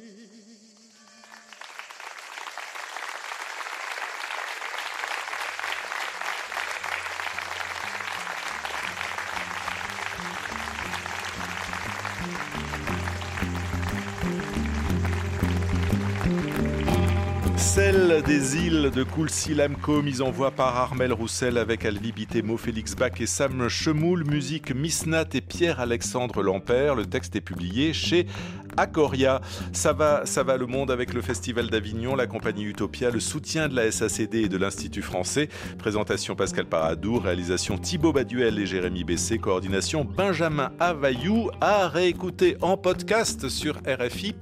Celle 17.74 18.22
des 18.24 18.57
îles 18.57 18.91
de 18.93 19.01
Coulcy-Lamco, 19.01 20.01
mise 20.01 20.22
en 20.22 20.30
voix 20.30 20.51
par 20.51 20.76
Armel 20.76 21.13
Roussel 21.13 21.57
avec 21.57 21.86
Alvi 21.86 22.11
Bitemo, 22.11 22.57
Félix 22.57 22.97
Bach 22.97 23.13
et 23.22 23.26
Sam 23.26 23.69
Chemoul, 23.69 24.26
musique 24.26 24.76
Miss 24.76 25.05
Nat 25.05 25.28
et 25.34 25.39
Pierre-Alexandre 25.39 26.43
Lampère. 26.43 26.95
Le 26.95 27.05
texte 27.05 27.38
est 27.38 27.41
publié 27.41 27.93
chez 27.93 28.28
Acoria. 28.76 29.39
Ça 29.72 29.93
va, 29.93 30.26
ça 30.26 30.43
va 30.43 30.57
le 30.57 30.65
monde 30.65 30.91
avec 30.91 31.13
le 31.13 31.22
Festival 31.22 31.69
d'Avignon, 31.69 32.17
la 32.17 32.28
compagnie 32.28 32.65
Utopia, 32.65 33.09
le 33.09 33.22
soutien 33.22 33.69
de 33.69 33.76
la 33.78 33.89
SACD 33.89 34.36
et 34.36 34.49
de 34.49 34.57
l'Institut 34.57 35.01
français. 35.01 35.47
Présentation 35.78 36.36
Pascal 36.36 36.65
Paradou, 36.65 37.19
réalisation 37.19 37.78
Thibaut 37.78 38.11
Baduel 38.11 38.59
et 38.59 38.65
Jérémy 38.65 39.05
Bessé, 39.05 39.38
coordination 39.38 40.03
Benjamin 40.03 40.74
Availlou, 40.82 41.49
à 41.61 41.88
réécouter 41.88 42.57
en 42.59 42.76
podcast 42.76 43.47
sur 43.47 43.78
rfi.fr. 43.88 44.41